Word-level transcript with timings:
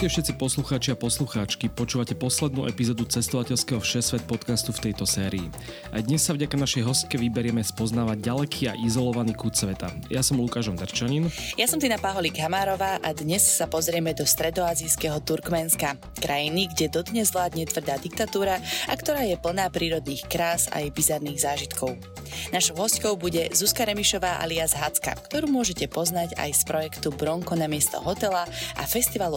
Ahojte 0.00 0.16
všetci 0.16 0.40
poslucháči 0.40 0.88
a 0.88 0.96
poslucháčky, 0.96 1.68
počúvate 1.68 2.16
poslednú 2.16 2.64
epizódu 2.64 3.04
cestovateľského 3.04 3.84
Všesvet 3.84 4.24
podcastu 4.24 4.72
v 4.72 4.88
tejto 4.88 5.04
sérii. 5.04 5.52
A 5.92 6.00
dnes 6.00 6.24
sa 6.24 6.32
vďaka 6.32 6.56
našej 6.56 6.88
hostke 6.88 7.20
vyberieme 7.20 7.60
spoznávať 7.60 8.24
ďaleký 8.24 8.72
a 8.72 8.80
izolovaný 8.80 9.36
kút 9.36 9.60
sveta. 9.60 9.92
Ja 10.08 10.24
som 10.24 10.40
Lukáš 10.40 10.72
Darčanin. 10.72 11.28
Ja 11.60 11.68
som 11.68 11.76
Tina 11.76 12.00
Paholík 12.00 12.40
Hamárová 12.40 12.96
a 13.04 13.12
dnes 13.12 13.44
sa 13.44 13.68
pozrieme 13.68 14.16
do 14.16 14.24
stredoazijského 14.24 15.20
Turkmenska, 15.20 16.00
krajiny, 16.16 16.72
kde 16.72 16.96
dodnes 16.96 17.28
vládne 17.28 17.68
tvrdá 17.68 18.00
diktatúra 18.00 18.56
a 18.88 18.92
ktorá 18.96 19.28
je 19.28 19.36
plná 19.36 19.68
prírodných 19.68 20.24
krás 20.32 20.64
a 20.72 20.80
aj 20.80 20.96
bizarných 20.96 21.44
zážitkov. 21.44 22.00
Našou 22.56 22.78
hostkou 22.80 23.20
bude 23.20 23.52
Zuzka 23.52 23.84
Remišová 23.84 24.40
alias 24.40 24.72
Hacka, 24.72 25.12
ktorú 25.28 25.50
môžete 25.50 25.92
poznať 25.92 26.40
aj 26.40 26.50
z 26.56 26.62
projektu 26.64 27.12
Bronko 27.12 27.52
na 27.52 27.68
miesto 27.68 28.00
hotela 28.00 28.48
a 28.78 28.82
festivalu 28.88 29.36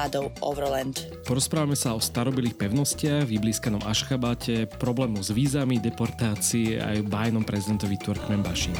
Autonomádov 0.00 0.32
Overland. 0.40 0.96
Porozprávame 1.28 1.76
sa 1.76 1.92
o 1.92 2.00
starobilých 2.00 2.56
pevnostiach, 2.56 3.28
vyblízkanom 3.28 3.84
Ašchabate, 3.84 4.64
problému 4.80 5.20
s 5.20 5.28
vízami, 5.28 5.76
deportácii 5.76 6.80
a 6.80 6.96
aj 6.96 7.04
bájnom 7.04 7.44
prezidentovi 7.44 8.00
Turkmenbaši. 8.00 8.72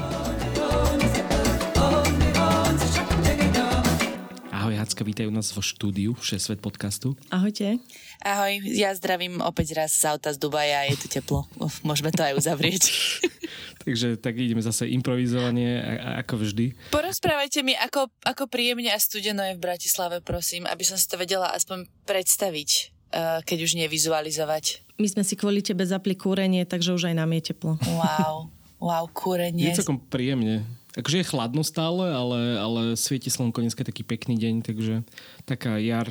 Ahoj 4.81 4.89
Hacka, 4.89 5.05
vítajú 5.05 5.29
nás 5.29 5.53
vo 5.53 5.61
štúdiu 5.61 6.17
Všesvet 6.17 6.65
podcastu. 6.65 7.13
Ahojte. 7.29 7.77
Ahoj, 8.25 8.65
ja 8.65 8.97
zdravím 8.97 9.45
opäť 9.45 9.77
raz 9.77 9.93
z 9.93 10.09
auta 10.09 10.33
z 10.33 10.41
Dubaja, 10.41 10.89
je 10.89 10.97
tu 10.97 11.05
teplo. 11.13 11.45
Uf, 11.61 11.85
môžeme 11.85 12.09
to 12.09 12.25
aj 12.25 12.33
uzavrieť. 12.33 12.89
Takže 13.85 14.17
tak 14.17 14.41
ideme 14.41 14.65
zase 14.65 14.89
improvizovanie, 14.89 15.85
ako 16.25 16.41
vždy. 16.41 16.97
Porozprávajte 16.97 17.61
mi, 17.61 17.77
ako, 17.77 18.09
ako 18.25 18.49
príjemne 18.49 18.89
a 18.89 18.97
studeno 18.97 19.45
je 19.45 19.61
v 19.61 19.61
Bratislave, 19.61 20.25
prosím, 20.25 20.65
aby 20.65 20.81
som 20.81 20.97
si 20.97 21.05
to 21.13 21.21
vedela 21.21 21.53
aspoň 21.53 21.85
predstaviť, 22.09 22.71
uh, 23.13 23.45
keď 23.45 23.69
už 23.69 23.77
nevizualizovať. 23.85 24.97
My 24.97 25.13
sme 25.13 25.29
si 25.29 25.37
kvôli 25.37 25.61
tebe 25.61 25.85
zapli 25.85 26.17
kúrenie, 26.17 26.65
takže 26.65 26.97
už 26.97 27.13
aj 27.13 27.21
nám 27.21 27.37
je 27.37 27.53
teplo. 27.53 27.77
Wow, 27.85 28.49
wow, 28.81 29.05
kúrenie. 29.13 29.77
Je 29.77 29.85
celkom 29.85 30.01
príjemne. 30.01 30.80
Akože 30.99 31.23
je 31.23 31.31
chladno 31.31 31.63
stále, 31.63 32.11
ale, 32.11 32.41
ale 32.59 32.83
svieti 32.99 33.31
slnko, 33.31 33.63
dneska 33.63 33.87
je 33.87 33.91
taký 33.95 34.03
pekný 34.03 34.35
deň, 34.35 34.55
takže 34.67 34.95
taká 35.47 35.79
jar 35.79 36.11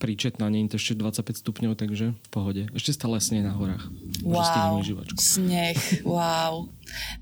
príčetná, 0.00 0.48
nie 0.48 0.66
je 0.66 0.74
to 0.74 0.78
ešte 0.80 0.94
25 0.98 1.42
stupňov, 1.44 1.72
takže 1.76 2.16
v 2.16 2.28
pohode. 2.32 2.62
Ešte 2.72 2.96
stále 2.96 3.20
snie 3.20 3.44
na 3.44 3.52
horách. 3.52 3.92
Wow, 4.24 4.80
sneh, 5.16 5.76
wow. 6.04 6.68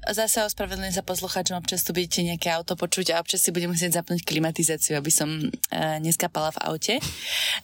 Zase 0.09 0.41
ospravedlňujem 0.49 0.97
sa 0.97 1.05
poslucháčom, 1.05 1.61
občas 1.61 1.85
tu 1.85 1.93
budete 1.93 2.25
nejaké 2.25 2.49
auto 2.49 2.73
počuť 2.75 3.13
a 3.13 3.21
občas 3.21 3.45
si 3.45 3.53
budem 3.53 3.73
musieť 3.73 4.01
zapnúť 4.01 4.25
klimatizáciu, 4.25 4.97
aby 4.97 5.13
som 5.13 5.29
uh, 5.29 6.01
neskapala 6.01 6.55
v 6.57 6.59
aute. 6.73 6.95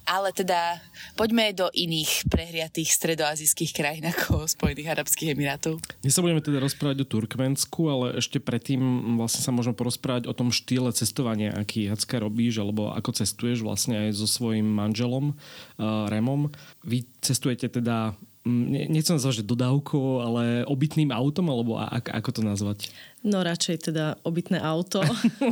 Ale 0.04 0.30
teda 0.36 0.84
poďme 1.16 1.56
do 1.56 1.72
iných 1.72 2.28
prehriatých 2.28 2.92
stredoazijských 2.92 3.72
krajín 3.72 4.04
ako 4.12 4.44
Spojených 4.44 5.00
Arabských 5.00 5.32
Emirátov. 5.32 5.80
Dnes 6.04 6.12
sa 6.12 6.20
budeme 6.20 6.44
teda 6.44 6.60
rozprávať 6.60 7.04
o 7.04 7.08
Turkmensku, 7.08 7.88
ale 7.88 8.20
ešte 8.20 8.36
predtým 8.36 9.16
vlastne 9.16 9.40
sa 9.40 9.54
môžeme 9.54 9.72
porozprávať 9.76 10.28
o 10.28 10.36
tom 10.36 10.52
štýle 10.52 10.92
cestovania, 10.92 11.56
aký 11.56 11.88
Jacka 11.88 12.20
robíš, 12.20 12.60
alebo 12.60 12.92
ako 12.92 13.16
cestuješ 13.16 13.64
vlastne 13.64 14.08
aj 14.08 14.20
so 14.20 14.28
svojím 14.28 14.63
manželom 14.64 15.36
uh, 15.36 16.08
Remom. 16.08 16.48
Vy 16.82 17.04
cestujete 17.20 17.68
teda 17.68 18.16
nechcem 18.44 19.16
nazvať, 19.16 19.40
že 19.40 19.48
dodávkou, 19.48 20.04
ale 20.20 20.42
obytným 20.68 21.08
autom, 21.08 21.48
alebo 21.48 21.80
ako, 21.80 22.10
ako 22.12 22.30
to 22.30 22.40
nazvať? 22.44 22.78
No 23.24 23.40
radšej 23.40 23.88
teda 23.88 24.20
obytné 24.20 24.60
auto. 24.60 25.00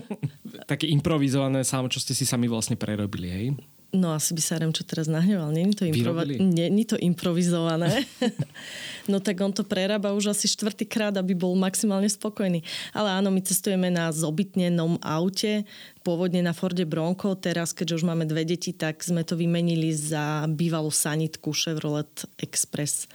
Také 0.73 0.85
improvizované 0.93 1.65
samo, 1.65 1.89
čo 1.89 2.05
ste 2.05 2.13
si 2.13 2.29
sami 2.29 2.53
vlastne 2.53 2.77
prerobili, 2.77 3.29
hej? 3.33 3.47
No 3.93 4.17
asi 4.17 4.33
by 4.33 4.41
sa 4.41 4.57
čo 4.57 4.89
teraz 4.89 5.05
nahneval. 5.05 5.53
Není 5.53 5.77
to, 5.77 5.85
improva- 5.85 6.25
Není 6.25 6.85
to 6.89 6.97
improvizované. 6.97 8.09
no 9.13 9.21
tak 9.21 9.37
on 9.45 9.53
to 9.53 9.69
prerába 9.69 10.17
už 10.17 10.33
asi 10.33 10.49
štvrtýkrát, 10.49 11.13
aby 11.21 11.37
bol 11.37 11.53
maximálne 11.53 12.09
spokojný. 12.09 12.65
Ale 12.97 13.13
áno, 13.21 13.29
my 13.29 13.45
cestujeme 13.45 13.93
na 13.93 14.09
zobytnenom 14.09 14.97
aute, 15.05 15.69
pôvodne 16.03 16.43
na 16.43 16.53
Forde 16.53 16.85
Bronco. 16.85 17.33
Teraz, 17.39 17.71
keďže 17.73 18.03
už 18.03 18.05
máme 18.11 18.27
dve 18.27 18.43
deti, 18.43 18.75
tak 18.75 19.01
sme 19.01 19.23
to 19.23 19.39
vymenili 19.39 19.95
za 19.95 20.45
bývalú 20.51 20.91
sanitku 20.91 21.55
Chevrolet 21.55 22.27
Express. 22.43 23.07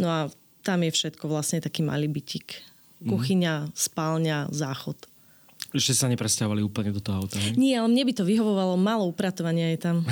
No 0.00 0.08
a 0.08 0.20
tam 0.64 0.84
je 0.84 0.90
všetko 0.92 1.28
vlastne 1.28 1.60
taký 1.60 1.84
malý 1.84 2.08
bytik. 2.08 2.60
Mhm. 3.00 3.08
Kuchyňa, 3.08 3.54
spálňa, 3.72 4.52
záchod. 4.52 4.96
Ešte 5.70 5.94
sa 5.94 6.10
nepresťahovali 6.10 6.66
úplne 6.66 6.90
do 6.90 6.98
toho 6.98 7.22
auta, 7.22 7.38
hej? 7.38 7.54
Nie, 7.54 7.78
ale 7.78 7.86
mne 7.86 8.02
by 8.10 8.12
to 8.16 8.24
vyhovovalo, 8.26 8.74
malo 8.74 9.06
upratovania 9.06 9.70
je 9.70 9.78
tam. 9.78 9.96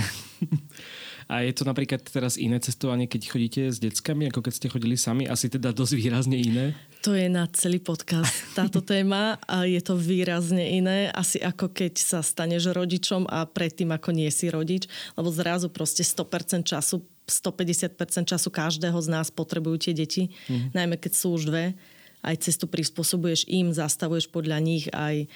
A 1.28 1.44
je 1.44 1.53
to 1.53 1.69
napríklad 1.69 2.00
teraz 2.09 2.41
iné 2.41 2.56
cestovanie, 2.56 3.05
keď 3.05 3.22
chodíte 3.28 3.62
s 3.69 3.77
deckami, 3.77 4.33
ako 4.33 4.49
keď 4.49 4.53
ste 4.56 4.72
chodili 4.72 4.97
sami? 4.97 5.28
Asi 5.28 5.53
teda 5.53 5.77
dosť 5.77 5.93
výrazne 5.93 6.41
iné? 6.41 6.72
To 7.05 7.12
je 7.12 7.28
na 7.28 7.44
celý 7.53 7.84
podcast 7.84 8.33
táto 8.56 8.81
téma 8.81 9.37
a 9.44 9.69
je 9.69 9.77
to 9.84 9.93
výrazne 9.93 10.65
iné. 10.65 11.12
Asi 11.12 11.37
ako 11.37 11.69
keď 11.69 12.00
sa 12.00 12.25
staneš 12.25 12.72
rodičom 12.72 13.28
a 13.28 13.44
predtým 13.44 13.93
ako 13.93 14.16
nie 14.16 14.33
si 14.33 14.49
rodič, 14.49 14.89
lebo 15.21 15.28
zrazu 15.28 15.69
proste 15.69 16.00
100% 16.00 16.65
času 16.65 17.05
150% 17.28 18.25
času 18.25 18.49
každého 18.49 18.97
z 18.97 19.09
nás 19.12 19.28
potrebujú 19.28 19.77
tie 19.84 19.93
deti, 19.93 20.33
mm. 20.49 20.72
najmä 20.72 20.97
keď 20.97 21.12
sú 21.12 21.37
už 21.37 21.53
dve 21.53 21.77
aj 22.25 22.41
cestu 22.41 22.66
prispôsobuješ 22.66 23.47
im, 23.47 23.71
zastavuješ 23.71 24.33
podľa 24.33 24.59
nich 24.59 24.91
aj 24.91 25.28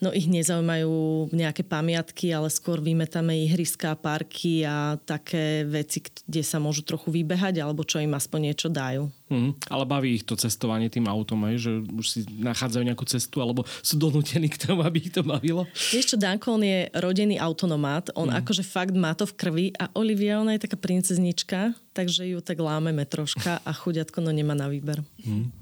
no 0.00 0.10
ich 0.10 0.26
nezaujímajú 0.26 1.28
nejaké 1.30 1.62
pamiatky, 1.62 2.32
ale 2.32 2.48
skôr 2.48 2.80
vymetáme 2.80 3.36
ihriska, 3.46 3.94
parky 4.00 4.64
a 4.64 4.96
také 4.96 5.68
veci, 5.68 6.00
kde 6.02 6.40
sa 6.40 6.56
môžu 6.56 6.82
trochu 6.82 7.12
vybehať 7.12 7.60
alebo 7.60 7.84
čo 7.84 8.00
im 8.00 8.16
aspoň 8.16 8.50
niečo 8.50 8.68
dajú. 8.72 9.12
Mm, 9.30 9.54
ale 9.70 9.84
baví 9.86 10.18
ich 10.18 10.26
to 10.26 10.34
cestovanie 10.34 10.90
tým 10.90 11.06
autom, 11.06 11.46
aj, 11.46 11.54
že 11.62 11.72
už 11.86 12.06
si 12.08 12.20
nachádzajú 12.26 12.82
nejakú 12.82 13.06
cestu 13.06 13.38
alebo 13.38 13.62
sú 13.84 13.94
donútení 13.94 14.50
k 14.50 14.58
tomu, 14.58 14.82
aby 14.82 15.06
ich 15.06 15.14
to 15.14 15.22
bavilo? 15.22 15.70
Vieš 15.70 16.14
čo, 16.14 16.16
Danko, 16.18 16.58
on 16.58 16.66
je 16.66 16.90
rodený 16.98 17.38
autonomát, 17.38 18.10
on 18.18 18.32
mm. 18.32 18.42
akože 18.42 18.66
fakt 18.66 18.96
má 18.98 19.14
to 19.14 19.30
v 19.30 19.36
krvi 19.38 19.66
a 19.78 19.86
Olivia, 19.94 20.42
ona 20.42 20.58
je 20.58 20.66
taká 20.66 20.74
princeznička, 20.80 21.78
takže 21.94 22.26
ju 22.26 22.42
tak 22.42 22.58
lámeme 22.58 23.06
troška 23.06 23.62
a 23.62 23.70
chudiatko 23.70 24.18
no 24.18 24.34
nemá 24.34 24.58
na 24.58 24.66
výber. 24.66 25.04
Mm. 25.22 25.59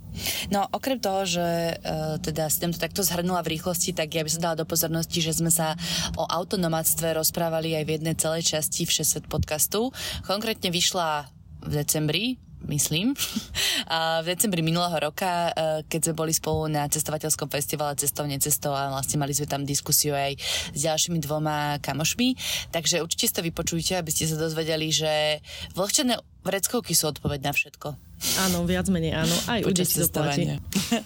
No 0.50 0.66
okrem 0.72 0.98
toho, 0.98 1.24
že 1.28 1.46
uh, 1.78 2.16
teda 2.19 2.48
si 2.48 2.58
to 2.60 2.72
takto 2.74 3.04
zhrnula 3.04 3.44
v 3.44 3.56
rýchlosti, 3.56 3.94
tak 3.94 4.14
ja 4.14 4.24
by 4.24 4.30
som 4.30 4.42
dala 4.42 4.56
do 4.58 4.66
pozornosti, 4.66 5.20
že 5.20 5.36
sme 5.36 5.52
sa 5.52 5.78
o 6.16 6.24
autonomáctve 6.24 7.14
rozprávali 7.14 7.76
aj 7.78 7.84
v 7.84 7.92
jednej 8.00 8.14
celej 8.19 8.42
časti 8.56 8.88
Všesvet 8.88 9.30
podcastu. 9.30 9.94
Konkrétne 10.26 10.72
vyšla 10.72 11.28
v 11.62 11.72
decembri, 11.74 12.26
myslím, 12.66 13.14
a 13.94 14.24
v 14.24 14.34
decembri 14.34 14.64
minulého 14.64 14.98
roka, 14.98 15.52
e, 15.54 15.86
keď 15.86 16.10
sme 16.10 16.14
boli 16.19 16.32
spolu 16.34 16.66
na 16.66 16.90
cestovateľskom 16.90 17.46
festivale 17.46 17.94
Cestov, 17.94 18.26
necestov 18.26 18.75
a 18.75 18.90
vlastne 18.90 19.20
mali 19.22 19.30
sme 19.36 19.46
tam 19.46 19.62
diskusiu 19.62 20.19
aj 20.19 20.34
s 20.75 20.80
ďalšími 20.82 21.22
dvoma 21.22 21.78
kamošmi, 21.78 22.34
takže 22.75 23.04
určite 23.04 23.30
si 23.30 23.34
to 23.34 23.46
vypočujte, 23.46 23.94
aby 23.94 24.10
ste 24.10 24.26
sa 24.26 24.40
dozvedeli, 24.40 24.90
že 24.90 25.38
vlhčené 25.78 26.19
vreckovky 26.43 26.96
sú 26.96 27.14
odpoveď 27.14 27.40
na 27.46 27.52
všetko. 27.55 28.07
Áno, 28.43 28.67
viac 28.67 28.91
menej 28.91 29.15
áno. 29.15 29.37
Aj 29.47 29.62
u 29.62 29.70
detí 29.70 29.94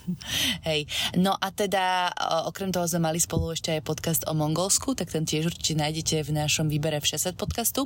Hej. 0.68 0.88
No 1.20 1.36
a 1.36 1.52
teda, 1.52 2.08
okrem 2.48 2.72
toho 2.72 2.88
sme 2.88 3.12
mali 3.12 3.20
spolu 3.20 3.52
ešte 3.52 3.76
aj 3.76 3.84
podcast 3.84 4.22
o 4.24 4.32
Mongolsku, 4.32 4.96
tak 4.96 5.12
ten 5.12 5.28
tiež 5.28 5.52
určite 5.52 5.76
nájdete 5.76 6.24
v 6.24 6.30
našom 6.32 6.72
výbere 6.72 7.04
v 7.04 7.08
60 7.12 7.36
podcastu. 7.36 7.84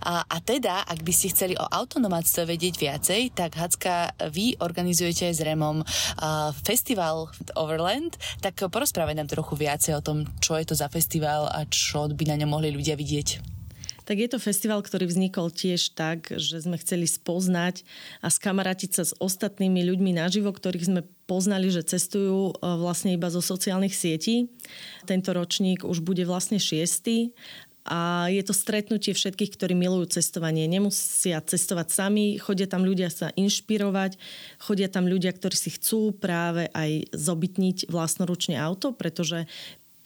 A, 0.00 0.24
a 0.24 0.36
teda, 0.40 0.88
ak 0.88 1.04
by 1.04 1.12
ste 1.12 1.32
chceli 1.36 1.54
o 1.56 1.64
autonomátstve 1.68 2.48
vedieť 2.48 2.74
viacej, 2.80 3.20
tak 3.36 3.60
Hacka, 3.60 4.16
vy 4.32 4.56
organizujete 4.56 5.28
s 5.28 5.44
Remom 5.44 5.84
uh, 5.84 6.50
festival 6.64 7.28
Overland, 7.56 8.16
tak 8.40 8.56
porozprávaj 8.56 9.20
nám 9.20 9.28
trochu 9.28 9.54
viacej 9.60 10.00
o 10.00 10.04
tom, 10.04 10.24
čo 10.40 10.56
je 10.56 10.64
to 10.64 10.74
za 10.76 10.88
festival 10.88 11.48
a 11.52 11.68
čo 11.68 12.08
by 12.08 12.24
na 12.24 12.40
ňom 12.40 12.56
mohli 12.56 12.72
ľudia 12.72 12.96
vidieť. 12.96 13.61
Tak 14.02 14.16
je 14.18 14.28
to 14.30 14.38
festival, 14.42 14.82
ktorý 14.82 15.06
vznikol 15.06 15.54
tiež 15.54 15.94
tak, 15.94 16.34
že 16.34 16.62
sme 16.62 16.74
chceli 16.78 17.06
spoznať 17.06 17.86
a 18.18 18.28
skamarátiť 18.28 18.90
sa 18.98 19.04
s 19.06 19.12
ostatnými 19.18 19.86
ľuďmi 19.86 20.18
naživo, 20.18 20.50
ktorých 20.50 20.88
sme 20.90 21.00
poznali, 21.30 21.70
že 21.70 21.86
cestujú 21.86 22.52
e, 22.52 22.54
vlastne 22.60 23.14
iba 23.14 23.30
zo 23.30 23.38
sociálnych 23.38 23.94
sietí. 23.94 24.50
Tento 25.06 25.30
ročník 25.30 25.86
už 25.86 26.02
bude 26.02 26.26
vlastne 26.26 26.58
šiestý 26.58 27.30
a 27.82 28.30
je 28.30 28.42
to 28.46 28.54
stretnutie 28.54 29.10
všetkých, 29.10 29.58
ktorí 29.58 29.74
milujú 29.74 30.14
cestovanie. 30.14 30.70
Nemusia 30.70 31.42
cestovať 31.42 31.90
sami, 31.90 32.38
chodia 32.38 32.70
tam 32.70 32.86
ľudia 32.86 33.10
sa 33.10 33.34
inšpirovať, 33.34 34.22
chodia 34.62 34.86
tam 34.86 35.10
ľudia, 35.10 35.34
ktorí 35.34 35.56
si 35.58 35.74
chcú 35.74 36.14
práve 36.14 36.70
aj 36.70 37.10
zobytniť 37.10 37.90
vlastnoručne 37.90 38.54
auto, 38.54 38.94
pretože 38.94 39.50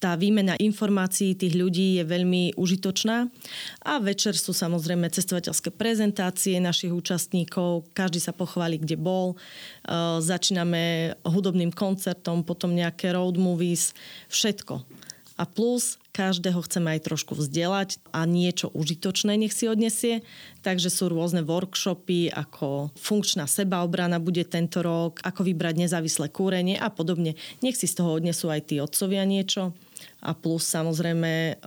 tá 0.06 0.14
výmena 0.14 0.55
informácií 0.55 1.35
tých 1.35 1.58
ľudí 1.58 1.99
je 1.99 2.06
veľmi 2.06 2.55
užitočná. 2.55 3.26
A 3.82 3.99
večer 3.99 4.38
sú 4.38 4.55
samozrejme 4.55 5.11
cestovateľské 5.11 5.75
prezentácie 5.75 6.62
našich 6.62 6.94
účastníkov, 6.94 7.91
každý 7.91 8.23
sa 8.23 8.31
pochváli, 8.31 8.79
kde 8.79 8.94
bol. 8.94 9.35
E, 9.35 9.37
začíname 10.23 11.19
hudobným 11.26 11.75
koncertom, 11.75 12.47
potom 12.47 12.70
nejaké 12.70 13.11
road 13.19 13.35
movies, 13.35 13.99
všetko. 14.31 14.87
A 15.37 15.43
plus 15.43 15.99
každého 16.14 16.62
chceme 16.62 16.97
aj 16.97 17.11
trošku 17.11 17.35
vzdelať 17.35 17.99
a 18.14 18.25
niečo 18.31 18.70
užitočné 18.73 19.35
nech 19.35 19.53
si 19.53 19.67
odnesie. 19.67 20.23
Takže 20.62 20.87
sú 20.87 21.11
rôzne 21.11 21.43
workshopy, 21.43 22.31
ako 22.31 22.94
funkčná 22.94 23.50
sebaobrana 23.50 24.23
bude 24.23 24.47
tento 24.47 24.87
rok, 24.87 25.19
ako 25.26 25.43
vybrať 25.43 25.82
nezávislé 25.82 26.31
kúrenie 26.31 26.79
a 26.79 26.94
podobne. 26.94 27.35
Nech 27.58 27.75
si 27.75 27.91
z 27.91 27.99
toho 27.99 28.14
odnesú 28.17 28.55
aj 28.55 28.70
tí 28.70 28.79
otcovia 28.79 29.26
niečo 29.26 29.75
a 30.26 30.34
plus 30.34 30.67
samozrejme 30.67 31.62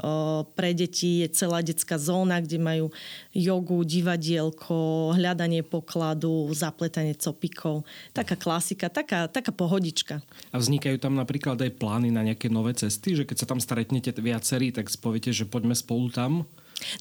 pre 0.51 0.75
deti 0.75 1.23
je 1.23 1.31
celá 1.31 1.63
detská 1.63 1.95
zóna, 1.95 2.44
kde 2.44 2.59
majú 2.59 2.91
jogu, 3.31 3.88
divadielko, 3.88 5.15
hľadanie 5.15 5.63
pokladu, 5.63 6.51
zapletanie 6.51 7.15
copikov. 7.15 7.88
Taká 8.11 8.35
klasika, 8.35 8.91
taká, 8.91 9.31
taká 9.31 9.56
pohodička. 9.56 10.19
A 10.51 10.59
vznikajú 10.59 11.00
tam 11.00 11.15
napríklad 11.15 11.56
aj 11.63 11.79
plány 11.79 12.11
na 12.11 12.27
nejaké 12.27 12.51
nové 12.51 12.75
cesty, 12.75 13.15
že 13.15 13.23
keď 13.23 13.47
sa 13.47 13.47
tam 13.47 13.63
stretnete 13.63 14.11
viacerí, 14.19 14.75
tak 14.75 14.91
poviete, 15.00 15.31
že 15.31 15.47
poďme 15.47 15.79
spolu 15.79 16.12
tam? 16.12 16.44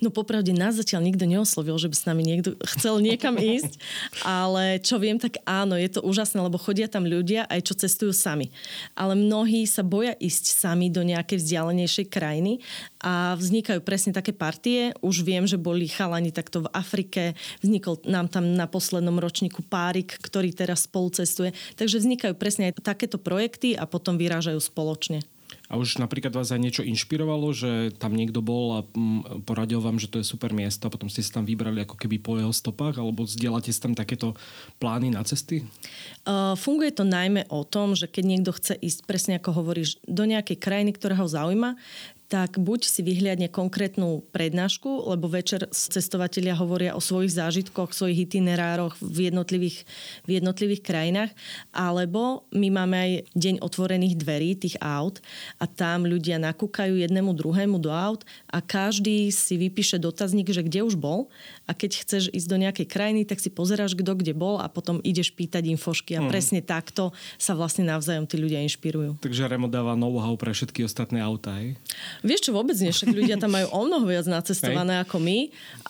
No 0.02 0.10
popravde 0.10 0.50
nás 0.54 0.76
zatiaľ 0.78 1.06
nikto 1.06 1.24
neoslovil, 1.24 1.78
že 1.78 1.90
by 1.90 1.96
s 1.96 2.08
nami 2.08 2.22
niekto 2.26 2.58
chcel 2.76 2.98
niekam 2.98 3.38
ísť, 3.58 3.78
ale 4.26 4.82
čo 4.82 4.98
viem, 4.98 5.16
tak 5.16 5.40
áno, 5.46 5.78
je 5.78 5.88
to 5.88 6.00
úžasné, 6.02 6.38
lebo 6.42 6.58
chodia 6.58 6.90
tam 6.90 7.06
ľudia 7.06 7.46
aj 7.46 7.60
čo 7.70 7.74
cestujú 7.78 8.12
sami. 8.12 8.50
Ale 8.98 9.14
mnohí 9.14 9.64
sa 9.64 9.86
boja 9.86 10.14
ísť 10.18 10.44
sami 10.54 10.90
do 10.90 11.02
nejakej 11.06 11.40
vzdialenejšej 11.40 12.06
krajiny 12.10 12.60
a 12.98 13.38
vznikajú 13.38 13.80
presne 13.82 14.10
také 14.10 14.34
partie. 14.34 14.92
Už 15.00 15.22
viem, 15.22 15.46
že 15.46 15.60
boli 15.60 15.86
chalani 15.86 16.34
takto 16.34 16.66
v 16.66 16.72
Afrike, 16.74 17.38
vznikol 17.62 18.02
nám 18.06 18.26
tam 18.26 18.54
na 18.54 18.66
poslednom 18.66 19.16
ročníku 19.16 19.62
párik, 19.62 20.18
ktorý 20.18 20.50
teraz 20.50 20.90
spolu 20.90 21.14
cestuje. 21.14 21.54
Takže 21.78 22.02
vznikajú 22.02 22.34
presne 22.34 22.70
aj 22.70 22.82
takéto 22.82 23.16
projekty 23.16 23.78
a 23.78 23.86
potom 23.86 24.18
vyrážajú 24.18 24.58
spoločne. 24.58 25.22
A 25.68 25.76
už 25.76 26.00
napríklad 26.00 26.32
vás 26.32 26.48
aj 26.48 26.60
niečo 26.64 26.82
inšpirovalo, 26.82 27.52
že 27.52 27.92
tam 28.00 28.16
niekto 28.16 28.40
bol 28.40 28.66
a 28.76 28.80
mm, 28.88 29.44
poradil 29.44 29.84
vám, 29.84 30.00
že 30.00 30.08
to 30.08 30.16
je 30.16 30.24
super 30.24 30.56
miesto 30.56 30.88
a 30.88 30.92
potom 30.92 31.12
ste 31.12 31.20
sa 31.20 31.40
tam 31.40 31.44
vybrali 31.44 31.84
ako 31.84 32.00
keby 32.00 32.16
po 32.16 32.40
jeho 32.40 32.52
stopách 32.52 32.96
alebo 32.96 33.28
zdieľate 33.28 33.68
si 33.68 33.76
tam 33.76 33.92
takéto 33.92 34.32
plány 34.80 35.12
na 35.12 35.20
cesty? 35.28 35.68
Uh, 36.24 36.56
funguje 36.56 36.88
to 36.88 37.04
najmä 37.04 37.44
o 37.52 37.68
tom, 37.68 37.92
že 37.92 38.08
keď 38.08 38.24
niekto 38.24 38.50
chce 38.56 38.74
ísť, 38.80 39.00
presne 39.04 39.32
ako 39.36 39.60
hovoríš, 39.60 40.00
do 40.08 40.24
nejakej 40.24 40.56
krajiny, 40.56 40.96
ktorá 40.96 41.20
ho 41.20 41.28
zaujíma, 41.28 41.76
tak 42.28 42.60
buď 42.60 42.84
si 42.84 43.00
vyhliadne 43.00 43.48
konkrétnu 43.48 44.20
prednášku, 44.36 45.08
lebo 45.08 45.32
večer 45.32 45.64
cestovatelia 45.72 46.52
hovoria 46.52 46.92
o 46.92 47.00
svojich 47.00 47.32
zážitkoch, 47.32 47.96
svojich 47.96 48.28
itinerároch 48.28 49.00
v 49.00 49.32
jednotlivých, 49.32 49.88
v 50.28 50.36
jednotlivých 50.36 50.84
krajinách, 50.84 51.32
alebo 51.72 52.44
my 52.52 52.68
máme 52.68 52.96
aj 53.00 53.12
deň 53.32 53.54
otvorených 53.64 54.20
dverí 54.20 54.60
tých 54.60 54.76
aut 54.84 55.24
a 55.56 55.64
tam 55.64 56.04
ľudia 56.04 56.36
nakúkajú 56.36 57.00
jednému 57.00 57.32
druhému 57.32 57.80
do 57.80 57.88
aut 57.88 58.28
a 58.52 58.60
každý 58.60 59.32
si 59.32 59.56
vypíše 59.56 59.96
dotazník, 59.96 60.52
že 60.52 60.60
kde 60.60 60.84
už 60.84 61.00
bol 61.00 61.32
a 61.64 61.72
keď 61.72 62.04
chceš 62.04 62.28
ísť 62.28 62.48
do 62.52 62.60
nejakej 62.60 62.86
krajiny, 62.92 63.24
tak 63.24 63.40
si 63.40 63.48
pozeráš, 63.48 63.96
kto 63.96 64.12
kde 64.20 64.36
bol 64.36 64.60
a 64.60 64.68
potom 64.68 65.00
ideš 65.00 65.32
pýtať 65.32 65.64
infošky 65.72 66.20
a 66.20 66.20
hmm. 66.20 66.28
presne 66.28 66.60
takto 66.60 67.16
sa 67.40 67.56
vlastne 67.56 67.88
navzájom 67.88 68.28
tí 68.28 68.36
ľudia 68.36 68.60
inšpirujú. 68.68 69.24
Takže 69.24 69.48
Remo 69.48 69.72
dáva 69.72 69.96
know-how 69.96 70.36
pre 70.36 70.52
všetky 70.52 70.84
ostatné 70.84 71.24
autá, 71.24 71.56
Vieš 72.22 72.48
čo, 72.48 72.50
vôbec 72.54 72.74
nie, 72.78 72.90
však 72.90 73.10
ľudia 73.14 73.36
tam 73.38 73.54
majú 73.54 73.68
o 73.70 73.80
mnoho 73.86 74.04
viac 74.06 74.26
nacestované 74.26 74.98
Hej. 74.98 75.02
ako 75.06 75.16
my, 75.22 75.38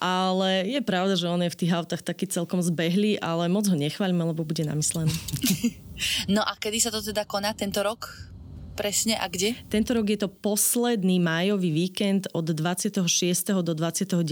ale 0.01 0.51
je 0.69 0.81
pravda, 0.85 1.15
že 1.17 1.27
on 1.29 1.41
je 1.41 1.51
v 1.53 1.59
tých 1.65 1.73
autách 1.73 2.03
taký 2.05 2.29
celkom 2.29 2.61
zbehlý, 2.61 3.17
ale 3.19 3.49
moc 3.49 3.67
ho 3.67 3.77
nechváľme, 3.77 4.23
lebo 4.35 4.45
bude 4.45 4.65
namyslený. 4.65 5.13
No 6.31 6.47
a 6.47 6.55
kedy 6.55 6.79
sa 6.79 6.95
to 6.95 7.03
teda 7.03 7.27
koná 7.27 7.51
tento 7.59 7.83
rok? 7.83 8.31
Presne 8.79 9.19
a 9.19 9.27
kde? 9.27 9.59
Tento 9.67 9.91
rok 9.91 10.07
je 10.07 10.23
to 10.23 10.31
posledný 10.31 11.19
májový 11.19 11.75
víkend 11.75 12.31
od 12.31 12.47
26. 12.47 13.03
do 13.67 13.75
29. 13.75 14.23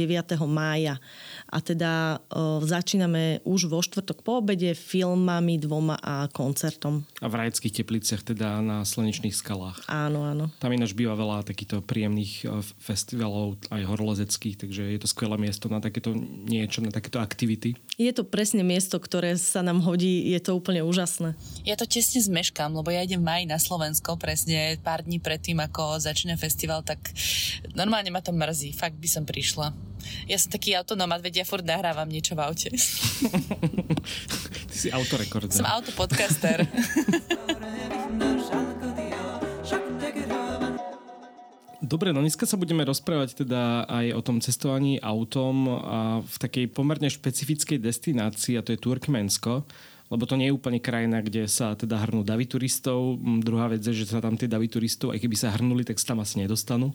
mája. 0.46 1.02
A 1.50 1.58
teda 1.58 2.22
o, 2.30 2.62
začíname 2.62 3.42
už 3.42 3.66
vo 3.66 3.82
štvrtok 3.82 4.22
po 4.22 4.38
obede 4.38 4.78
filmami 4.78 5.58
dvoma 5.58 5.98
a 5.98 6.30
koncertom. 6.30 7.02
A 7.18 7.26
v 7.26 7.34
rajeckých 7.42 7.82
tepliciach 7.82 8.22
teda 8.22 8.62
na 8.62 8.86
Slnečných 8.86 9.34
skalách. 9.34 9.82
Áno, 9.90 10.22
áno. 10.22 10.54
Tam 10.62 10.70
ináč 10.70 10.94
býva 10.94 11.18
veľa 11.18 11.42
takýchto 11.42 11.82
príjemných 11.82 12.46
festivalov, 12.78 13.58
aj 13.74 13.82
horolezeckých, 13.82 14.62
takže 14.62 14.94
je 14.94 14.98
to 15.02 15.10
skvelé 15.10 15.34
miesto 15.42 15.66
na 15.66 15.82
takéto 15.82 16.14
niečo, 16.46 16.86
na 16.86 16.94
takéto 16.94 17.18
aktivity. 17.18 17.74
Je 17.98 18.12
to 18.14 18.22
presne 18.22 18.62
miesto, 18.62 19.00
ktoré 19.02 19.34
sa 19.34 19.64
nám 19.66 19.82
hodí, 19.82 20.30
je 20.30 20.38
to 20.38 20.54
úplne 20.54 20.86
úžasné. 20.86 21.34
Ja 21.66 21.74
to 21.74 21.88
tesne 21.88 22.22
zmeškám, 22.22 22.70
lebo 22.76 22.92
ja 22.92 23.02
idem 23.02 23.18
v 23.18 23.26
maji 23.26 23.44
na 23.48 23.58
Slovensko 23.58 24.14
pre 24.20 24.35
presne 24.36 24.76
pár 24.84 25.00
dní 25.00 25.16
predtým, 25.16 25.56
ako 25.64 25.96
začne 25.96 26.36
festival, 26.36 26.84
tak 26.84 27.00
normálne 27.72 28.12
ma 28.12 28.20
to 28.20 28.36
mrzí. 28.36 28.76
Fakt 28.76 29.00
by 29.00 29.08
som 29.08 29.24
prišla. 29.24 29.72
Ja 30.28 30.36
som 30.36 30.52
taký 30.52 30.76
autonomat, 30.76 31.24
veď 31.24 31.40
ja 31.40 31.44
furt 31.48 31.64
nahrávam 31.64 32.04
niečo 32.04 32.36
v 32.36 32.44
aute. 32.44 32.68
Ty 34.68 34.76
si 34.76 34.92
autorekordár. 34.92 35.56
Som 35.56 35.64
autopodcaster. 35.64 36.68
Dobre, 41.80 42.12
no 42.12 42.20
dneska 42.20 42.44
sa 42.44 42.60
budeme 42.60 42.84
rozprávať 42.84 43.40
teda 43.40 43.88
aj 43.88 44.06
o 44.12 44.20
tom 44.20 44.44
cestovaní 44.44 45.00
autom 45.00 45.80
a 45.80 45.98
v 46.20 46.36
takej 46.44 46.76
pomerne 46.76 47.08
špecifickej 47.08 47.80
destinácii 47.80 48.60
a 48.60 48.60
to 48.60 48.76
je 48.76 48.84
Turkmensko 48.84 49.64
lebo 50.06 50.22
to 50.24 50.38
nie 50.38 50.50
je 50.50 50.56
úplne 50.56 50.78
krajina, 50.78 51.18
kde 51.18 51.50
sa 51.50 51.74
teda 51.74 51.98
hrnú 52.06 52.22
davy 52.22 52.46
turistov. 52.46 53.18
Mm, 53.18 53.42
druhá 53.42 53.66
vec 53.66 53.82
je, 53.82 53.92
že 53.92 54.14
sa 54.14 54.22
tam 54.22 54.38
tie 54.38 54.46
davy 54.46 54.70
turistov, 54.70 55.10
aj 55.10 55.18
keby 55.18 55.36
sa 55.36 55.54
hrnuli, 55.54 55.82
tak 55.82 55.98
sa 55.98 56.14
tam 56.14 56.22
asi 56.22 56.38
nedostanú. 56.38 56.94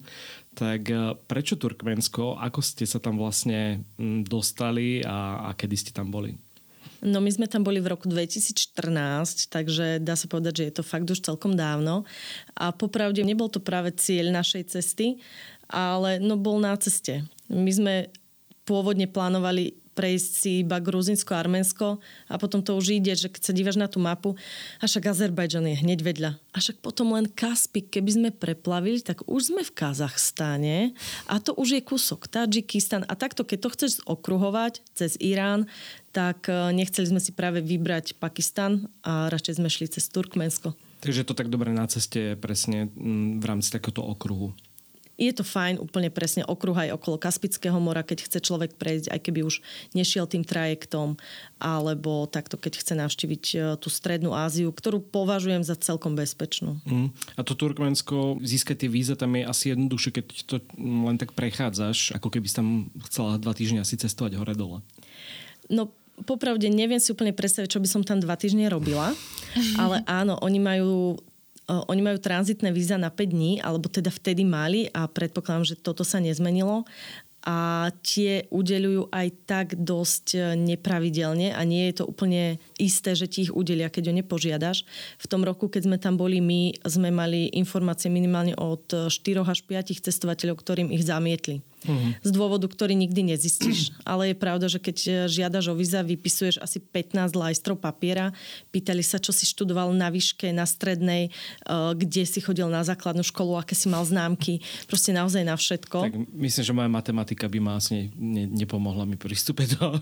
Tak 0.56 0.82
e, 0.88 0.96
prečo 1.28 1.60
Turkmensko? 1.60 2.40
Ako 2.40 2.64
ste 2.64 2.88
sa 2.88 3.04
tam 3.04 3.20
vlastne 3.20 3.84
mm, 4.00 4.24
dostali 4.24 5.04
a, 5.04 5.48
a 5.48 5.58
kedy 5.58 5.76
ste 5.76 5.92
tam 5.92 6.08
boli? 6.08 6.40
No 7.02 7.18
my 7.18 7.34
sme 7.34 7.50
tam 7.50 7.66
boli 7.66 7.82
v 7.82 7.98
roku 7.98 8.06
2014, 8.06 9.50
takže 9.50 9.98
dá 9.98 10.14
sa 10.14 10.30
povedať, 10.30 10.62
že 10.62 10.66
je 10.70 10.74
to 10.78 10.84
fakt 10.86 11.10
už 11.10 11.26
celkom 11.26 11.58
dávno. 11.58 12.06
A 12.54 12.70
popravde 12.70 13.26
nebol 13.26 13.50
to 13.50 13.58
práve 13.58 13.90
cieľ 13.98 14.30
našej 14.30 14.78
cesty, 14.78 15.18
ale 15.66 16.22
no 16.22 16.38
bol 16.38 16.62
na 16.62 16.78
ceste. 16.78 17.26
My 17.50 17.74
sme 17.74 17.96
pôvodne 18.70 19.10
plánovali 19.10 19.81
prejsť 19.92 20.32
si 20.32 20.52
iba 20.64 20.80
Gruzinsko, 20.80 21.36
Arménsko 21.36 22.00
a 22.32 22.36
potom 22.40 22.64
to 22.64 22.76
už 22.76 23.02
ide, 23.02 23.14
že 23.16 23.28
keď 23.28 23.42
sa 23.42 23.54
dívaš 23.56 23.78
na 23.78 23.92
tú 23.92 24.00
mapu, 24.00 24.34
a 24.80 24.88
však 24.88 25.12
Azerbajdžan 25.12 25.68
je 25.68 25.82
hneď 25.84 26.00
vedľa. 26.02 26.32
A 26.52 26.58
však 26.60 26.84
potom 26.84 27.16
len 27.16 27.28
Kaspik, 27.32 27.92
keby 27.92 28.12
sme 28.12 28.30
preplavili, 28.32 29.00
tak 29.04 29.24
už 29.28 29.52
sme 29.52 29.62
v 29.64 29.72
Kazachstane 29.72 30.78
a 31.28 31.40
to 31.40 31.56
už 31.56 31.80
je 31.80 31.82
kúsok 31.84 32.28
Tadžikistan 32.28 33.04
a 33.08 33.14
takto, 33.16 33.44
keď 33.44 33.58
to 33.68 33.70
chceš 33.76 33.92
okruhovať 34.08 34.84
cez 34.96 35.16
Irán, 35.20 35.68
tak 36.12 36.52
e, 36.52 36.76
nechceli 36.76 37.08
sme 37.08 37.24
si 37.24 37.32
práve 37.32 37.64
vybrať 37.64 38.20
Pakistan 38.20 38.92
a 39.04 39.32
radšej 39.32 39.64
sme 39.64 39.72
šli 39.72 39.88
cez 39.88 40.08
Turkmensko. 40.12 40.76
Takže 41.02 41.26
to 41.26 41.34
tak 41.34 41.50
dobre 41.50 41.74
na 41.74 41.90
ceste 41.90 42.38
presne 42.38 42.94
v 43.42 43.42
rámci 43.42 43.74
takéto 43.74 44.06
okruhu 44.06 44.54
je 45.20 45.32
to 45.36 45.44
fajn 45.46 45.78
úplne 45.78 46.10
presne 46.10 46.42
okruh 46.48 46.74
aj 46.74 46.96
okolo 46.98 47.22
Kaspického 47.22 47.78
mora, 47.78 48.02
keď 48.02 48.26
chce 48.26 48.40
človek 48.42 48.76
prejsť, 48.80 49.14
aj 49.14 49.20
keby 49.22 49.46
už 49.46 49.62
nešiel 49.94 50.26
tým 50.26 50.42
trajektom, 50.42 51.20
alebo 51.62 52.26
takto, 52.26 52.58
keď 52.58 52.82
chce 52.82 52.94
navštíviť 52.98 53.44
e, 53.54 53.58
tú 53.78 53.88
strednú 53.94 54.34
Áziu, 54.34 54.74
ktorú 54.74 55.04
považujem 55.04 55.62
za 55.62 55.78
celkom 55.78 56.18
bezpečnú. 56.18 56.82
Mm. 56.90 57.14
A 57.38 57.42
to 57.46 57.54
Turkmensko, 57.54 58.42
získať 58.42 58.86
tie 58.86 58.90
víza 58.90 59.14
tam 59.14 59.38
je 59.38 59.44
asi 59.46 59.76
jednoduchšie, 59.76 60.12
keď 60.16 60.26
to 60.48 60.56
len 60.82 61.22
tak 61.22 61.38
prechádzaš, 61.38 62.18
ako 62.18 62.28
keby 62.34 62.48
si 62.50 62.56
tam 62.58 62.68
chcela 63.06 63.38
dva 63.38 63.54
týždne 63.54 63.84
asi 63.86 64.00
cestovať 64.00 64.42
hore-dole. 64.42 64.82
No 65.70 65.94
popravde 66.24 66.70
neviem 66.70 67.02
si 67.02 67.14
úplne 67.14 67.34
predstaviť, 67.34 67.70
čo 67.70 67.82
by 67.82 67.88
som 67.90 68.02
tam 68.06 68.22
dva 68.22 68.38
týždne 68.38 68.70
robila, 68.70 69.14
ale 69.82 70.06
áno, 70.06 70.38
oni 70.42 70.60
majú 70.62 71.18
oni 71.70 72.02
majú 72.02 72.18
tranzitné 72.18 72.74
víza 72.74 72.98
na 72.98 73.14
5 73.14 73.32
dní, 73.32 73.52
alebo 73.62 73.88
teda 73.88 74.10
vtedy 74.12 74.44
mali 74.44 74.90
a 74.92 75.08
predpokladám, 75.08 75.76
že 75.76 75.80
toto 75.80 76.02
sa 76.02 76.18
nezmenilo 76.20 76.84
a 77.42 77.90
tie 78.06 78.46
udeľujú 78.54 79.10
aj 79.10 79.28
tak 79.50 79.68
dosť 79.74 80.26
e, 80.38 80.40
nepravidelne 80.62 81.50
a 81.58 81.62
nie 81.66 81.90
je 81.90 82.02
to 82.02 82.06
úplne 82.06 82.62
isté, 82.78 83.18
že 83.18 83.26
ti 83.26 83.50
ich 83.50 83.54
udelia, 83.54 83.90
keď 83.90 84.14
o 84.14 84.16
ne 84.16 84.22
požiadaš. 84.22 84.86
V 85.18 85.26
tom 85.26 85.42
roku, 85.42 85.66
keď 85.66 85.90
sme 85.90 85.98
tam 85.98 86.22
boli 86.22 86.38
my, 86.38 86.86
sme 86.86 87.10
mali 87.10 87.50
informácie 87.58 88.14
minimálne 88.14 88.54
od 88.62 89.10
4 89.10 89.10
až 89.42 89.66
5 89.66 90.06
cestovateľov, 90.06 90.62
ktorým 90.62 90.94
ich 90.94 91.02
zamietli. 91.02 91.66
Mm-hmm. 91.86 92.12
Z 92.22 92.30
dôvodu, 92.34 92.66
ktorý 92.70 92.94
nikdy 92.94 93.34
nezistíš. 93.34 93.92
Ale 94.12 94.34
je 94.34 94.36
pravda, 94.38 94.66
že 94.70 94.78
keď 94.78 95.28
žiadaš 95.30 95.72
o 95.72 95.76
víza, 95.78 96.06
vypisuješ 96.06 96.62
asi 96.62 96.78
15 96.78 97.34
lajstrov 97.34 97.78
papiera. 97.80 98.34
Pýtali 98.70 99.02
sa, 99.02 99.18
čo 99.18 99.34
si 99.34 99.46
študoval 99.50 99.94
na 99.96 100.14
výške, 100.14 100.54
na 100.54 100.66
strednej, 100.68 101.34
uh, 101.66 101.94
kde 101.98 102.26
si 102.28 102.40
chodil 102.42 102.70
na 102.70 102.86
základnú 102.86 103.26
školu, 103.26 103.58
aké 103.58 103.74
si 103.74 103.90
mal 103.90 104.06
známky. 104.06 104.62
Proste 104.86 105.16
naozaj 105.16 105.44
na 105.46 105.56
všetko. 105.58 105.98
Tak 106.06 106.16
myslím, 106.34 106.64
že 106.64 106.74
moja 106.74 106.90
matematika 106.92 107.46
by 107.50 107.60
ma 107.62 107.78
asi 107.82 108.12
ne, 108.18 108.46
nepomohla 108.46 109.08
mi 109.08 109.16
pristúpiť 109.18 109.80
do, 109.80 109.98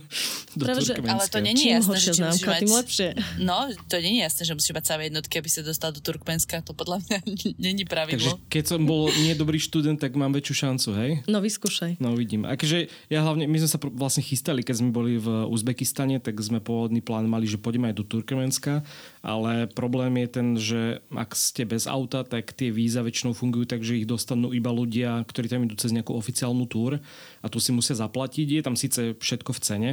do 0.56 0.64
Práve, 0.66 0.82
že, 0.84 0.94
Ale 1.00 1.26
to 1.28 1.40
není 1.40 1.72
jasné, 1.72 1.98
že 2.00 2.12
známka, 2.18 2.50
mať... 2.50 2.62
tým 2.66 2.74
lepšie. 2.74 3.08
No, 3.40 3.70
to 3.88 3.96
není 4.02 4.20
jasné, 4.26 4.42
že 4.46 4.54
musíš 4.54 4.74
mať 4.76 4.86
samé 4.86 5.02
jednotky, 5.14 5.40
aby 5.40 5.50
sa 5.50 5.62
dostal 5.62 5.94
do 5.94 6.02
Turkmenska. 6.02 6.62
To 6.66 6.74
podľa 6.74 7.06
mňa 7.06 7.18
není 7.70 7.84
pravidlo. 7.86 8.36
Takže 8.38 8.50
keď 8.50 8.64
som 8.66 8.82
bol 8.84 9.12
nie 9.22 9.34
dobrý 9.38 9.62
študent, 9.62 10.02
tak 10.02 10.18
mám 10.18 10.34
väčšiu 10.34 10.56
šancu, 10.68 10.90
hej? 10.98 11.12
No, 11.30 11.40
vyskúš 11.40 11.69
vyskúšaj. 11.70 12.02
No 12.02 12.18
uvidím. 12.18 12.50
Akože 12.50 12.90
ja 13.14 13.22
hlavne, 13.22 13.46
my 13.46 13.58
sme 13.62 13.70
sa 13.70 13.80
vlastne 13.94 14.26
chystali, 14.26 14.66
keď 14.66 14.76
sme 14.82 14.90
boli 14.90 15.22
v 15.22 15.46
Uzbekistane, 15.46 16.18
tak 16.18 16.42
sme 16.42 16.58
pôvodný 16.58 17.06
plán 17.06 17.30
mali, 17.30 17.46
že 17.46 17.62
pôjdeme 17.62 17.94
aj 17.94 17.96
do 18.02 18.04
Turkmenska, 18.10 18.82
ale 19.22 19.70
problém 19.70 20.26
je 20.26 20.28
ten, 20.28 20.48
že 20.58 20.82
ak 21.14 21.38
ste 21.38 21.70
bez 21.70 21.86
auta, 21.86 22.26
tak 22.26 22.58
tie 22.58 22.74
víza 22.74 23.06
väčšinou 23.06 23.38
fungujú 23.38 23.70
tak, 23.70 23.86
že 23.86 24.02
ich 24.02 24.10
dostanú 24.10 24.50
iba 24.50 24.74
ľudia, 24.74 25.22
ktorí 25.30 25.46
tam 25.46 25.64
idú 25.70 25.78
cez 25.78 25.94
nejakú 25.94 26.18
oficiálnu 26.18 26.66
túr 26.66 26.98
a 27.40 27.48
tu 27.48 27.62
si 27.62 27.70
musia 27.70 27.94
zaplatiť. 27.94 28.48
Je 28.50 28.66
tam 28.66 28.74
síce 28.74 29.14
všetko 29.14 29.54
v 29.54 29.62
cene, 29.62 29.92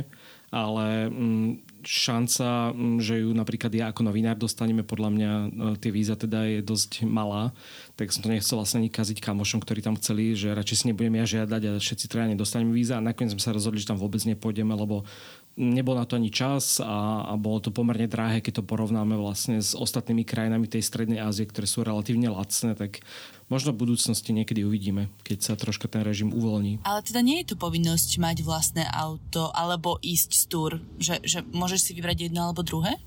ale 0.49 1.13
mm, 1.13 1.76
šanca, 1.87 2.75
že 2.99 3.23
ju 3.23 3.31
napríklad 3.31 3.71
ja 3.71 3.95
ako 3.95 4.11
novinár 4.11 4.35
dostaneme, 4.35 4.83
podľa 4.83 5.11
mňa 5.15 5.31
e, 5.31 5.47
tie 5.79 5.95
víza 5.95 6.19
teda 6.19 6.43
je 6.45 6.61
dosť 6.61 7.07
malá, 7.07 7.55
tak 7.95 8.11
som 8.11 8.21
to 8.21 8.29
nechcel 8.29 8.59
vlastne 8.59 8.83
ani 8.83 8.91
kaziť 8.91 9.23
kamošom, 9.23 9.63
ktorí 9.63 9.81
tam 9.81 9.95
chceli, 9.97 10.35
že 10.35 10.53
radšej 10.53 10.77
si 10.77 10.85
nebudem 10.91 11.17
ja 11.23 11.25
žiadať 11.25 11.63
a 11.65 11.71
všetci 11.79 12.07
traja 12.11 12.29
nedostaneme 12.29 12.75
víza. 12.75 12.99
A 12.99 13.05
nakoniec 13.07 13.33
sme 13.33 13.41
sa 13.41 13.55
rozhodli, 13.55 13.81
že 13.81 13.89
tam 13.89 13.97
vôbec 13.97 14.21
nepôjdeme, 14.27 14.75
lebo 14.75 15.07
nebol 15.57 15.97
na 15.97 16.05
to 16.05 16.21
ani 16.21 16.29
čas 16.29 16.79
a, 16.85 17.25
a 17.25 17.33
bolo 17.41 17.65
to 17.65 17.73
pomerne 17.73 18.05
drahé, 18.05 18.45
keď 18.45 18.61
to 18.61 18.69
porovnáme 18.69 19.17
vlastne 19.17 19.57
s 19.57 19.73
ostatnými 19.73 20.23
krajinami 20.23 20.69
tej 20.69 20.85
strednej 20.85 21.19
Ázie, 21.25 21.49
ktoré 21.49 21.65
sú 21.65 21.81
relatívne 21.81 22.29
lacné, 22.29 22.77
tak 22.77 23.01
možno 23.49 23.73
v 23.73 23.89
budúcnosti 23.89 24.37
niekedy 24.37 24.69
uvidíme, 24.69 25.09
keď 25.25 25.39
sa 25.41 25.53
troška 25.57 25.89
ten 25.89 26.05
režim 26.05 26.29
uvoľní. 26.31 26.85
Ale 26.85 27.01
teda 27.01 27.25
nie 27.25 27.41
je 27.43 27.57
to 27.57 27.57
povinnosť 27.57 28.21
mať 28.21 28.37
vlastné 28.45 28.85
auto 28.93 29.49
alebo 29.57 29.97
ísť 30.05 30.31
z 30.37 30.45
túr, 30.47 30.71
že, 31.01 31.25
že 31.25 31.41
môžeš 31.41 31.81
si 31.81 31.93
vybrať 31.97 32.29
jedno 32.29 32.45
alebo 32.47 32.61
druhé? 32.61 33.01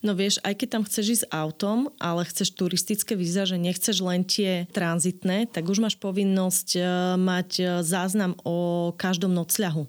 No 0.00 0.16
vieš, 0.16 0.38
aj 0.42 0.58
keď 0.58 0.68
tam 0.78 0.82
chceš 0.86 1.06
ísť 1.20 1.26
autom, 1.30 1.92
ale 1.98 2.26
chceš 2.26 2.54
turistické 2.54 3.14
víza, 3.14 3.44
že 3.44 3.60
nechceš 3.60 4.02
len 4.02 4.24
tie 4.26 4.66
tranzitné, 4.70 5.50
tak 5.50 5.68
už 5.68 5.82
máš 5.82 5.96
povinnosť 5.98 6.68
e, 6.76 6.80
mať 7.18 7.50
e, 7.58 7.64
záznam 7.82 8.38
o 8.42 8.90
každom 8.96 9.32
nocľahu. 9.34 9.88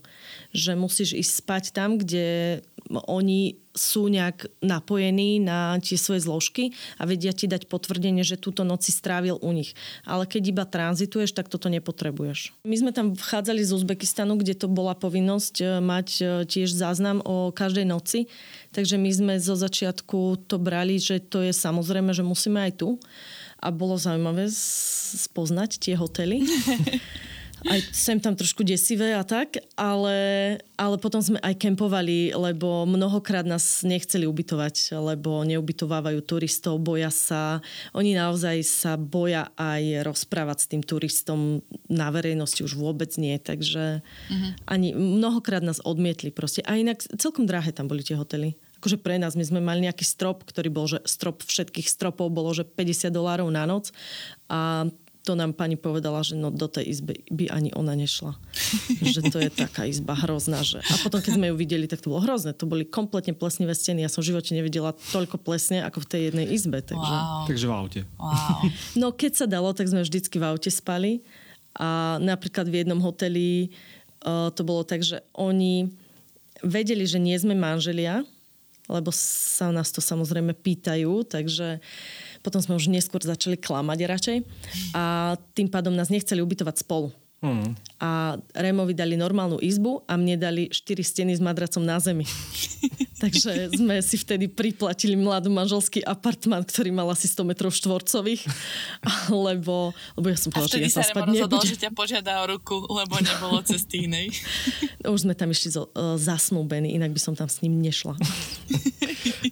Že 0.54 0.72
musíš 0.78 1.16
ísť 1.18 1.32
spať 1.44 1.64
tam, 1.74 1.98
kde 1.98 2.60
oni 2.92 3.58
sú 3.74 4.06
nejak 4.06 4.54
napojení 4.62 5.42
na 5.42 5.82
tie 5.82 5.98
svoje 5.98 6.30
zložky 6.30 6.78
a 7.02 7.10
vedia 7.10 7.34
ti 7.34 7.50
dať 7.50 7.66
potvrdenie, 7.66 8.22
že 8.22 8.38
túto 8.38 8.62
noci 8.62 8.94
strávil 8.94 9.42
u 9.42 9.50
nich. 9.50 9.74
Ale 10.06 10.30
keď 10.30 10.54
iba 10.54 10.64
tranzituješ, 10.68 11.34
tak 11.34 11.50
toto 11.50 11.74
nepotrebuješ. 11.74 12.54
My 12.70 12.78
sme 12.78 12.94
tam 12.94 13.18
vchádzali 13.18 13.66
z 13.66 13.74
Uzbekistanu, 13.74 14.38
kde 14.38 14.54
to 14.54 14.70
bola 14.70 14.94
povinnosť 14.94 15.56
e, 15.62 15.66
mať 15.82 16.08
tiež 16.46 16.70
záznam 16.70 17.20
o 17.26 17.50
každej 17.50 17.86
noci 17.90 18.30
Takže 18.74 18.98
my 18.98 19.12
sme 19.14 19.34
zo 19.38 19.54
začiatku 19.54 20.50
to 20.50 20.58
brali, 20.58 20.98
že 20.98 21.22
to 21.22 21.46
je 21.46 21.54
samozrejme, 21.54 22.10
že 22.10 22.26
musíme 22.26 22.58
aj 22.58 22.82
tu. 22.82 22.98
A 23.62 23.70
bolo 23.70 23.96
zaujímavé 23.96 24.50
spoznať 24.50 25.78
tie 25.78 25.94
hotely. 25.94 26.44
aj 27.64 27.80
sem 27.96 28.20
tam 28.20 28.36
trošku 28.36 28.62
desivé 28.68 29.16
a 29.16 29.24
tak, 29.24 29.60
ale, 29.80 30.18
ale 30.76 30.96
potom 31.00 31.24
sme 31.24 31.40
aj 31.40 31.56
kempovali, 31.56 32.36
lebo 32.36 32.84
mnohokrát 32.84 33.48
nás 33.48 33.82
nechceli 33.88 34.28
ubytovať, 34.28 35.00
lebo 35.00 35.44
neubytovávajú 35.48 36.20
turistov, 36.28 36.84
boja 36.84 37.10
sa, 37.10 37.64
oni 37.96 38.16
naozaj 38.16 38.64
sa 38.68 39.00
boja 39.00 39.48
aj 39.56 40.04
rozprávať 40.04 40.58
s 40.60 40.70
tým 40.70 40.82
turistom 40.84 41.64
na 41.88 42.12
verejnosti 42.12 42.64
už 42.64 42.76
vôbec 42.76 43.16
nie, 43.16 43.40
takže 43.40 44.04
uh-huh. 44.04 44.52
ani 44.68 44.92
mnohokrát 44.92 45.64
nás 45.64 45.80
odmietli 45.84 46.32
proste. 46.36 46.64
A 46.68 46.76
inak 46.76 47.00
celkom 47.16 47.48
drahé 47.48 47.72
tam 47.72 47.88
boli 47.88 48.04
tie 48.04 48.20
hotely 48.20 48.60
akože 48.84 49.00
pre 49.00 49.16
nás, 49.16 49.40
my 49.40 49.48
sme 49.48 49.64
mali 49.64 49.88
nejaký 49.88 50.04
strop, 50.04 50.44
ktorý 50.44 50.68
bol, 50.68 50.92
že 50.92 51.00
strop 51.08 51.40
všetkých 51.40 51.88
stropov 51.88 52.28
bolo, 52.28 52.52
že 52.52 52.68
50 52.68 53.16
dolárov 53.16 53.48
na 53.48 53.64
noc 53.64 53.96
a 54.52 54.92
to 55.24 55.40
nám 55.40 55.56
pani 55.56 55.80
povedala, 55.80 56.20
že 56.20 56.36
no 56.36 56.52
do 56.52 56.68
tej 56.68 56.92
izby 56.92 57.24
by 57.32 57.48
ani 57.48 57.72
ona 57.72 57.96
nešla. 57.96 58.36
že 59.16 59.24
to 59.32 59.40
je 59.40 59.48
taká 59.48 59.88
izba 59.88 60.20
hrozná. 60.20 60.60
Že... 60.60 60.84
A 60.84 60.94
potom, 61.00 61.24
keď 61.24 61.40
sme 61.40 61.48
ju 61.48 61.56
videli, 61.56 61.88
tak 61.88 62.04
to 62.04 62.12
bolo 62.12 62.28
hrozné. 62.28 62.52
To 62.60 62.68
boli 62.68 62.84
kompletne 62.84 63.32
plesnivé 63.32 63.72
steny. 63.72 64.04
Ja 64.04 64.12
som 64.12 64.20
v 64.20 64.36
živote 64.36 64.52
nevidela 64.52 64.92
toľko 65.16 65.40
plesne, 65.40 65.80
ako 65.88 66.04
v 66.04 66.08
tej 66.12 66.22
jednej 66.30 66.48
izbe. 66.52 66.84
Takže, 66.84 67.16
wow. 67.16 67.48
takže 67.48 67.66
v 67.66 67.74
aute. 67.74 68.02
Wow. 68.20 68.60
No 69.02 69.16
keď 69.16 69.32
sa 69.40 69.48
dalo, 69.48 69.72
tak 69.72 69.88
sme 69.88 70.04
vždycky 70.04 70.38
v 70.38 70.46
aute 70.46 70.68
spali. 70.68 71.24
A 71.80 72.20
napríklad 72.20 72.68
v 72.68 72.84
jednom 72.84 73.00
hoteli 73.00 73.72
uh, 74.28 74.52
to 74.52 74.62
bolo 74.62 74.84
tak, 74.84 75.02
že 75.02 75.24
oni 75.34 75.88
vedeli, 76.62 77.08
že 77.08 77.18
nie 77.18 77.34
sme 77.40 77.56
manželia, 77.56 78.28
lebo 78.92 79.10
sa 79.16 79.72
nás 79.72 79.90
to 79.90 80.04
samozrejme 80.04 80.52
pýtajú, 80.52 81.24
takže 81.24 81.80
potom 82.44 82.60
sme 82.60 82.76
už 82.76 82.92
neskôr 82.92 83.24
začali 83.24 83.56
klamať 83.56 84.00
radšej 84.04 84.38
a 84.94 85.34
tým 85.56 85.72
pádom 85.72 85.96
nás 85.96 86.12
nechceli 86.12 86.44
ubytovať 86.44 86.84
spolu. 86.84 87.10
Mm. 87.44 87.76
A 88.00 88.40
Rémovi 88.56 88.96
dali 88.96 89.20
normálnu 89.20 89.60
izbu 89.60 90.08
a 90.08 90.16
mne 90.16 90.40
dali 90.40 90.64
4 90.72 91.04
steny 91.04 91.36
s 91.36 91.44
madracom 91.44 91.84
na 91.84 92.00
zemi. 92.00 92.24
Takže 93.24 93.72
sme 93.80 94.04
si 94.04 94.20
vtedy 94.20 94.52
priplatili 94.52 95.16
mladú 95.16 95.48
manželský 95.48 96.04
apartmán, 96.04 96.68
ktorý 96.68 96.92
mal 96.92 97.08
asi 97.08 97.32
100 97.32 97.48
metrov 97.48 97.72
štvorcových, 97.72 98.44
lebo, 99.32 99.96
lebo 100.20 100.28
ja 100.28 100.36
som 100.36 100.52
povedala, 100.52 100.76
že 100.76 100.84
ja 100.84 100.92
sa 100.92 101.08
spať 101.08 101.32
nebudem. 101.32 101.64
že 101.64 101.80
ťa 101.80 101.96
požiada 101.96 102.44
o 102.44 102.46
ruku, 102.52 102.84
lebo 102.84 103.16
nebolo 103.24 103.64
cesty 103.64 104.12
inej. 104.12 104.36
Už 105.08 105.24
sme 105.24 105.40
tam 105.40 105.56
išli 105.56 105.72
zo, 105.72 105.88
uh, 105.96 106.20
zasnúbení, 106.20 107.00
inak 107.00 107.16
by 107.16 107.22
som 107.24 107.32
tam 107.32 107.48
s 107.48 107.64
ním 107.64 107.80
nešla. 107.80 108.20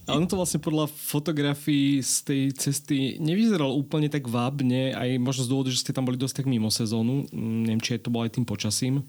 A 0.07 0.19
on 0.19 0.27
to 0.27 0.35
vlastne 0.35 0.59
podľa 0.59 0.91
fotografií 0.91 2.03
z 2.03 2.15
tej 2.27 2.41
cesty 2.51 3.15
nevyzeral 3.23 3.71
úplne 3.71 4.11
tak 4.11 4.27
vábne, 4.27 4.91
aj 4.91 5.15
možno 5.15 5.47
z 5.47 5.51
dôvodu, 5.51 5.69
že 5.71 5.79
ste 5.79 5.95
tam 5.95 6.03
boli 6.03 6.19
dosť 6.19 6.43
tak 6.43 6.51
mimo 6.51 6.67
sezónu. 6.67 7.23
Mm, 7.31 7.71
neviem, 7.71 7.81
či 7.83 7.95
to 7.95 8.11
bolo 8.11 8.27
aj 8.27 8.35
tým 8.35 8.43
počasím. 8.43 9.07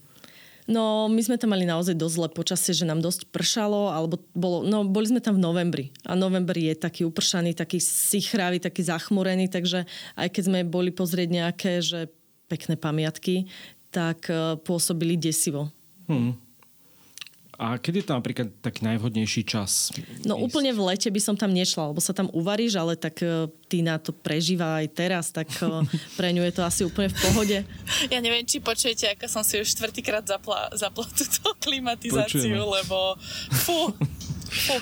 No, 0.70 1.10
my 1.10 1.18
sme 1.18 1.34
tam 1.34 1.50
mali 1.50 1.66
naozaj 1.66 1.98
dosť 1.98 2.14
zlé 2.14 2.28
počasie, 2.30 2.70
že 2.70 2.86
nám 2.86 3.02
dosť 3.02 3.26
pršalo, 3.34 3.90
alebo 3.90 4.22
bolo, 4.30 4.62
no, 4.62 4.86
boli 4.86 5.10
sme 5.10 5.18
tam 5.18 5.34
v 5.34 5.42
novembri. 5.42 5.86
A 6.06 6.14
november 6.14 6.54
je 6.54 6.70
taký 6.78 7.02
upršaný, 7.02 7.58
taký 7.58 7.82
sichravý, 7.82 8.62
taký 8.62 8.86
zachmurený, 8.86 9.50
takže 9.50 9.90
aj 10.14 10.28
keď 10.30 10.42
sme 10.46 10.58
boli 10.62 10.94
pozrieť 10.94 11.28
nejaké, 11.34 11.72
že 11.82 12.06
pekné 12.46 12.78
pamiatky, 12.78 13.50
tak 13.90 14.30
uh, 14.30 14.54
pôsobili 14.60 15.18
desivo. 15.18 15.74
Hmm. 16.06 16.38
A 17.60 17.76
kedy 17.76 18.00
je 18.00 18.06
to 18.08 18.16
napríklad 18.16 18.48
taký 18.64 18.80
najvhodnejší 18.88 19.44
čas? 19.44 19.92
No 20.24 20.40
ísť? 20.40 20.44
úplne 20.48 20.70
v 20.72 20.80
lete 20.88 21.12
by 21.12 21.20
som 21.20 21.36
tam 21.36 21.52
nešla, 21.52 21.92
lebo 21.92 22.00
sa 22.00 22.16
tam 22.16 22.32
uvaríš, 22.32 22.80
ale 22.80 22.96
tak 22.96 23.20
uh, 23.20 23.44
Tina 23.68 24.00
to 24.00 24.16
prežíva 24.16 24.80
aj 24.80 24.86
teraz, 24.96 25.28
tak 25.28 25.52
uh, 25.60 25.84
pre 26.18 26.32
ňu 26.32 26.42
je 26.48 26.52
to 26.56 26.62
asi 26.64 26.82
úplne 26.88 27.12
v 27.12 27.16
pohode. 27.20 27.58
Ja 28.08 28.18
neviem, 28.24 28.48
či 28.48 28.56
počujete, 28.64 29.12
ako 29.12 29.28
som 29.28 29.44
si 29.44 29.60
už 29.60 29.68
štvrtýkrát 29.68 30.24
zapla, 30.24 30.72
zapla 30.72 31.04
túto 31.18 31.52
klimatizáciu, 31.60 32.56
Počujeme. 32.56 32.64
lebo 32.64 33.20
fú, 33.52 33.92
fú. 34.48 34.76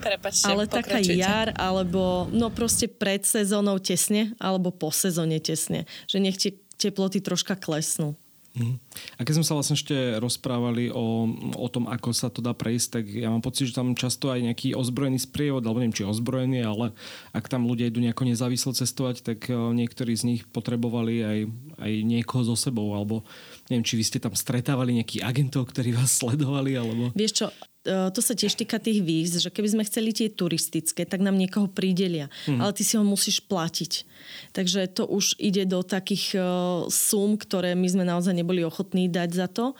Prepačte, 0.00 0.48
ale 0.48 0.64
taká 0.64 0.96
jar, 1.04 1.52
alebo 1.60 2.24
no 2.32 2.48
proste 2.48 2.88
pred 2.88 3.20
sezónou 3.20 3.76
tesne, 3.76 4.32
alebo 4.40 4.72
po 4.72 4.88
sezóne 4.88 5.36
tesne. 5.44 5.84
Že 6.08 6.18
nech 6.24 6.40
tie 6.40 6.56
teploty 6.80 7.20
troška 7.20 7.52
klesnú. 7.60 8.16
Mhm. 8.50 8.82
A 9.14 9.20
keď 9.22 9.34
sme 9.38 9.46
sa 9.46 9.54
vlastne 9.54 9.78
ešte 9.78 9.94
rozprávali 10.18 10.90
o, 10.90 11.30
o 11.54 11.68
tom, 11.70 11.86
ako 11.86 12.10
sa 12.10 12.26
to 12.26 12.42
dá 12.42 12.50
prejsť, 12.50 12.88
tak 12.90 13.04
ja 13.06 13.30
mám 13.30 13.46
pocit, 13.46 13.70
že 13.70 13.78
tam 13.78 13.94
často 13.94 14.26
aj 14.34 14.42
nejaký 14.42 14.74
ozbrojený 14.74 15.22
sprievod, 15.22 15.62
alebo 15.62 15.78
neviem, 15.78 15.94
či 15.94 16.02
ozbrojený, 16.02 16.66
ale 16.66 16.90
ak 17.30 17.46
tam 17.46 17.70
ľudia 17.70 17.86
idú 17.86 18.02
nejako 18.02 18.26
nezávislo 18.26 18.74
cestovať, 18.74 19.22
tak 19.22 19.46
eh, 19.46 19.54
niektorí 19.54 20.18
z 20.18 20.26
nich 20.26 20.42
potrebovali 20.50 21.22
aj, 21.22 21.38
aj 21.78 21.92
niekoho 22.02 22.42
so 22.42 22.58
sebou, 22.58 22.90
alebo 22.98 23.22
neviem, 23.70 23.86
či 23.86 23.94
vy 23.94 24.02
ste 24.02 24.18
tam 24.18 24.34
stretávali 24.34 24.98
nejakých 24.98 25.22
agentov, 25.22 25.70
ktorí 25.70 25.94
vás 25.94 26.10
sledovali, 26.10 26.74
alebo... 26.74 27.14
Vieš 27.14 27.32
čo, 27.32 27.46
E, 27.48 27.69
to 27.84 28.20
sa 28.20 28.36
tiež 28.36 28.60
týka 28.60 28.76
tých 28.76 29.00
víz, 29.00 29.40
že 29.40 29.48
keby 29.48 29.68
sme 29.72 29.88
chceli 29.88 30.12
tie 30.12 30.28
turistické, 30.28 31.08
tak 31.08 31.24
nám 31.24 31.40
niekoho 31.40 31.64
pridelia. 31.64 32.28
Mm. 32.44 32.60
Ale 32.60 32.76
ty 32.76 32.84
si 32.84 33.00
ho 33.00 33.04
musíš 33.04 33.40
platiť. 33.40 34.04
Takže 34.52 34.84
to 34.92 35.08
už 35.08 35.40
ide 35.40 35.64
do 35.64 35.80
takých 35.80 36.36
uh, 36.36 36.44
sum, 36.92 37.40
ktoré 37.40 37.72
my 37.72 37.88
sme 37.88 38.04
naozaj 38.04 38.36
neboli 38.36 38.60
ochotní 38.60 39.08
dať 39.08 39.30
za 39.32 39.48
to. 39.48 39.72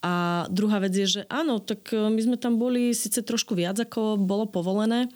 A 0.00 0.44
druhá 0.48 0.80
vec 0.80 0.96
je, 0.96 1.20
že 1.20 1.22
áno, 1.28 1.60
tak 1.60 1.92
e, 1.92 2.08
my 2.08 2.20
sme 2.24 2.36
tam 2.40 2.56
boli 2.56 2.96
síce 2.96 3.20
trošku 3.20 3.52
viac, 3.52 3.76
ako 3.76 4.16
bolo 4.16 4.48
povolené, 4.48 5.12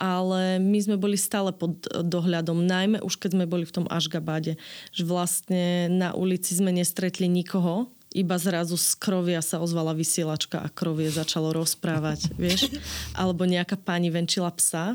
ale 0.00 0.56
my 0.58 0.78
sme 0.80 0.96
boli 0.96 1.20
stále 1.20 1.52
pod 1.52 1.84
dohľadom, 1.92 2.64
najmä 2.64 3.04
už 3.04 3.20
keď 3.20 3.36
sme 3.36 3.44
boli 3.44 3.68
v 3.68 3.74
tom 3.76 3.86
Ašgabade, 3.86 4.56
že 4.96 5.02
vlastne 5.04 5.92
na 5.92 6.16
ulici 6.16 6.56
sme 6.56 6.72
nestretli 6.72 7.28
nikoho, 7.28 7.92
iba 8.14 8.38
zrazu 8.38 8.78
z 8.78 8.94
krovia 8.94 9.42
sa 9.42 9.58
ozvala 9.58 9.90
vysielačka 9.90 10.62
a 10.62 10.70
krovie 10.70 11.10
začalo 11.10 11.50
rozprávať, 11.50 12.30
vieš. 12.40 12.70
Alebo 13.12 13.42
nejaká 13.44 13.74
pani 13.74 14.08
venčila 14.08 14.54
psa 14.54 14.94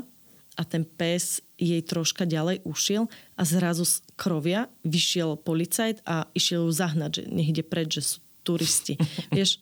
a 0.56 0.62
ten 0.64 0.82
pes 0.82 1.44
jej 1.60 1.84
troška 1.84 2.24
ďalej 2.24 2.64
ušiel 2.64 3.06
a 3.36 3.42
zrazu 3.44 3.84
z 3.84 4.00
krovia 4.16 4.72
vyšiel 4.88 5.36
policajt 5.36 6.00
a 6.08 6.26
išiel 6.32 6.66
ju 6.66 6.72
zahnať, 6.72 7.10
že 7.12 7.22
nech 7.28 7.52
ide 7.52 7.62
preč, 7.62 8.00
že 8.00 8.16
sú 8.16 8.18
turisti. 8.42 8.96
Vieš, 9.36 9.60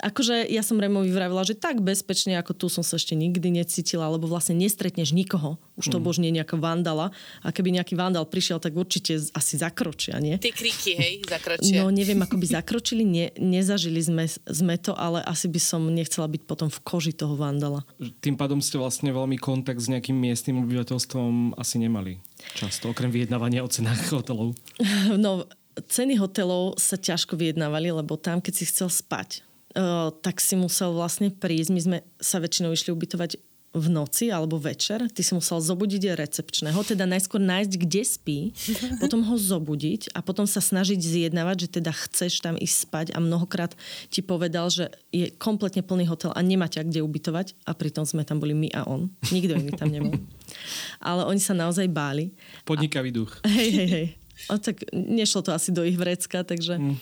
akože 0.00 0.48
ja 0.48 0.62
som 0.64 0.80
Removi 0.80 1.12
vravila, 1.12 1.44
že 1.44 1.56
tak 1.56 1.80
bezpečne 1.84 2.38
ako 2.40 2.52
tu 2.56 2.66
som 2.72 2.82
sa 2.82 2.96
ešte 2.96 3.12
nikdy 3.12 3.52
necítila, 3.52 4.08
lebo 4.08 4.28
vlastne 4.28 4.56
nestretneš 4.56 5.12
nikoho. 5.12 5.60
Už 5.76 5.92
to 5.92 5.98
mm. 6.00 6.04
bož 6.04 6.16
nie 6.18 6.32
nejaká 6.32 6.56
vandala. 6.56 7.12
A 7.44 7.52
keby 7.52 7.76
nejaký 7.76 7.94
vandal 7.98 8.24
prišiel, 8.24 8.56
tak 8.56 8.72
určite 8.72 9.20
asi 9.36 9.54
zakročia, 9.60 10.16
nie? 10.16 10.40
Tie 10.40 10.54
kriky, 10.54 10.96
hej, 10.96 11.12
zakročia. 11.28 11.84
No 11.84 11.92
neviem, 11.92 12.18
ako 12.20 12.40
by 12.40 12.46
zakročili, 12.48 13.04
ne, 13.04 13.28
nezažili 13.36 14.00
sme, 14.00 14.24
sme 14.28 14.74
to, 14.80 14.96
ale 14.96 15.20
asi 15.22 15.46
by 15.52 15.60
som 15.60 15.84
nechcela 15.92 16.26
byť 16.26 16.42
potom 16.48 16.72
v 16.72 16.78
koži 16.80 17.12
toho 17.12 17.36
vandala. 17.36 17.84
Tým 18.24 18.40
pádom 18.40 18.64
ste 18.64 18.80
vlastne 18.80 19.12
veľmi 19.12 19.36
kontakt 19.36 19.84
s 19.84 19.92
nejakým 19.92 20.16
miestnym 20.16 20.64
obyvateľstvom 20.64 21.60
asi 21.60 21.76
nemali 21.76 22.24
často, 22.56 22.92
okrem 22.92 23.12
vyjednávania 23.12 23.64
o 23.64 23.68
cenách 23.68 24.12
hotelov. 24.12 24.56
No, 25.16 25.46
ceny 25.84 26.16
hotelov 26.16 26.80
sa 26.80 26.96
ťažko 26.96 27.36
vyjednávali, 27.36 27.92
lebo 27.92 28.16
tam, 28.16 28.40
keď 28.40 28.54
si 28.56 28.64
chcel 28.68 28.88
spať, 28.88 29.44
uh, 29.76 30.08
tak 30.24 30.40
si 30.40 30.56
musel 30.56 30.96
vlastne 30.96 31.28
prísť. 31.28 31.70
My 31.72 31.80
sme 31.80 31.98
sa 32.16 32.40
väčšinou 32.40 32.72
išli 32.72 32.96
ubytovať 32.96 33.36
v 33.76 33.86
noci 33.92 34.32
alebo 34.32 34.56
večer, 34.56 35.04
ty 35.12 35.20
si 35.20 35.36
musel 35.36 35.60
zobudiť 35.60 36.16
recepčného, 36.16 36.80
teda 36.80 37.04
najskôr 37.04 37.36
nájsť, 37.44 37.72
kde 37.76 38.02
spí, 38.08 38.38
potom 39.02 39.20
ho 39.20 39.36
zobudiť 39.36 40.16
a 40.16 40.24
potom 40.24 40.48
sa 40.48 40.64
snažiť 40.64 40.96
zjednávať, 40.96 41.68
že 41.68 41.78
teda 41.80 41.92
chceš 41.92 42.40
tam 42.40 42.56
ísť 42.56 42.76
spať 42.88 43.06
a 43.12 43.20
mnohokrát 43.20 43.76
ti 44.08 44.24
povedal, 44.24 44.72
že 44.72 44.88
je 45.12 45.28
kompletne 45.36 45.84
plný 45.84 46.08
hotel 46.08 46.32
a 46.32 46.40
nemá 46.40 46.72
ťa 46.72 46.88
kde 46.88 47.04
ubytovať 47.04 47.52
a 47.68 47.76
pritom 47.76 48.08
sme 48.08 48.24
tam 48.24 48.40
boli 48.40 48.56
my 48.56 48.72
a 48.72 48.88
on. 48.88 49.12
Nikto 49.28 49.60
iný 49.60 49.76
tam 49.76 49.92
nebol. 49.92 50.16
Ale 51.04 51.28
oni 51.28 51.40
sa 51.42 51.52
naozaj 51.52 51.84
báli. 51.92 52.32
Podnikavý 52.64 53.12
duch. 53.12 53.44
Hej, 53.44 53.70
hej, 53.76 53.88
hej. 53.92 54.06
O, 54.52 54.60
tak 54.60 54.84
nešlo 54.92 55.40
to 55.42 55.50
asi 55.56 55.72
do 55.72 55.82
ich 55.82 55.96
vrecka, 55.96 56.44
takže... 56.44 56.78
Mm. 56.78 56.96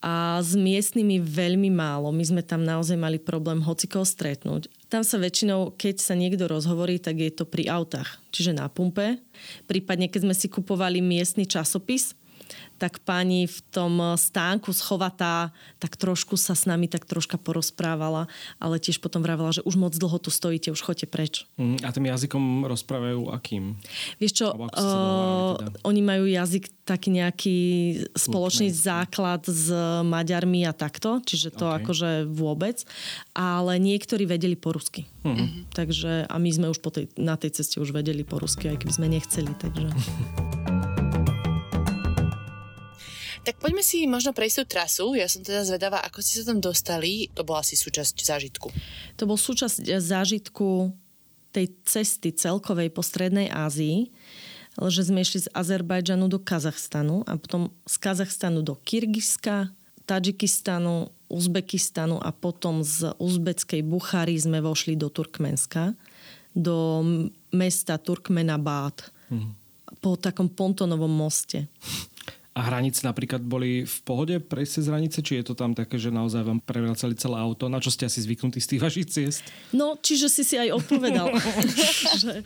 A 0.00 0.40
s 0.40 0.56
miestnymi 0.56 1.20
veľmi 1.20 1.68
málo. 1.68 2.08
My 2.08 2.24
sme 2.24 2.40
tam 2.40 2.64
naozaj 2.64 2.96
mali 2.96 3.20
problém 3.20 3.60
hocikoho 3.60 4.00
stretnúť. 4.00 4.72
Tam 4.88 5.04
sa 5.04 5.20
väčšinou, 5.20 5.76
keď 5.76 6.00
sa 6.00 6.16
niekto 6.16 6.48
rozhovorí, 6.48 6.96
tak 6.96 7.20
je 7.20 7.28
to 7.28 7.44
pri 7.44 7.68
autách, 7.68 8.16
čiže 8.32 8.56
na 8.56 8.72
pumpe. 8.72 9.20
Prípadne, 9.68 10.08
keď 10.08 10.24
sme 10.24 10.32
si 10.32 10.48
kupovali 10.48 11.04
miestny 11.04 11.44
časopis, 11.44 12.16
tak 12.80 13.04
pani 13.04 13.44
v 13.44 13.58
tom 13.68 14.16
stánku 14.16 14.72
schovatá 14.72 15.52
tak 15.76 16.00
trošku 16.00 16.40
sa 16.40 16.56
s 16.56 16.64
nami 16.64 16.88
tak 16.88 17.04
troška 17.04 17.36
porozprávala, 17.36 18.24
ale 18.56 18.80
tiež 18.80 19.04
potom 19.04 19.20
vravela, 19.20 19.52
že 19.52 19.60
už 19.68 19.76
moc 19.76 19.92
dlho 19.92 20.16
tu 20.16 20.32
stojíte, 20.32 20.72
už 20.72 20.80
choďte 20.80 21.06
preč. 21.12 21.44
Mm, 21.60 21.84
a 21.84 21.88
tým 21.92 22.08
jazykom 22.08 22.64
rozprávajú 22.64 23.28
akým? 23.36 23.76
Vieš 24.16 24.32
čo, 24.32 24.46
uh, 24.56 25.60
teda? 25.60 25.84
oni 25.84 26.00
majú 26.00 26.24
jazyk 26.24 26.72
taký 26.88 27.08
nejaký 27.12 27.58
spoločný 28.16 28.72
Kultný. 28.72 28.82
základ 28.82 29.42
s 29.44 29.68
Maďarmi 30.02 30.64
a 30.64 30.72
takto, 30.72 31.20
čiže 31.20 31.52
to 31.52 31.68
okay. 31.68 31.84
akože 31.84 32.10
vôbec, 32.32 32.82
ale 33.36 33.76
niektorí 33.76 34.24
vedeli 34.24 34.56
po 34.56 34.72
rusky. 34.72 35.04
Mm-hmm. 35.20 35.70
Takže 35.76 36.24
a 36.26 36.34
my 36.40 36.50
sme 36.50 36.66
už 36.72 36.80
po 36.80 36.88
tej, 36.88 37.12
na 37.20 37.36
tej 37.36 37.60
ceste 37.60 37.76
už 37.76 37.92
vedeli 37.92 38.24
po 38.24 38.40
rusky, 38.40 38.72
aj 38.72 38.80
keby 38.80 38.92
sme 38.96 39.06
nechceli, 39.12 39.52
takže... 39.60 39.86
Tak 43.50 43.66
poďme 43.66 43.82
si 43.82 44.06
možno 44.06 44.30
prejsť 44.30 44.62
tú 44.62 44.64
trasu. 44.70 45.06
Ja 45.18 45.26
som 45.26 45.42
teda 45.42 45.66
zvedavá, 45.66 46.06
ako 46.06 46.22
ste 46.22 46.38
sa 46.38 46.54
tam 46.54 46.62
dostali. 46.62 47.26
To 47.34 47.42
bola 47.42 47.66
asi 47.66 47.74
súčasť 47.74 48.22
zážitku. 48.22 48.70
To 49.18 49.26
bol 49.26 49.34
súčasť 49.34 49.90
zážitku 49.90 50.94
tej 51.50 51.74
cesty 51.82 52.30
celkovej 52.30 52.94
po 52.94 53.02
Strednej 53.02 53.50
Ázii, 53.50 54.14
že 54.78 55.02
sme 55.02 55.26
išli 55.26 55.42
z 55.42 55.48
Azerbajdžanu 55.50 56.30
do 56.30 56.38
Kazachstanu 56.38 57.26
a 57.26 57.34
potom 57.42 57.74
z 57.90 57.98
Kazachstanu 57.98 58.62
do 58.62 58.78
Kyrgyzska, 58.78 59.74
Tadžikistanu, 60.06 61.10
Uzbekistanu 61.26 62.22
a 62.22 62.30
potom 62.30 62.86
z 62.86 63.10
uzbeckej 63.18 63.82
Buchary 63.82 64.38
sme 64.38 64.62
vošli 64.62 64.94
do 64.94 65.10
Turkmenska, 65.10 65.98
do 66.54 67.02
mesta 67.50 67.98
Turkmenabad, 67.98 69.10
mm. 69.26 69.50
po 69.98 70.14
takom 70.14 70.46
pontonovom 70.46 71.10
moste. 71.10 71.66
A 72.50 72.66
hranice 72.66 73.06
napríklad 73.06 73.46
boli 73.46 73.86
v 73.86 73.96
pohode 74.02 74.42
prejsť 74.42 74.72
cez 74.82 74.84
hranice? 74.90 75.18
Či 75.22 75.38
je 75.38 75.44
to 75.46 75.54
tam 75.54 75.70
také, 75.70 76.02
že 76.02 76.10
naozaj 76.10 76.42
vám 76.42 76.58
prevracali 76.58 77.14
celé 77.14 77.38
auto? 77.38 77.70
Na 77.70 77.78
čo 77.78 77.94
ste 77.94 78.10
asi 78.10 78.26
zvyknutí 78.26 78.58
z 78.58 78.74
tých 78.74 78.82
vašich 78.82 79.06
ciest? 79.06 79.46
No, 79.70 79.94
čiže 79.94 80.26
si 80.26 80.42
si 80.42 80.58
aj 80.58 80.74
odpovedal. 80.82 81.30
že 82.26 82.42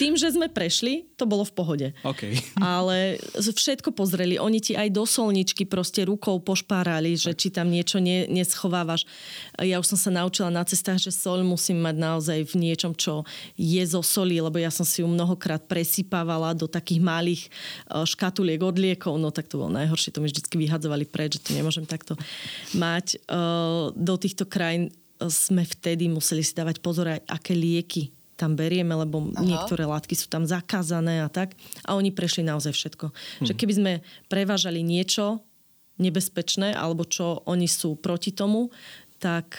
tým, 0.00 0.16
že 0.16 0.32
sme 0.32 0.48
prešli, 0.48 1.12
to 1.20 1.28
bolo 1.28 1.44
v 1.44 1.52
pohode. 1.52 1.88
Okay. 2.08 2.40
Ale 2.56 3.20
všetko 3.36 3.92
pozreli. 3.92 4.40
Oni 4.40 4.64
ti 4.64 4.72
aj 4.72 4.96
do 4.96 5.04
solničky 5.04 5.68
proste 5.68 6.08
rukou 6.08 6.40
pošpárali, 6.40 7.12
že 7.12 7.36
či 7.36 7.52
tam 7.52 7.68
niečo 7.68 8.00
ne, 8.00 8.24
neschovávaš. 8.32 9.04
Ja 9.60 9.76
už 9.76 9.92
som 9.92 9.98
sa 10.00 10.08
naučila 10.08 10.48
na 10.48 10.64
cestách, 10.64 11.04
že 11.04 11.12
sol 11.12 11.44
musím 11.44 11.84
mať 11.84 11.96
naozaj 12.00 12.38
v 12.48 12.54
niečom, 12.64 12.96
čo 12.96 13.28
je 13.60 13.84
zo 13.84 14.00
soli, 14.00 14.40
lebo 14.40 14.56
ja 14.56 14.72
som 14.72 14.88
si 14.88 15.04
ju 15.04 15.08
mnohokrát 15.10 15.68
presypávala 15.68 16.56
do 16.56 16.64
takých 16.64 17.04
malých 17.04 17.42
eh, 17.44 18.08
škatuliek 18.08 18.64
od 18.64 18.80
liekov 18.80 19.17
no 19.18 19.34
tak 19.34 19.50
to 19.50 19.58
bolo 19.60 19.74
najhoršie, 19.74 20.14
to 20.14 20.22
mi 20.22 20.30
vždy 20.30 20.40
vyhadzovali 20.46 21.04
preč, 21.04 21.36
že 21.38 21.50
to 21.50 21.52
nemôžem 21.52 21.84
takto 21.84 22.14
mať. 22.78 23.20
Do 23.92 24.14
týchto 24.16 24.46
krajín 24.46 24.94
sme 25.26 25.66
vtedy 25.66 26.06
museli 26.06 26.46
si 26.46 26.54
dávať 26.54 26.78
pozor 26.78 27.10
aj, 27.10 27.26
aké 27.26 27.52
lieky 27.58 28.14
tam 28.38 28.54
berieme, 28.54 28.94
lebo 28.94 29.34
Aha. 29.34 29.42
niektoré 29.42 29.82
látky 29.82 30.14
sú 30.14 30.30
tam 30.30 30.46
zakázané 30.46 31.26
a 31.26 31.28
tak. 31.28 31.58
A 31.82 31.98
oni 31.98 32.14
prešli 32.14 32.46
naozaj 32.46 32.70
všetko. 32.70 33.10
Hm. 33.10 33.46
Že 33.50 33.52
keby 33.58 33.72
sme 33.74 33.92
prevážali 34.30 34.78
niečo 34.86 35.42
nebezpečné, 35.98 36.78
alebo 36.78 37.02
čo 37.02 37.42
oni 37.50 37.66
sú 37.66 37.98
proti 37.98 38.30
tomu, 38.30 38.70
tak, 39.18 39.58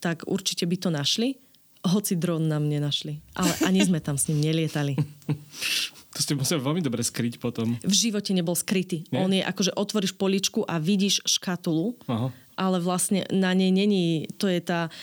tak 0.00 0.24
určite 0.24 0.64
by 0.64 0.76
to 0.80 0.88
našli. 0.88 1.36
Hoci 1.84 2.16
dron 2.16 2.48
nám 2.48 2.64
nenašli. 2.64 3.20
Ale 3.36 3.52
ani 3.68 3.84
sme 3.84 4.00
tam 4.00 4.16
s 4.16 4.32
ním 4.32 4.40
nelietali. 4.40 4.96
To 6.14 6.20
ste 6.22 6.38
museli 6.38 6.62
veľmi 6.62 6.78
dobre 6.78 7.02
skryť 7.02 7.42
potom. 7.42 7.74
V 7.82 7.94
živote 7.94 8.30
nebol 8.30 8.54
skrytý. 8.54 9.02
Nie? 9.10 9.18
On 9.18 9.30
je 9.34 9.42
akože 9.42 9.74
otvoríš 9.74 10.14
poličku 10.14 10.62
a 10.62 10.78
vidíš 10.78 11.26
škatulu, 11.26 11.98
Aha. 12.06 12.30
ale 12.54 12.78
vlastne 12.78 13.26
na 13.34 13.50
nej 13.50 13.74
není, 13.74 14.30
to 14.38 14.46
je 14.46 14.62
tá 14.62 14.94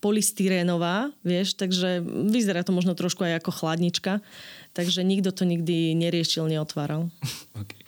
polystyrénová, 0.00 1.12
vieš, 1.20 1.52
takže 1.58 2.00
vyzerá 2.06 2.64
to 2.64 2.72
možno 2.72 2.96
trošku 2.96 3.20
aj 3.20 3.44
ako 3.44 3.50
chladnička, 3.52 4.24
takže 4.72 5.04
nikto 5.04 5.28
to 5.30 5.44
nikdy 5.44 5.92
neriešil, 5.92 6.48
neotváral. 6.48 7.12
okay. 7.60 7.82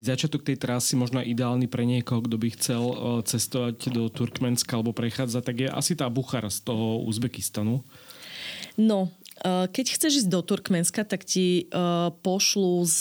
Začiatok 0.00 0.40
tej 0.40 0.56
trasy 0.56 0.96
možno 0.96 1.20
ideálny 1.20 1.68
pre 1.68 1.84
niekoho, 1.84 2.24
kto 2.24 2.40
by 2.40 2.48
chcel 2.56 2.82
e, 2.88 2.96
cestovať 3.28 3.92
do 3.92 4.08
Turkmenska 4.08 4.80
alebo 4.80 4.96
prechádzať, 4.96 5.42
tak 5.44 5.56
je 5.60 5.68
asi 5.68 5.92
tá 5.92 6.08
Buchara 6.08 6.48
z 6.48 6.64
toho 6.64 7.04
Uzbekistanu. 7.04 7.84
No, 8.80 9.12
keď 9.44 9.86
chceš 9.96 10.24
ísť 10.24 10.30
do 10.30 10.40
Turkmenska, 10.44 11.04
tak 11.04 11.24
ti 11.24 11.64
eh, 11.64 11.78
pošlú 12.20 12.84
z 12.84 12.98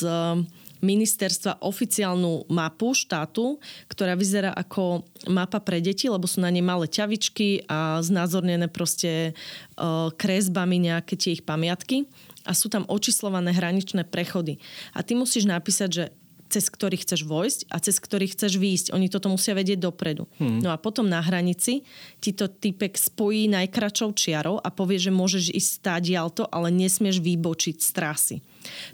ministerstva 0.80 1.60
oficiálnu 1.60 2.48
mapu 2.48 2.96
štátu, 2.96 3.60
ktorá 3.92 4.16
vyzerá 4.16 4.56
ako 4.56 5.04
mapa 5.28 5.60
pre 5.60 5.84
deti, 5.84 6.08
lebo 6.08 6.24
sú 6.24 6.40
na 6.40 6.48
nej 6.48 6.64
malé 6.64 6.88
ťavičky 6.88 7.68
a 7.68 8.00
znázornené 8.00 8.72
proste 8.72 9.32
eh, 9.32 10.08
kresbami 10.16 10.80
nejaké 10.80 11.20
tie 11.20 11.36
ich 11.36 11.44
pamiatky 11.44 12.08
a 12.48 12.56
sú 12.56 12.72
tam 12.72 12.88
očíslované 12.88 13.52
hraničné 13.52 14.08
prechody. 14.08 14.58
A 14.96 15.04
ty 15.04 15.14
musíš 15.14 15.44
napísať, 15.46 15.90
že 15.92 16.04
cez 16.50 16.66
ktorý 16.68 16.98
chceš 16.98 17.24
vojsť 17.24 17.70
a 17.70 17.78
cez 17.78 18.02
ktorý 18.02 18.26
chceš 18.34 18.58
výjsť. 18.58 18.88
Oni 18.98 19.08
toto 19.08 19.30
musia 19.30 19.54
vedieť 19.54 19.80
dopredu. 19.86 20.26
Hmm. 20.42 20.60
No 20.60 20.74
a 20.74 20.82
potom 20.82 21.06
na 21.06 21.22
hranici 21.22 21.86
ti 22.18 22.34
to 22.34 22.50
typek 22.50 22.98
spojí 22.98 23.46
najkračou 23.54 24.12
čiarou 24.18 24.58
a 24.58 24.74
povie, 24.74 24.98
že 24.98 25.14
môžeš 25.14 25.54
ísť 25.54 25.70
stáť 25.80 26.04
jalto, 26.10 26.44
ale 26.50 26.74
nesmieš 26.74 27.22
vybočiť 27.22 27.78
z 27.78 27.90
trasy. 27.94 28.38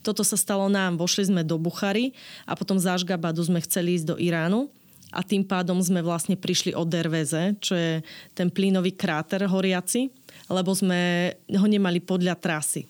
Toto 0.03 0.21
sa 0.21 0.35
stalo 0.35 0.67
nám. 0.67 0.99
Vošli 0.99 1.31
sme 1.31 1.41
do 1.47 1.55
Buchary 1.55 2.11
a 2.43 2.53
potom 2.53 2.75
z 2.75 2.91
Ašgabadu 2.91 3.41
sme 3.41 3.63
chceli 3.63 3.95
ísť 3.95 4.13
do 4.13 4.15
Iránu 4.19 4.67
a 5.15 5.23
tým 5.23 5.47
pádom 5.47 5.79
sme 5.79 6.03
vlastne 6.03 6.35
prišli 6.35 6.75
od 6.75 6.91
Derveze, 6.91 7.55
čo 7.63 7.73
je 7.73 8.03
ten 8.35 8.51
plynový 8.51 8.99
kráter 8.99 9.47
horiaci, 9.47 10.11
lebo 10.51 10.75
sme 10.75 11.31
ho 11.47 11.67
nemali 11.67 12.03
podľa 12.03 12.35
trasy. 12.35 12.83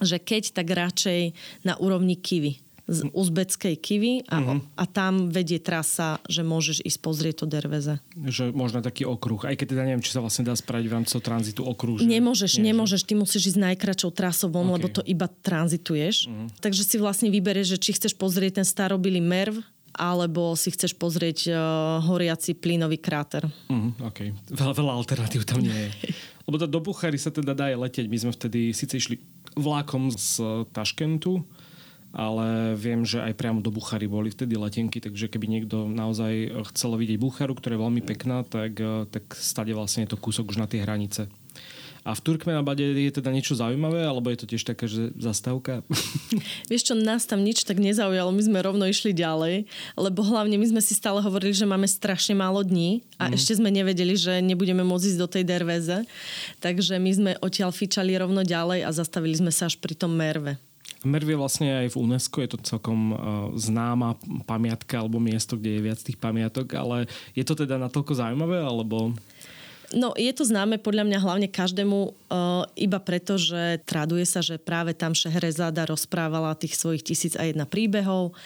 Že 0.00 0.22
keď, 0.22 0.42
tak 0.56 0.72
radšej 0.72 1.20
na 1.66 1.76
úrovni 1.76 2.16
Kivy 2.16 2.69
z 2.90 3.06
uzbeckej 3.14 3.74
kivy 3.78 4.12
a, 4.26 4.42
uh-huh. 4.42 4.58
a 4.74 4.84
tam 4.90 5.30
vedie 5.30 5.62
trasa, 5.62 6.18
že 6.26 6.42
môžeš 6.42 6.82
ísť 6.82 6.98
pozrieť 6.98 7.34
to 7.42 7.46
derveze. 7.46 8.02
Že 8.18 8.50
možno 8.50 8.82
taký 8.82 9.06
okruh, 9.06 9.46
aj 9.46 9.54
keď 9.54 9.66
teda 9.78 9.82
neviem, 9.86 10.02
či 10.02 10.10
sa 10.10 10.18
vlastne 10.18 10.42
dá 10.42 10.58
spraviť 10.58 10.86
v 10.90 10.94
rámci 10.98 11.14
tranzitu 11.22 11.62
okruh. 11.62 12.02
Že... 12.02 12.10
Nemôžeš, 12.10 12.58
Nie, 12.58 12.74
nemôžeš, 12.74 13.06
že... 13.06 13.08
ty 13.08 13.14
musíš 13.14 13.54
ísť 13.54 13.58
najkračou 13.62 14.10
trasou 14.10 14.50
von, 14.50 14.66
okay. 14.66 14.74
lebo 14.74 14.86
to 14.90 15.02
iba 15.06 15.30
tranzituješ. 15.30 16.26
Uh-huh. 16.26 16.50
Takže 16.58 16.82
si 16.82 16.96
vlastne 16.98 17.30
vyberieš, 17.30 17.78
že 17.78 17.78
či 17.78 17.90
chceš 17.94 18.18
pozrieť 18.18 18.60
ten 18.60 18.66
starobilý 18.66 19.22
merv, 19.22 19.62
alebo 19.94 20.54
si 20.54 20.70
chceš 20.70 20.94
pozrieť 20.94 21.50
uh, 21.50 21.54
horiaci 22.06 22.54
plynový 22.54 23.02
kráter. 23.02 23.42
Mm, 23.66 23.98
OK. 24.06 24.18
Veľa, 24.54 24.74
veľa 24.78 24.92
alternatív 25.02 25.42
tam 25.42 25.62
nie 25.66 25.90
je. 25.90 26.14
Lebo 26.46 26.56
do 26.62 26.80
Buchary 26.82 27.18
sa 27.18 27.34
teda 27.34 27.54
dá 27.54 27.74
aj 27.74 27.78
letieť. 27.90 28.06
My 28.06 28.18
sme 28.18 28.32
vtedy 28.34 28.70
síce 28.70 28.98
išli 28.98 29.18
vlákom 29.58 30.14
z 30.14 30.42
Taškentu, 30.70 31.42
ale 32.10 32.74
viem, 32.74 33.06
že 33.06 33.22
aj 33.22 33.38
priamo 33.38 33.62
do 33.62 33.70
Buchary 33.70 34.10
boli 34.10 34.34
vtedy 34.34 34.58
letenky, 34.58 34.98
takže 34.98 35.30
keby 35.30 35.46
niekto 35.46 35.86
naozaj 35.86 36.50
chcel 36.74 36.98
vidieť 36.98 37.18
Bucharu, 37.22 37.54
ktorá 37.54 37.78
je 37.78 37.84
veľmi 37.86 38.02
pekná, 38.02 38.42
tak, 38.42 38.82
tak 39.14 39.24
stade 39.38 39.70
vlastne 39.70 40.06
je 40.06 40.10
to 40.10 40.18
kúsok 40.18 40.50
už 40.50 40.58
na 40.58 40.66
tie 40.66 40.82
hranice. 40.82 41.30
A 42.00 42.16
v 42.16 42.24
Turkmenabade 42.24 42.80
je 42.80 43.12
teda 43.12 43.28
niečo 43.28 43.52
zaujímavé, 43.52 44.08
alebo 44.08 44.32
je 44.32 44.40
to 44.40 44.48
tiež 44.48 44.64
taká, 44.64 44.88
že 44.88 45.12
zastávka? 45.20 45.84
Vieš 46.72 46.92
čo, 46.92 46.94
nás 46.96 47.28
tam 47.28 47.44
nič 47.44 47.68
tak 47.68 47.76
nezaujalo, 47.76 48.32
my 48.32 48.40
sme 48.40 48.64
rovno 48.64 48.88
išli 48.88 49.12
ďalej, 49.12 49.68
lebo 50.00 50.24
hlavne 50.24 50.56
my 50.56 50.64
sme 50.64 50.80
si 50.80 50.96
stále 50.96 51.20
hovorili, 51.20 51.52
že 51.52 51.68
máme 51.68 51.84
strašne 51.84 52.32
málo 52.32 52.64
dní 52.64 53.04
a 53.20 53.28
mm. 53.28 53.36
ešte 53.36 53.60
sme 53.60 53.68
nevedeli, 53.68 54.16
že 54.16 54.40
nebudeme 54.40 54.80
môcť 54.80 55.06
ísť 55.12 55.20
do 55.20 55.28
tej 55.28 55.44
derveze. 55.44 55.98
Takže 56.64 56.96
my 56.96 57.10
sme 57.12 57.30
odtiaľ 57.44 57.68
fičali 57.68 58.16
rovno 58.16 58.40
ďalej 58.48 58.88
a 58.88 58.90
zastavili 58.96 59.36
sme 59.36 59.52
sa 59.52 59.68
až 59.68 59.76
pri 59.76 59.92
tom 59.92 60.16
Merve. 60.16 60.56
Merv 61.00 61.32
vlastne 61.32 61.86
aj 61.86 61.96
v 61.96 62.00
UNESCO, 62.04 62.44
je 62.44 62.50
to 62.52 62.58
celkom 62.60 63.00
uh, 63.12 63.18
známa 63.56 64.20
pamiatka 64.44 65.00
alebo 65.00 65.16
miesto, 65.16 65.56
kde 65.56 65.80
je 65.80 65.84
viac 65.88 65.98
tých 66.00 66.20
pamiatok, 66.20 66.76
ale 66.76 67.08
je 67.32 67.40
to 67.40 67.56
teda 67.56 67.80
natoľko 67.80 68.12
zaujímavé, 68.20 68.60
alebo... 68.60 69.16
No, 69.90 70.14
je 70.14 70.30
to 70.30 70.46
známe 70.46 70.78
podľa 70.78 71.08
mňa 71.08 71.18
hlavne 71.18 71.48
každému 71.50 71.98
uh, 72.04 72.62
iba 72.78 73.00
preto, 73.00 73.40
že 73.40 73.80
traduje 73.82 74.22
sa, 74.28 74.38
že 74.44 74.60
práve 74.60 74.94
tam 74.94 75.16
Šehrezada 75.16 75.88
rozprávala 75.88 76.54
tých 76.54 76.78
svojich 76.78 77.02
tisíc 77.02 77.34
a 77.34 77.48
jedna 77.48 77.64
príbehov. 77.66 78.36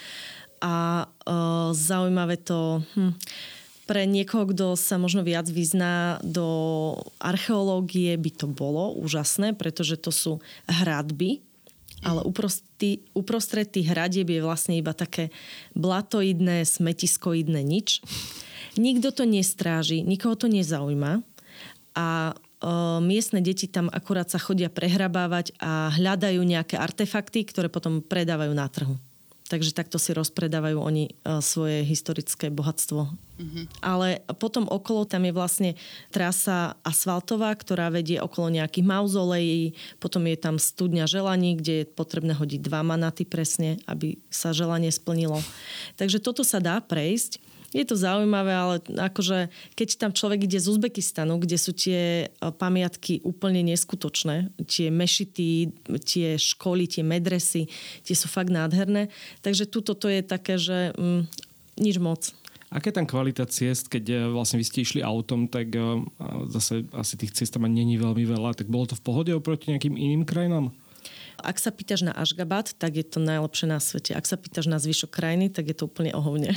A 0.63 1.05
uh, 1.05 1.69
zaujímavé 1.75 2.39
to... 2.39 2.81
Hm, 2.97 3.13
pre 3.85 4.09
niekoho, 4.09 4.49
kto 4.49 4.73
sa 4.73 4.97
možno 4.97 5.21
viac 5.21 5.45
vyzná 5.45 6.17
do 6.25 6.97
archeológie, 7.21 8.17
by 8.17 8.31
to 8.33 8.49
bolo 8.49 8.97
úžasné, 8.97 9.53
pretože 9.53 10.01
to 10.01 10.09
sú 10.09 10.41
hradby, 10.65 11.45
ale 12.01 12.25
uprostred, 12.25 12.99
uprostred 13.15 13.69
tých 13.71 13.87
hradieb 13.87 14.27
je 14.27 14.41
vlastne 14.43 14.75
iba 14.75 14.91
také 14.91 15.31
blatoidné, 15.77 16.67
smetiskoidné 16.67 17.61
nič. 17.63 18.03
Nikto 18.75 19.15
to 19.15 19.23
nestráži, 19.23 20.03
nikoho 20.03 20.35
to 20.35 20.51
nezaujíma 20.51 21.23
a 21.95 22.35
miestne 22.99 23.39
deti 23.45 23.69
tam 23.69 23.87
akurát 23.93 24.27
sa 24.27 24.41
chodia 24.41 24.67
prehrabávať 24.67 25.53
a 25.61 25.93
hľadajú 25.93 26.41
nejaké 26.41 26.75
artefakty, 26.75 27.45
ktoré 27.45 27.69
potom 27.69 28.01
predávajú 28.01 28.53
na 28.57 28.67
trhu. 28.67 28.97
Takže 29.55 29.71
takto 29.71 29.95
si 29.95 30.11
rozpredávajú 30.11 30.75
oni 30.75 31.15
svoje 31.39 31.87
historické 31.87 32.51
bohatstvo. 32.51 33.07
Mm-hmm. 33.39 33.65
Ale 33.79 34.19
potom 34.35 34.67
okolo 34.67 35.07
tam 35.07 35.23
je 35.23 35.31
vlastne 35.31 35.71
trasa 36.11 36.75
asfaltová, 36.83 37.55
ktorá 37.55 37.87
vedie 37.87 38.19
okolo 38.19 38.51
nejakých 38.51 38.83
mauzolejí, 38.83 39.75
potom 40.03 40.27
je 40.27 40.35
tam 40.35 40.59
studňa 40.59 41.07
želaní, 41.07 41.55
kde 41.55 41.83
je 41.83 41.85
potrebné 41.87 42.35
hodiť 42.35 42.59
dva 42.59 42.83
manaty 42.83 43.23
presne, 43.23 43.79
aby 43.87 44.19
sa 44.27 44.51
želanie 44.51 44.91
splnilo. 44.91 45.39
Takže 45.95 46.19
toto 46.19 46.43
sa 46.43 46.59
dá 46.59 46.83
prejsť 46.83 47.39
je 47.75 47.83
to 47.83 47.99
zaujímavé, 47.99 48.55
ale 48.55 48.75
akože 48.87 49.51
keď 49.75 49.89
tam 49.99 50.11
človek 50.15 50.47
ide 50.47 50.63
z 50.63 50.71
Uzbekistanu, 50.71 51.35
kde 51.35 51.59
sú 51.59 51.75
tie 51.75 52.25
e, 52.25 52.27
pamiatky 52.39 53.19
úplne 53.27 53.59
neskutočné, 53.67 54.55
tie 54.63 54.87
mešity, 54.87 55.75
tie 56.07 56.39
školy, 56.39 56.87
tie 56.87 57.03
medresy, 57.03 57.67
tie 58.07 58.15
sú 58.15 58.31
fakt 58.31 58.47
nádherné. 58.47 59.11
Takže 59.43 59.67
tuto 59.67 59.91
to 59.91 60.07
je 60.07 60.23
také, 60.23 60.55
že 60.55 60.95
mm, 60.95 61.27
nič 61.83 61.99
moc. 61.99 62.31
Aká 62.71 62.89
je 62.89 62.97
tam 62.97 63.07
kvalita 63.07 63.43
ciest, 63.51 63.91
keď 63.91 64.03
e, 64.07 64.15
vlastne 64.31 64.55
vy 64.55 64.65
ste 64.65 64.79
išli 64.79 65.03
autom, 65.03 65.51
tak 65.51 65.75
e, 65.75 65.83
zase 66.55 66.87
asi 66.95 67.19
tých 67.19 67.35
ciest 67.35 67.59
tam 67.59 67.67
není 67.67 67.99
veľmi 67.99 68.23
veľa, 68.23 68.55
tak 68.55 68.71
bolo 68.71 68.87
to 68.87 68.95
v 68.95 69.03
pohode 69.03 69.31
oproti 69.35 69.75
nejakým 69.75 69.99
iným 69.99 70.23
krajinám? 70.23 70.71
Ak 71.41 71.57
sa 71.59 71.73
pýtaš 71.73 72.07
na 72.07 72.13
Ašgabat, 72.15 72.75
tak 72.77 72.99
je 72.99 73.05
to 73.05 73.23
najlepšie 73.23 73.65
na 73.67 73.79
svete. 73.81 74.11
Ak 74.15 74.27
sa 74.27 74.35
pýtaš 74.39 74.67
na 74.71 74.79
zvyšok 74.79 75.11
krajiny, 75.11 75.51
tak 75.51 75.71
je 75.71 75.75
to 75.75 75.87
úplne 75.87 76.11
ohovne. 76.15 76.51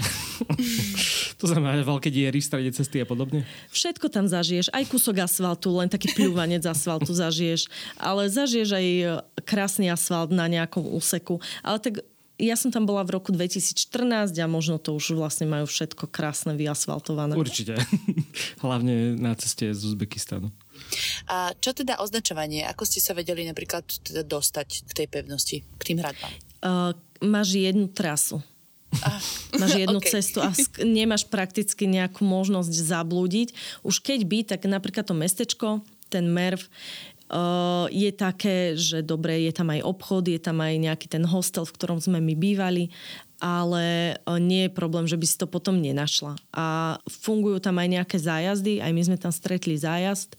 to 1.41 1.45
znamená 1.47 1.81
veľké 1.83 2.11
diery 2.11 2.39
strede 2.43 2.75
cesty 2.75 3.03
a 3.03 3.07
podobne? 3.07 3.47
Všetko 3.75 4.11
tam 4.11 4.27
zažiješ. 4.27 4.71
Aj 4.71 4.85
kúsok 4.87 5.25
asfaltu, 5.25 5.75
len 5.75 5.91
taký 5.91 6.15
pľúvanec 6.15 6.63
asfaltu 6.67 7.11
zažiješ. 7.11 7.71
Ale 7.99 8.31
zažiješ 8.31 8.71
aj 8.75 8.87
e, 8.87 9.05
krásny 9.43 9.91
asfalt 9.91 10.31
na 10.31 10.47
nejakom 10.47 10.83
úseku. 10.83 11.43
Ale 11.63 11.79
tak 11.83 12.05
ja 12.39 12.55
som 12.55 12.71
tam 12.71 12.87
bola 12.87 13.03
v 13.03 13.19
roku 13.19 13.35
2014 13.35 14.31
a 14.39 14.47
možno 14.47 14.79
to 14.79 14.95
už 14.95 15.19
vlastne 15.19 15.51
majú 15.51 15.67
všetko 15.67 16.07
krásne 16.07 16.55
vyasfaltované. 16.55 17.35
Určite. 17.35 17.75
Hlavne 18.65 19.19
na 19.19 19.35
ceste 19.35 19.75
z 19.75 19.81
Uzbekistanu. 19.83 20.55
A 21.29 21.53
čo 21.59 21.77
teda 21.77 22.01
označovanie? 22.01 22.65
Ako 22.67 22.89
ste 22.89 23.03
sa 23.03 23.13
vedeli 23.13 23.45
napríklad 23.45 23.85
teda 24.05 24.23
dostať 24.25 24.89
k 24.89 24.91
tej 24.93 25.07
pevnosti, 25.07 25.57
k 25.63 25.83
tým 25.83 25.99
hradbám? 26.01 26.33
Uh, 26.59 26.93
máš 27.23 27.55
jednu 27.55 27.87
trasu. 27.91 28.43
Ah, 29.05 29.21
máš 29.61 29.77
jednu 29.77 30.01
okay. 30.03 30.13
cestu 30.19 30.41
a 30.41 30.49
nemáš 30.83 31.29
prakticky 31.29 31.85
nejakú 31.85 32.25
možnosť 32.25 32.73
zablúdiť. 32.73 33.55
Už 33.85 34.01
keď 34.01 34.21
by, 34.25 34.39
tak 34.49 34.65
napríklad 34.65 35.05
to 35.05 35.15
mestečko, 35.15 35.85
ten 36.09 36.25
Merv, 36.33 36.65
uh, 37.29 37.87
je 37.93 38.11
také, 38.13 38.75
že 38.75 39.05
dobre, 39.05 39.45
je 39.45 39.53
tam 39.53 39.69
aj 39.69 39.85
obchod, 39.85 40.25
je 40.29 40.41
tam 40.41 40.59
aj 40.65 40.75
nejaký 40.81 41.07
ten 41.09 41.25
hostel, 41.29 41.69
v 41.69 41.75
ktorom 41.77 42.01
sme 42.01 42.19
my 42.19 42.35
bývali, 42.35 42.89
ale 43.39 44.17
uh, 44.25 44.41
nie 44.41 44.67
je 44.67 44.77
problém, 44.77 45.05
že 45.05 45.21
by 45.21 45.27
si 45.29 45.37
to 45.37 45.47
potom 45.47 45.79
nenašla. 45.79 46.35
A 46.57 46.97
fungujú 47.07 47.61
tam 47.61 47.79
aj 47.79 47.89
nejaké 48.01 48.17
zájazdy, 48.19 48.81
aj 48.81 48.93
my 48.93 49.03
sme 49.05 49.17
tam 49.21 49.33
stretli 49.33 49.77
zájazd, 49.77 50.35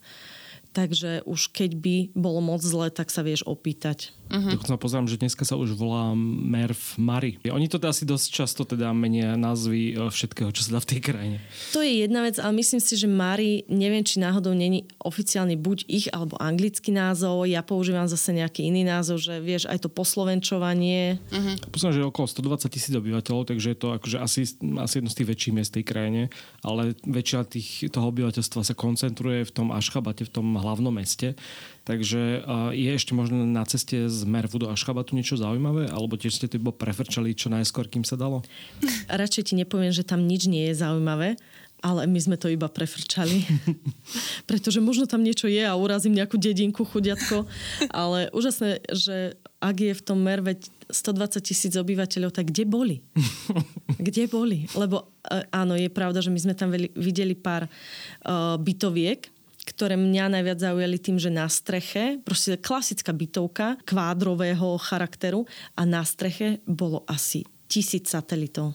takže 0.74 1.26
už 1.26 1.50
keď 1.54 1.72
by 1.80 1.96
bolo 2.14 2.40
moc 2.44 2.62
zle, 2.62 2.92
tak 2.94 3.10
sa 3.10 3.26
vieš 3.26 3.46
opýtať. 3.46 4.14
Uh-huh. 4.30 4.54
Dokonca 4.54 4.78
pozerám, 4.78 5.10
že 5.10 5.18
dneska 5.18 5.42
sa 5.42 5.58
už 5.58 5.74
volá 5.74 6.14
Merv 6.16 6.78
Mari. 7.02 7.42
Oni 7.50 7.66
to 7.66 7.82
asi 7.82 8.06
dosť 8.06 8.28
často 8.30 8.62
teda 8.62 8.94
menia 8.94 9.34
názvy 9.34 9.98
e, 9.98 10.10
všetkého, 10.14 10.54
čo 10.54 10.62
sa 10.70 10.78
dá 10.78 10.80
v 10.86 10.90
tej 10.94 11.00
krajine. 11.02 11.38
To 11.74 11.82
je 11.82 12.06
jedna 12.06 12.22
vec, 12.22 12.38
ale 12.38 12.54
myslím 12.62 12.78
si, 12.78 12.94
že 12.94 13.10
Mari, 13.10 13.66
neviem, 13.66 14.06
či 14.06 14.22
náhodou 14.22 14.54
není 14.54 14.86
oficiálny 15.02 15.58
buď 15.58 15.78
ich 15.90 16.06
alebo 16.14 16.38
anglický 16.38 16.94
názov. 16.94 17.50
Ja 17.50 17.66
používam 17.66 18.06
zase 18.06 18.38
nejaký 18.38 18.70
iný 18.70 18.86
názov, 18.86 19.18
že 19.18 19.42
vieš, 19.42 19.66
aj 19.66 19.82
to 19.82 19.90
poslovenčovanie. 19.90 21.18
Uh-huh. 21.34 21.56
Pozerám, 21.74 21.98
že 21.98 22.02
je 22.06 22.12
okolo 22.14 22.28
120 22.30 22.70
tisíc 22.70 22.94
obyvateľov, 22.94 23.50
takže 23.50 23.74
je 23.74 23.78
to 23.82 23.88
akože 23.98 24.18
asi, 24.22 24.42
asi 24.78 24.94
jedno 25.02 25.10
z 25.10 25.18
tých 25.18 25.30
väčších 25.34 25.56
miest 25.58 25.74
tej 25.74 25.86
krajine, 25.90 26.22
ale 26.62 26.94
väčšina 27.02 27.50
tých, 27.50 27.90
toho 27.90 28.14
obyvateľstva 28.14 28.62
sa 28.62 28.78
koncentruje 28.78 29.42
v 29.42 29.52
tom 29.52 29.74
Ašchabate, 29.74 30.22
v 30.22 30.32
tom 30.32 30.54
hlavnom 30.54 30.94
meste. 30.94 31.34
Takže 31.90 32.46
je 32.70 32.92
ešte 32.94 33.18
možno 33.18 33.50
na 33.50 33.66
ceste 33.66 34.06
z 34.06 34.22
Mervu 34.30 34.62
do 34.62 34.70
Ašchabatu 34.70 35.18
niečo 35.18 35.42
zaujímavé? 35.42 35.90
Alebo 35.90 36.22
tiež 36.22 36.38
ste 36.38 36.46
to 36.46 36.62
prefrčali 36.70 37.34
čo 37.34 37.50
najskôr, 37.50 37.90
kým 37.90 38.06
sa 38.06 38.14
dalo? 38.14 38.46
Radšej 39.10 39.50
ti 39.50 39.54
nepoviem, 39.58 39.90
že 39.90 40.06
tam 40.06 40.30
nič 40.30 40.46
nie 40.46 40.70
je 40.70 40.78
zaujímavé, 40.86 41.42
ale 41.82 42.06
my 42.06 42.20
sme 42.22 42.38
to 42.38 42.46
iba 42.46 42.70
prefrčali. 42.70 43.42
Pretože 44.50 44.86
možno 44.86 45.10
tam 45.10 45.26
niečo 45.26 45.50
je 45.50 45.66
a 45.66 45.74
urazím 45.74 46.14
nejakú 46.14 46.38
dedinku, 46.38 46.86
chudiatko. 46.86 47.50
Ale 47.90 48.30
úžasné, 48.38 48.86
že 48.94 49.34
ak 49.58 49.76
je 49.82 49.94
v 49.98 50.06
tom 50.06 50.22
Merve 50.22 50.62
120 50.94 51.42
tisíc 51.42 51.74
obyvateľov, 51.74 52.38
tak 52.38 52.54
kde 52.54 52.70
boli? 52.70 53.02
Kde 54.00 54.32
boli? 54.32 54.64
Lebo 54.80 55.12
e, 55.28 55.44
áno, 55.52 55.76
je 55.76 55.92
pravda, 55.92 56.24
že 56.24 56.32
my 56.32 56.40
sme 56.40 56.54
tam 56.56 56.72
videli 56.96 57.36
pár 57.36 57.68
uh, 57.68 58.56
bytoviek, 58.56 59.28
ktoré 59.70 59.94
mňa 59.94 60.34
najviac 60.34 60.58
zaujali 60.58 60.98
tým, 60.98 61.22
že 61.22 61.30
na 61.30 61.46
streche, 61.46 62.18
proste 62.26 62.58
klasická 62.58 63.14
bytovka 63.14 63.78
kvádrového 63.86 64.82
charakteru 64.82 65.46
a 65.78 65.86
na 65.86 66.02
streche 66.02 66.66
bolo 66.66 67.06
asi 67.06 67.46
tisíc 67.70 68.10
satelitov. 68.10 68.74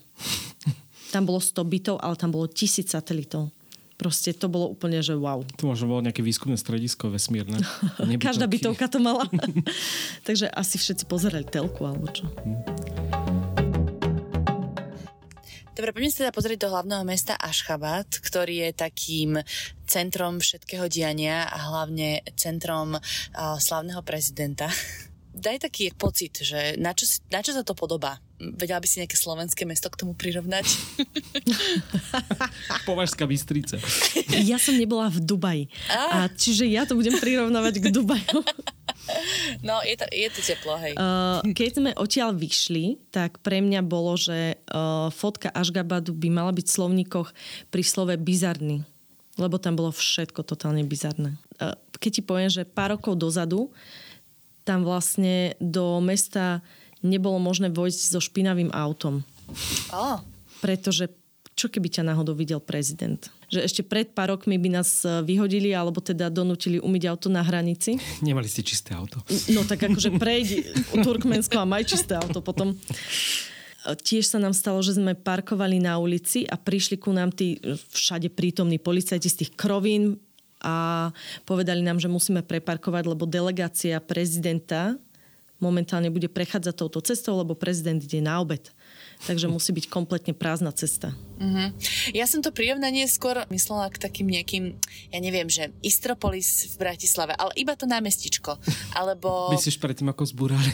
Tam 1.12 1.26
bolo 1.26 1.42
100 1.42 1.62
bytov, 1.66 1.96
ale 2.02 2.18
tam 2.18 2.35
bolo 2.35 2.50
tisíc 2.50 2.90
satelitov. 2.90 3.54
Proste 3.94 4.35
to 4.35 4.50
bolo 4.50 4.66
úplne, 4.74 4.98
že 4.98 5.14
wow. 5.14 5.46
To 5.62 5.70
možno 5.70 5.87
bolo 5.87 6.02
nejaké 6.02 6.26
výskumné 6.26 6.59
stredisko 6.59 7.07
vesmírne. 7.14 7.62
Každá 8.18 8.50
bytovka 8.50 8.90
to 8.90 8.98
mala. 8.98 9.22
Takže 10.26 10.50
asi 10.50 10.74
všetci 10.74 11.07
pozerali 11.07 11.46
telku 11.46 11.87
alebo 11.87 12.11
čo. 12.11 12.26
Hmm. 12.42 13.43
Dobre, 15.74 15.90
poďme 15.90 16.10
sa 16.14 16.22
teda 16.22 16.32
pozrieť 16.38 16.58
do 16.62 16.70
hlavného 16.70 17.02
mesta 17.02 17.34
Ašchabat, 17.34 18.22
ktorý 18.22 18.70
je 18.70 18.78
takým 18.78 19.42
centrom 19.90 20.38
všetkého 20.38 20.87
diania 20.87 21.50
a 21.50 21.58
hlavne 21.66 22.22
centrom 22.38 22.94
uh, 22.94 23.02
slavného 23.58 23.98
prezidenta. 24.06 24.70
Daj 25.34 25.66
taký 25.66 25.90
pocit, 25.90 26.46
že 26.46 26.78
na 26.78 26.94
čo, 26.94 27.10
na 27.26 27.42
čo 27.42 27.50
sa 27.50 27.66
to 27.66 27.74
podobá? 27.74 28.22
Vedela 28.38 28.78
by 28.78 28.87
si 28.87 29.02
nejaké 29.02 29.18
slovenské 29.18 29.66
mesto 29.66 29.90
k 29.90 29.98
tomu 29.98 30.14
prirovnať? 30.14 30.62
Považská 32.88 33.26
Bystrica. 33.26 33.82
Ja 34.46 34.62
som 34.62 34.78
nebola 34.78 35.10
v 35.10 35.26
Dubaji. 35.26 35.64
A 35.90 36.30
čiže 36.30 36.70
ja 36.70 36.87
to 36.87 36.94
budem 36.94 37.18
prirovnávať 37.18 37.82
k 37.82 37.87
Dubaju. 37.90 38.46
No, 39.69 39.81
je 39.85 39.97
to, 39.97 40.07
je 40.11 40.29
to 40.33 40.40
teplo, 40.45 40.75
hej. 40.81 40.93
Uh, 40.97 41.40
keď 41.53 41.71
sme 41.81 41.90
odtiaľ 41.97 42.37
vyšli, 42.37 43.01
tak 43.12 43.40
pre 43.40 43.61
mňa 43.64 43.81
bolo, 43.85 44.17
že 44.19 44.59
uh, 44.71 45.09
fotka 45.12 45.49
Ašgabadu 45.53 46.12
by 46.12 46.29
mala 46.33 46.53
byť 46.53 46.67
v 46.69 46.75
slovníkoch 46.75 47.29
pri 47.69 47.83
slove 47.85 48.14
bizarný. 48.21 48.85
Lebo 49.35 49.59
tam 49.59 49.75
bolo 49.75 49.90
všetko 49.90 50.47
totálne 50.47 50.85
bizarné. 50.87 51.37
Uh, 51.59 51.77
keď 51.97 52.11
ti 52.21 52.23
poviem, 52.23 52.51
že 52.51 52.69
pár 52.69 52.99
rokov 52.99 53.17
dozadu 53.17 53.73
tam 54.64 54.81
vlastne 54.81 55.53
do 55.61 56.01
mesta 56.01 56.64
nebolo 57.05 57.37
možné 57.37 57.69
vojsť 57.69 58.01
so 58.17 58.21
špinavým 58.21 58.73
autom. 58.73 59.21
Oh. 59.93 60.25
Pretože 60.64 61.12
čo 61.55 61.71
keby 61.71 61.87
ťa 61.87 62.03
náhodou 62.03 62.35
videl 62.35 62.59
prezident? 62.59 63.31
Že 63.47 63.61
ešte 63.62 63.83
pred 63.87 64.11
pár 64.11 64.35
rokmi 64.35 64.59
by 64.59 64.83
nás 64.83 65.07
e, 65.07 65.23
vyhodili 65.23 65.71
alebo 65.71 66.03
teda 66.03 66.27
donútili 66.27 66.83
umyť 66.83 67.03
auto 67.07 67.31
na 67.31 67.47
hranici. 67.47 67.95
Nemali 68.27 68.51
ste 68.51 68.67
čisté 68.67 68.95
auto. 68.99 69.23
No 69.55 69.62
tak 69.62 69.87
akože 69.87 70.19
prejdi 70.19 70.67
Turkmensko 70.90 71.62
a 71.62 71.67
maj 71.67 71.87
čisté 71.87 72.19
auto 72.19 72.43
potom. 72.43 72.75
E, 72.75 72.77
tiež 73.95 74.27
sa 74.27 74.43
nám 74.43 74.51
stalo, 74.51 74.83
že 74.83 74.99
sme 74.99 75.14
parkovali 75.14 75.79
na 75.79 76.03
ulici 76.03 76.43
a 76.43 76.59
prišli 76.59 76.99
ku 76.99 77.14
nám 77.14 77.31
tí 77.31 77.62
e, 77.62 77.79
všade 77.79 78.35
prítomní 78.35 78.83
policajti 78.83 79.31
z 79.31 79.38
tých 79.47 79.51
krovín 79.55 80.19
a 80.59 81.11
povedali 81.47 81.87
nám, 81.87 82.03
že 82.03 82.11
musíme 82.11 82.43
preparkovať, 82.43 83.05
lebo 83.07 83.31
delegácia 83.31 84.03
prezidenta 84.03 84.99
momentálne 85.62 86.11
bude 86.11 86.27
prechádzať 86.27 86.75
touto 86.75 86.99
cestou, 86.99 87.38
lebo 87.38 87.55
prezident 87.55 88.03
ide 88.03 88.19
na 88.19 88.43
obed 88.43 88.75
takže 89.22 89.46
musí 89.46 89.70
byť 89.70 89.87
kompletne 89.87 90.35
prázdna 90.35 90.74
cesta. 90.74 91.14
Uh-huh. 91.38 91.70
Ja 92.14 92.27
som 92.31 92.42
to 92.42 92.55
prirovnanie 92.55 93.07
skôr 93.11 93.42
myslela 93.50 93.90
k 93.90 93.98
takým 94.03 94.31
nejakým, 94.31 94.74
ja 95.11 95.18
neviem, 95.18 95.50
že 95.50 95.70
Istropolis 95.83 96.74
v 96.74 96.87
Bratislave, 96.87 97.35
ale 97.35 97.55
iba 97.59 97.74
to 97.74 97.87
námestičko. 97.87 98.59
Alebo... 98.94 99.29
Myslíš 99.57 99.79
predtým, 99.83 100.11
ako 100.11 100.22
zbúrali? 100.27 100.70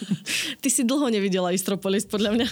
Ty 0.62 0.68
si 0.68 0.82
dlho 0.82 1.06
nevidela 1.10 1.54
Istropolis, 1.54 2.06
podľa 2.06 2.30
mňa. 2.38 2.46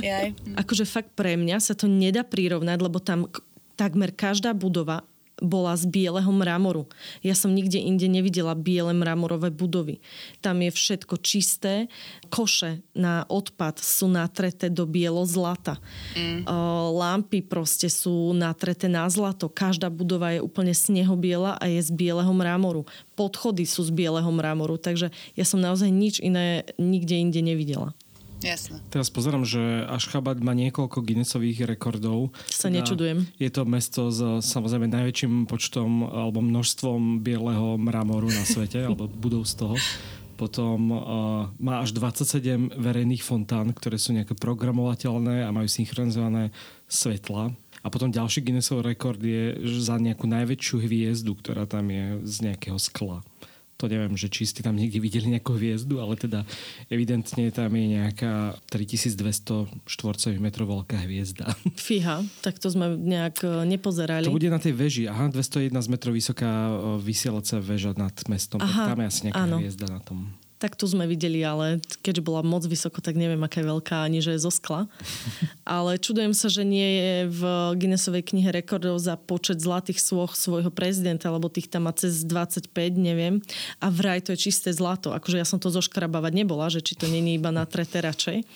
Jaj. 0.00 0.28
akože 0.58 0.84
fakt 0.88 1.12
pre 1.16 1.36
mňa 1.36 1.56
sa 1.60 1.76
to 1.76 1.86
nedá 1.86 2.24
prirovnať, 2.24 2.78
lebo 2.80 2.98
tam 3.00 3.28
takmer 3.74 4.14
každá 4.14 4.54
budova 4.54 5.06
bola 5.44 5.76
z 5.76 5.86
bieleho 5.86 6.32
mramoru. 6.32 6.88
Ja 7.20 7.36
som 7.36 7.52
nikde 7.52 7.78
inde 7.78 8.08
nevidela 8.08 8.56
biele 8.56 8.92
mramorové 8.96 9.52
budovy. 9.52 10.00
Tam 10.40 10.58
je 10.64 10.72
všetko 10.72 11.20
čisté. 11.20 11.86
Koše 12.32 12.82
na 12.96 13.28
odpad 13.28 13.78
sú 13.78 14.08
natreté 14.08 14.72
do 14.72 14.88
bielo 14.88 15.22
zlata. 15.28 15.78
Mm. 16.16 16.48
Lampy 16.96 17.44
proste 17.44 17.92
sú 17.92 18.32
natreté 18.32 18.88
na 18.88 19.06
zlato. 19.12 19.52
Každá 19.52 19.92
budova 19.92 20.32
je 20.34 20.40
úplne 20.40 20.72
snehobiela 20.72 21.60
a 21.60 21.64
je 21.68 21.80
z 21.84 21.90
bieleho 21.92 22.32
mramoru. 22.32 22.88
Podchody 23.14 23.68
sú 23.68 23.84
z 23.86 23.92
bieleho 23.92 24.28
mramoru. 24.32 24.80
Takže 24.80 25.12
ja 25.38 25.44
som 25.44 25.62
naozaj 25.62 25.88
nič 25.92 26.18
iné 26.18 26.66
nikde 26.80 27.14
inde 27.14 27.40
nevidela. 27.44 27.94
Jasne. 28.44 28.76
Teraz 28.92 29.08
pozerám, 29.08 29.48
že 29.48 29.88
Ašchabad 29.88 30.44
má 30.44 30.52
niekoľko 30.52 31.00
Guinnessových 31.00 31.64
rekordov. 31.64 32.36
Sa 32.52 32.68
teda 32.68 32.84
nečudujem. 32.84 33.24
Je 33.40 33.48
to 33.48 33.64
mesto 33.64 34.12
s 34.12 34.20
samozrejme 34.44 34.92
najväčším 34.92 35.48
počtom 35.48 36.04
alebo 36.04 36.44
množstvom 36.44 37.24
bieleho 37.24 37.80
mramoru 37.80 38.28
na 38.28 38.44
svete, 38.44 38.84
alebo 38.86 39.08
budov 39.08 39.48
z 39.48 39.64
toho. 39.64 39.76
Potom 40.34 40.90
uh, 40.90 41.00
má 41.62 41.80
až 41.80 41.94
27 41.94 42.74
verejných 42.74 43.22
fontán, 43.22 43.70
ktoré 43.70 43.96
sú 43.96 44.12
nejaké 44.12 44.34
programovateľné 44.34 45.46
a 45.46 45.54
majú 45.54 45.70
synchronizované 45.70 46.50
svetla. 46.90 47.54
A 47.84 47.92
potom 47.92 48.10
ďalší 48.10 48.42
Guinnessov 48.42 48.82
rekord 48.82 49.20
je 49.20 49.54
za 49.78 50.00
nejakú 50.00 50.24
najväčšiu 50.26 50.76
hviezdu, 50.82 51.36
ktorá 51.38 51.68
tam 51.68 51.86
je 51.92 52.18
z 52.26 52.36
nejakého 52.50 52.80
skla 52.80 53.22
to 53.76 53.90
neviem, 53.90 54.14
že 54.14 54.30
či 54.30 54.46
ste 54.46 54.60
tam 54.62 54.78
niekde 54.78 55.02
videli 55.02 55.26
nejakú 55.34 55.58
hviezdu, 55.58 55.98
ale 55.98 56.14
teda 56.14 56.46
evidentne 56.88 57.50
tam 57.50 57.74
je 57.74 57.86
nejaká 57.98 58.54
3200 58.70 59.66
štvorcových 59.86 60.40
metrov 60.40 60.70
veľká 60.70 61.02
hviezda. 61.04 61.50
Fíha, 61.86 62.22
tak 62.40 62.62
to 62.62 62.70
sme 62.70 62.94
nejak 62.94 63.42
e, 63.42 63.66
nepozerali. 63.66 64.26
To 64.26 64.34
bude 64.34 64.50
na 64.50 64.62
tej 64.62 64.74
veži, 64.78 65.04
aha, 65.10 65.32
201 65.32 65.74
metrov 65.90 66.14
vysoká 66.14 66.70
e, 66.70 67.02
vysielacia 67.02 67.58
väža 67.58 67.96
nad 67.98 68.14
mestom, 68.30 68.62
aha, 68.62 68.70
tak 68.70 68.94
tam 68.94 68.98
je 69.02 69.06
asi 69.10 69.20
nejaká 69.30 69.44
áno. 69.44 69.58
hviezda 69.58 69.86
na 69.90 70.00
tom 70.00 70.30
tak 70.64 70.80
tu 70.80 70.88
sme 70.88 71.04
videli, 71.04 71.44
ale 71.44 71.76
keďže 72.00 72.24
bola 72.24 72.40
moc 72.40 72.64
vysoko, 72.64 73.04
tak 73.04 73.20
neviem, 73.20 73.36
aká 73.44 73.60
je 73.60 73.68
veľká, 73.68 74.00
ani 74.00 74.24
že 74.24 74.32
je 74.32 74.48
zo 74.48 74.48
skla. 74.48 74.88
Ale 75.68 76.00
čudujem 76.00 76.32
sa, 76.32 76.48
že 76.48 76.64
nie 76.64 76.88
je 76.88 77.14
v 77.28 77.42
Guinnessovej 77.76 78.24
knihe 78.24 78.48
rekordov 78.48 78.96
za 78.96 79.20
počet 79.20 79.60
zlatých 79.60 80.00
svoch 80.00 80.32
svojho 80.32 80.72
prezidenta, 80.72 81.28
lebo 81.28 81.52
tých 81.52 81.68
tam 81.68 81.84
má 81.84 81.92
cez 81.92 82.24
25, 82.24 82.72
neviem. 82.96 83.44
A 83.76 83.92
vraj 83.92 84.24
to 84.24 84.32
je 84.32 84.48
čisté 84.48 84.72
zlato. 84.72 85.12
Akože 85.12 85.36
ja 85.36 85.44
som 85.44 85.60
to 85.60 85.68
zoškrabávať 85.68 86.32
nebola, 86.32 86.72
že 86.72 86.80
či 86.80 86.96
to 86.96 87.12
není 87.12 87.36
iba 87.36 87.52
na 87.52 87.68
trete 87.68 88.00
radšej. 88.00 88.48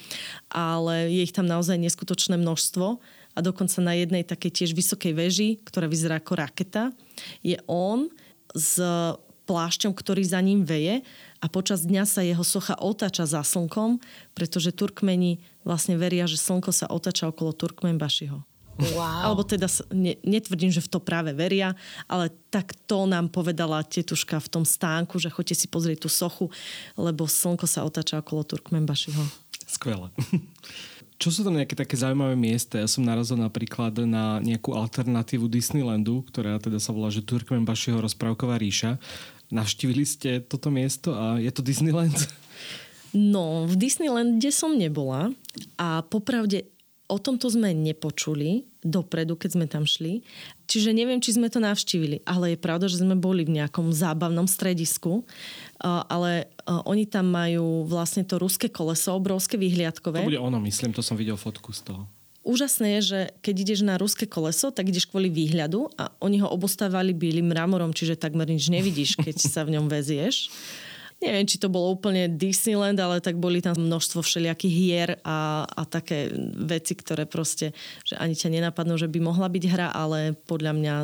Ale 0.49 1.12
je 1.12 1.21
ich 1.21 1.37
tam 1.37 1.44
naozaj 1.44 1.77
neskutočné 1.77 2.40
množstvo 2.40 3.05
a 3.37 3.38
dokonca 3.44 3.85
na 3.85 3.92
jednej 3.92 4.25
takej 4.25 4.64
tiež 4.64 4.71
vysokej 4.73 5.12
veži, 5.12 5.49
ktorá 5.61 5.85
vyzerá 5.85 6.25
ako 6.25 6.40
raketa, 6.40 6.88
je 7.44 7.61
on 7.68 8.09
s 8.57 8.81
plášťom, 9.49 9.97
ktorý 9.97 10.21
za 10.29 10.44
ním 10.44 10.68
veje 10.68 11.01
a 11.38 11.46
počas 11.46 11.87
dňa 11.87 12.05
sa 12.05 12.27
jeho 12.27 12.42
socha 12.42 12.74
otáča 12.79 13.24
za 13.27 13.46
slnkom, 13.46 14.03
pretože 14.35 14.74
Turkmeni 14.74 15.38
vlastne 15.62 15.94
veria, 15.94 16.27
že 16.27 16.38
slnko 16.38 16.74
sa 16.74 16.90
otáča 16.90 17.31
okolo 17.31 17.55
Turkmenbašiho. 17.55 18.42
Wow. 18.79 19.35
Alebo 19.35 19.42
teda 19.42 19.66
ne, 19.90 20.14
netvrdím, 20.22 20.70
že 20.70 20.79
v 20.79 20.87
to 20.87 20.98
práve 21.03 21.35
veria, 21.35 21.74
ale 22.07 22.31
tak 22.55 22.79
to 22.87 23.11
nám 23.11 23.27
povedala 23.27 23.83
tetuška 23.83 24.38
v 24.38 24.48
tom 24.48 24.62
stánku, 24.62 25.18
že 25.18 25.35
choďte 25.35 25.59
si 25.59 25.66
pozrieť 25.66 26.07
tú 26.07 26.11
sochu, 26.11 26.46
lebo 26.94 27.27
slnko 27.27 27.66
sa 27.66 27.83
otáča 27.83 28.22
okolo 28.22 28.46
Turkmenbašiho. 28.46 29.18
Skvelé. 29.66 30.14
Čo 31.18 31.35
sú 31.35 31.40
to 31.42 31.51
nejaké 31.51 31.74
také 31.74 31.98
zaujímavé 31.98 32.38
miesta? 32.38 32.79
Ja 32.79 32.87
som 32.87 33.03
narazil 33.03 33.35
napríklad 33.42 34.07
na 34.07 34.38
nejakú 34.38 34.70
alternatívu 34.70 35.51
Disneylandu, 35.51 36.22
ktorá 36.31 36.62
teda 36.62 36.79
sa 36.79 36.94
volá, 36.94 37.11
že 37.11 37.27
Turkmenbašiho 37.27 37.98
rozprávková 37.98 38.55
ríša. 38.55 39.03
Navštívili 39.49 40.05
ste 40.05 40.45
toto 40.45 40.69
miesto 40.69 41.17
a 41.17 41.41
je 41.41 41.49
to 41.49 41.65
Disneyland? 41.65 42.17
No, 43.17 43.65
v 43.65 43.75
Disneylande 43.81 44.53
som 44.53 44.77
nebola 44.77 45.33
a 45.81 46.05
popravde 46.05 46.69
o 47.09 47.17
tomto 47.17 47.49
sme 47.49 47.73
nepočuli 47.73 48.69
dopredu, 48.85 49.41
keď 49.41 49.51
sme 49.57 49.65
tam 49.65 49.89
šli. 49.89 50.21
Čiže 50.69 50.93
neviem, 50.93 51.17
či 51.17 51.33
sme 51.33 51.49
to 51.49 51.57
navštívili, 51.65 52.21
ale 52.29 52.53
je 52.53 52.59
pravda, 52.61 52.85
že 52.85 53.01
sme 53.01 53.17
boli 53.17 53.49
v 53.49 53.57
nejakom 53.57 53.89
zábavnom 53.89 54.45
stredisku, 54.45 55.25
ale 55.81 56.53
oni 56.69 57.09
tam 57.09 57.33
majú 57.33 57.89
vlastne 57.89 58.29
to 58.29 58.37
ruské 58.37 58.69
koleso, 58.69 59.17
obrovské 59.17 59.57
vyhliadkové. 59.57 60.21
To 60.21 60.29
bude 60.29 60.45
ono, 60.45 60.61
myslím, 60.61 60.93
to 60.93 61.01
som 61.01 61.17
videl 61.17 61.41
fotku 61.41 61.73
z 61.73 61.89
toho 61.89 62.05
úžasné 62.49 62.99
je, 62.99 63.01
že 63.05 63.21
keď 63.45 63.55
ideš 63.69 63.81
na 63.85 64.01
ruské 64.01 64.25
koleso, 64.25 64.73
tak 64.73 64.89
ideš 64.89 65.05
kvôli 65.05 65.29
výhľadu 65.29 65.93
a 66.01 66.09
oni 66.25 66.41
ho 66.41 66.49
obostávali 66.49 67.13
bielým 67.13 67.53
mramorom, 67.53 67.93
čiže 67.93 68.17
takmer 68.17 68.49
nič 68.49 68.73
nevidíš, 68.73 69.21
keď 69.21 69.37
sa 69.53 69.69
v 69.69 69.77
ňom 69.77 69.93
vezieš. 69.93 70.49
Neviem, 71.19 71.51
či 71.51 71.59
to 71.59 71.67
bolo 71.67 71.99
úplne 71.99 72.31
Disneyland, 72.31 72.95
ale 73.03 73.19
tak 73.19 73.43
boli 73.43 73.59
tam 73.59 73.75
množstvo 73.75 74.23
všelijakých 74.23 74.75
hier 74.75 75.09
a, 75.27 75.67
a 75.67 75.83
také 75.83 76.31
veci, 76.55 76.95
ktoré 76.95 77.27
proste, 77.27 77.75
že 78.07 78.15
ani 78.15 78.39
ťa 78.39 78.55
nenapadnú, 78.55 78.95
že 78.95 79.11
by 79.11 79.19
mohla 79.19 79.51
byť 79.51 79.65
hra, 79.67 79.89
ale 79.91 80.39
podľa 80.47 80.73
mňa 80.79 80.95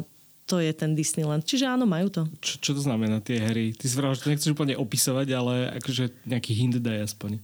to 0.46 0.62
je 0.62 0.70
ten 0.70 0.94
Disneyland. 0.94 1.42
Čiže 1.42 1.66
áno, 1.66 1.83
majú 1.83 2.14
to. 2.14 2.22
Čo, 2.38 2.54
čo 2.62 2.70
to 2.78 2.83
znamená 2.87 3.18
tie 3.18 3.42
hry? 3.42 3.74
Ty 3.74 3.85
si 3.90 3.96
že 3.98 4.22
to 4.22 4.30
nechceš 4.30 4.54
úplne 4.54 4.78
opisovať, 4.78 5.28
ale 5.35 5.54
akože 5.83 6.30
nejaký 6.30 6.52
hint 6.54 6.78
daj 6.78 7.11
aspoň. 7.11 7.42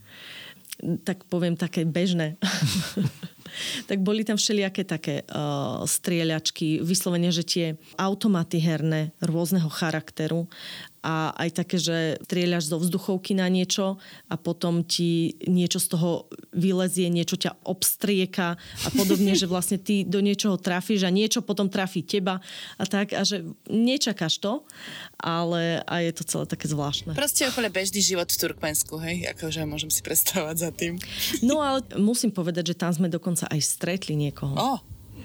Tak 1.02 1.26
poviem 1.26 1.58
také 1.58 1.82
bežné. 1.82 2.38
tak 3.86 4.00
boli 4.00 4.24
tam 4.26 4.36
všelijaké 4.36 4.82
také 4.84 5.14
uh, 5.28 5.82
strieľačky, 5.86 6.80
vyslovene, 6.82 7.30
že 7.32 7.44
tie 7.44 7.66
automaty 7.96 8.58
herné 8.62 9.12
rôzneho 9.20 9.68
charakteru 9.68 10.46
a 11.00 11.32
aj 11.32 11.64
také, 11.64 11.76
že 11.80 12.20
strieľaš 12.28 12.70
zo 12.70 12.76
vzduchovky 12.76 13.32
na 13.32 13.48
niečo 13.48 13.96
a 14.28 14.34
potom 14.36 14.84
ti 14.84 15.40
niečo 15.48 15.80
z 15.80 15.96
toho 15.96 16.10
vylezie, 16.52 17.08
niečo 17.08 17.40
ťa 17.40 17.64
obstrieka 17.64 18.60
a 18.60 18.88
podobne, 18.92 19.32
že 19.40 19.48
vlastne 19.48 19.80
ty 19.80 20.04
do 20.04 20.20
niečoho 20.20 20.60
trafíš 20.60 21.08
a 21.08 21.10
niečo 21.10 21.40
potom 21.40 21.72
trafí 21.72 22.04
teba 22.04 22.44
a 22.76 22.84
tak 22.84 23.16
a 23.16 23.24
že 23.24 23.48
nečakáš 23.66 24.38
to, 24.40 24.62
ale 25.16 25.80
a 25.88 26.04
je 26.04 26.12
to 26.12 26.22
celé 26.28 26.44
také 26.44 26.68
zvláštne. 26.68 27.16
Proste 27.16 27.48
úplne 27.48 27.72
bežný 27.72 28.04
život 28.04 28.28
v 28.28 28.36
Turkmensku, 28.36 29.00
hej? 29.00 29.24
Akože 29.32 29.64
môžem 29.64 29.88
si 29.88 30.04
predstavovať 30.04 30.56
za 30.56 30.70
tým. 30.70 31.00
No 31.40 31.64
ale 31.64 31.80
musím 31.96 32.30
povedať, 32.30 32.76
že 32.76 32.78
tam 32.78 32.92
sme 32.92 33.08
dokonca 33.08 33.48
aj 33.48 33.60
stretli 33.64 34.14
niekoho. 34.16 34.52
Oh. 34.56 34.80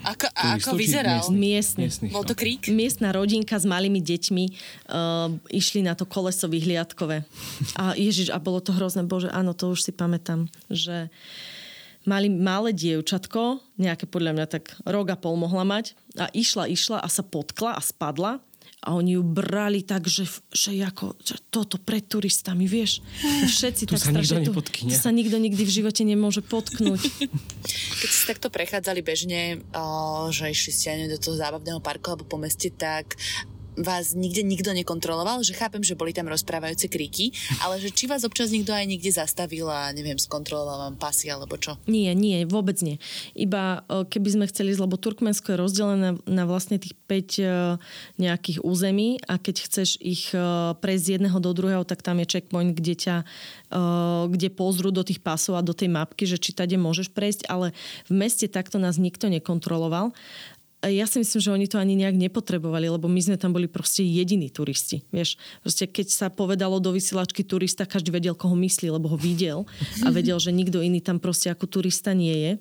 Ako, 0.06 0.26
a 0.30 0.54
ako 0.54 0.78
vyzeral? 0.78 1.26
Miestny. 1.34 1.90
Miestny. 1.90 2.08
Bol 2.14 2.22
to 2.22 2.38
krík? 2.38 2.70
Miestna 2.70 3.10
rodinka 3.10 3.58
s 3.58 3.66
malými 3.66 3.98
deťmi 3.98 4.44
uh, 4.46 5.34
išli 5.50 5.82
na 5.82 5.98
to 5.98 6.06
koleso 6.06 6.46
vyhliadkové. 6.46 7.26
A 7.74 7.98
ježiš, 7.98 8.30
a 8.30 8.38
bolo 8.38 8.62
to 8.62 8.70
hrozné, 8.70 9.02
bože, 9.02 9.26
áno, 9.34 9.50
to 9.52 9.74
už 9.74 9.82
si 9.82 9.92
pamätám, 9.92 10.46
že 10.70 11.10
mali 12.06 12.30
malé 12.30 12.70
dievčatko, 12.70 13.58
nejaké 13.82 14.06
podľa 14.06 14.32
mňa 14.38 14.46
tak 14.46 14.78
rok 14.86 15.10
a 15.10 15.18
pol 15.18 15.34
mohla 15.34 15.66
mať 15.66 15.98
a 16.14 16.30
išla, 16.30 16.70
išla 16.70 17.02
a 17.02 17.08
sa 17.10 17.26
potkla 17.26 17.74
a 17.74 17.82
spadla 17.82 18.38
a 18.84 18.92
oni 18.92 19.16
ju 19.16 19.22
brali 19.24 19.80
tak, 19.82 20.04
že, 20.04 20.28
že 20.52 20.76
ako 20.84 21.16
že 21.18 21.40
toto 21.48 21.80
pred 21.80 22.04
turistami, 22.04 22.68
vieš. 22.68 23.00
Všetci 23.48 23.88
tu 23.88 23.96
tak 23.96 24.04
sa 24.04 24.12
strašne... 24.12 24.20
nikto 24.20 24.52
nepotkne. 24.52 24.90
Tu 24.92 24.96
sa 25.00 25.10
nikto 25.10 25.36
nikdy 25.40 25.62
v 25.64 25.72
živote 25.72 26.02
nemôže 26.04 26.44
potknúť. 26.44 27.00
Keď 28.04 28.10
ste 28.12 28.24
takto 28.36 28.52
prechádzali 28.52 29.00
bežne, 29.00 29.64
o, 29.72 30.28
že 30.28 30.52
išli 30.52 30.72
ste 30.76 31.08
do 31.08 31.16
toho 31.16 31.34
zábavného 31.40 31.80
parku 31.80 32.12
alebo 32.12 32.28
po 32.28 32.36
meste, 32.36 32.68
tak 32.68 33.16
vás 33.76 34.16
nikde 34.16 34.42
nikto 34.42 34.72
nekontroloval, 34.72 35.44
že 35.44 35.56
chápem, 35.56 35.84
že 35.84 35.96
boli 35.96 36.16
tam 36.16 36.28
rozprávajúce 36.28 36.88
kríky, 36.88 37.32
ale 37.60 37.78
že 37.78 37.92
či 37.92 38.08
vás 38.08 38.24
občas 38.24 38.50
nikto 38.50 38.72
aj 38.72 38.88
niekde 38.88 39.12
zastavil 39.12 39.68
a 39.68 39.92
neviem, 39.92 40.16
skontroloval 40.16 40.90
vám 40.90 40.96
pasy 40.96 41.28
alebo 41.28 41.60
čo? 41.60 41.76
Nie, 41.86 42.16
nie, 42.16 42.48
vôbec 42.48 42.80
nie. 42.80 42.96
Iba 43.36 43.84
keby 44.08 44.28
sme 44.32 44.50
chceli, 44.50 44.72
lebo 44.76 44.96
Turkmensko 44.96 45.54
je 45.54 45.60
rozdelené 45.60 46.08
na 46.24 46.44
vlastne 46.48 46.80
tých 46.80 46.96
5 47.06 47.12
e, 47.12 47.44
nejakých 48.20 48.58
území 48.64 49.20
a 49.24 49.38
keď 49.38 49.56
chceš 49.68 50.00
ich 50.02 50.32
e, 50.32 50.40
prejsť 50.76 51.04
z 51.04 51.12
jedného 51.18 51.38
do 51.38 51.50
druhého, 51.52 51.82
tak 51.84 52.02
tam 52.02 52.18
je 52.22 52.26
checkpoint, 52.26 52.74
kde 52.74 52.94
ťa 52.96 53.16
e, 53.22 53.24
kde 54.32 54.48
pozrú 54.52 54.90
do 54.90 55.06
tých 55.06 55.20
pasov 55.22 55.58
a 55.58 55.66
do 55.66 55.76
tej 55.76 55.92
mapky, 55.92 56.24
že 56.24 56.40
či 56.40 56.56
tade 56.56 56.74
môžeš 56.74 57.12
prejsť, 57.12 57.46
ale 57.46 57.76
v 58.08 58.12
meste 58.16 58.46
takto 58.48 58.80
nás 58.80 58.96
nikto 58.96 59.30
nekontroloval 59.30 60.16
ja 60.92 61.06
si 61.08 61.22
myslím, 61.22 61.40
že 61.40 61.54
oni 61.54 61.66
to 61.66 61.80
ani 61.80 61.94
nejak 61.96 62.16
nepotrebovali, 62.16 62.90
lebo 62.90 63.08
my 63.08 63.20
sme 63.22 63.36
tam 63.40 63.54
boli 63.56 63.66
proste 63.66 64.04
jediní 64.04 64.52
turisti. 64.52 65.02
Vieš, 65.10 65.40
proste 65.64 65.84
keď 65.88 66.06
sa 66.12 66.26
povedalo 66.28 66.78
do 66.78 66.92
vysielačky 66.92 67.42
turista, 67.42 67.88
každý 67.88 68.12
vedel, 68.12 68.36
koho 68.36 68.54
myslí, 68.54 68.92
lebo 68.92 69.12
ho 69.12 69.18
videl 69.18 69.64
a 70.04 70.08
vedel, 70.12 70.36
že 70.36 70.52
nikto 70.52 70.84
iný 70.84 71.00
tam 71.00 71.16
proste 71.16 71.48
ako 71.48 71.64
turista 71.68 72.12
nie 72.12 72.34
je. 72.34 72.52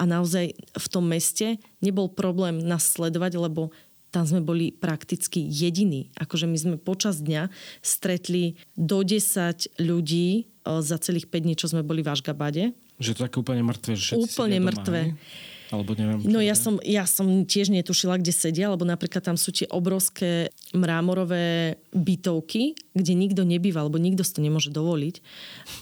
A 0.00 0.08
naozaj 0.08 0.56
v 0.56 0.86
tom 0.88 1.04
meste 1.04 1.60
nebol 1.84 2.08
problém 2.08 2.64
nás 2.64 2.88
sledovať, 2.96 3.36
lebo 3.36 3.70
tam 4.12 4.28
sme 4.28 4.44
boli 4.44 4.72
prakticky 4.72 5.40
jediní. 5.48 6.12
Akože 6.20 6.44
my 6.44 6.58
sme 6.60 6.76
počas 6.76 7.24
dňa 7.24 7.48
stretli 7.80 8.60
do 8.76 9.00
10 9.00 9.80
ľudí 9.80 10.28
e, 10.36 10.42
za 10.84 11.00
celých 11.00 11.32
5 11.32 11.44
dní, 11.48 11.54
čo 11.56 11.72
sme 11.72 11.80
boli 11.80 12.04
v 12.04 12.12
Ašgabade. 12.12 12.76
Že 13.00 13.10
to 13.16 13.20
také 13.24 13.36
úplne 13.40 13.64
mŕtve. 13.64 13.96
Že 13.96 14.20
úplne 14.20 14.60
mŕtve. 14.60 15.00
Doma, 15.16 15.51
alebo 15.72 15.96
neviem. 15.96 16.20
No 16.28 16.38
ja 16.44 16.52
som, 16.52 16.76
ja 16.84 17.08
som 17.08 17.48
tiež 17.48 17.72
netušila, 17.72 18.20
kde 18.20 18.30
sedia, 18.30 18.68
lebo 18.68 18.84
napríklad 18.84 19.24
tam 19.24 19.40
sú 19.40 19.50
tie 19.50 19.64
obrovské 19.72 20.52
mrámorové 20.76 21.80
bytovky, 21.96 22.76
kde 22.92 23.12
nikto 23.16 23.42
nebýva, 23.42 23.82
alebo 23.82 23.96
nikto 23.96 24.20
si 24.20 24.36
to 24.36 24.44
nemôže 24.44 24.68
dovoliť. 24.68 25.24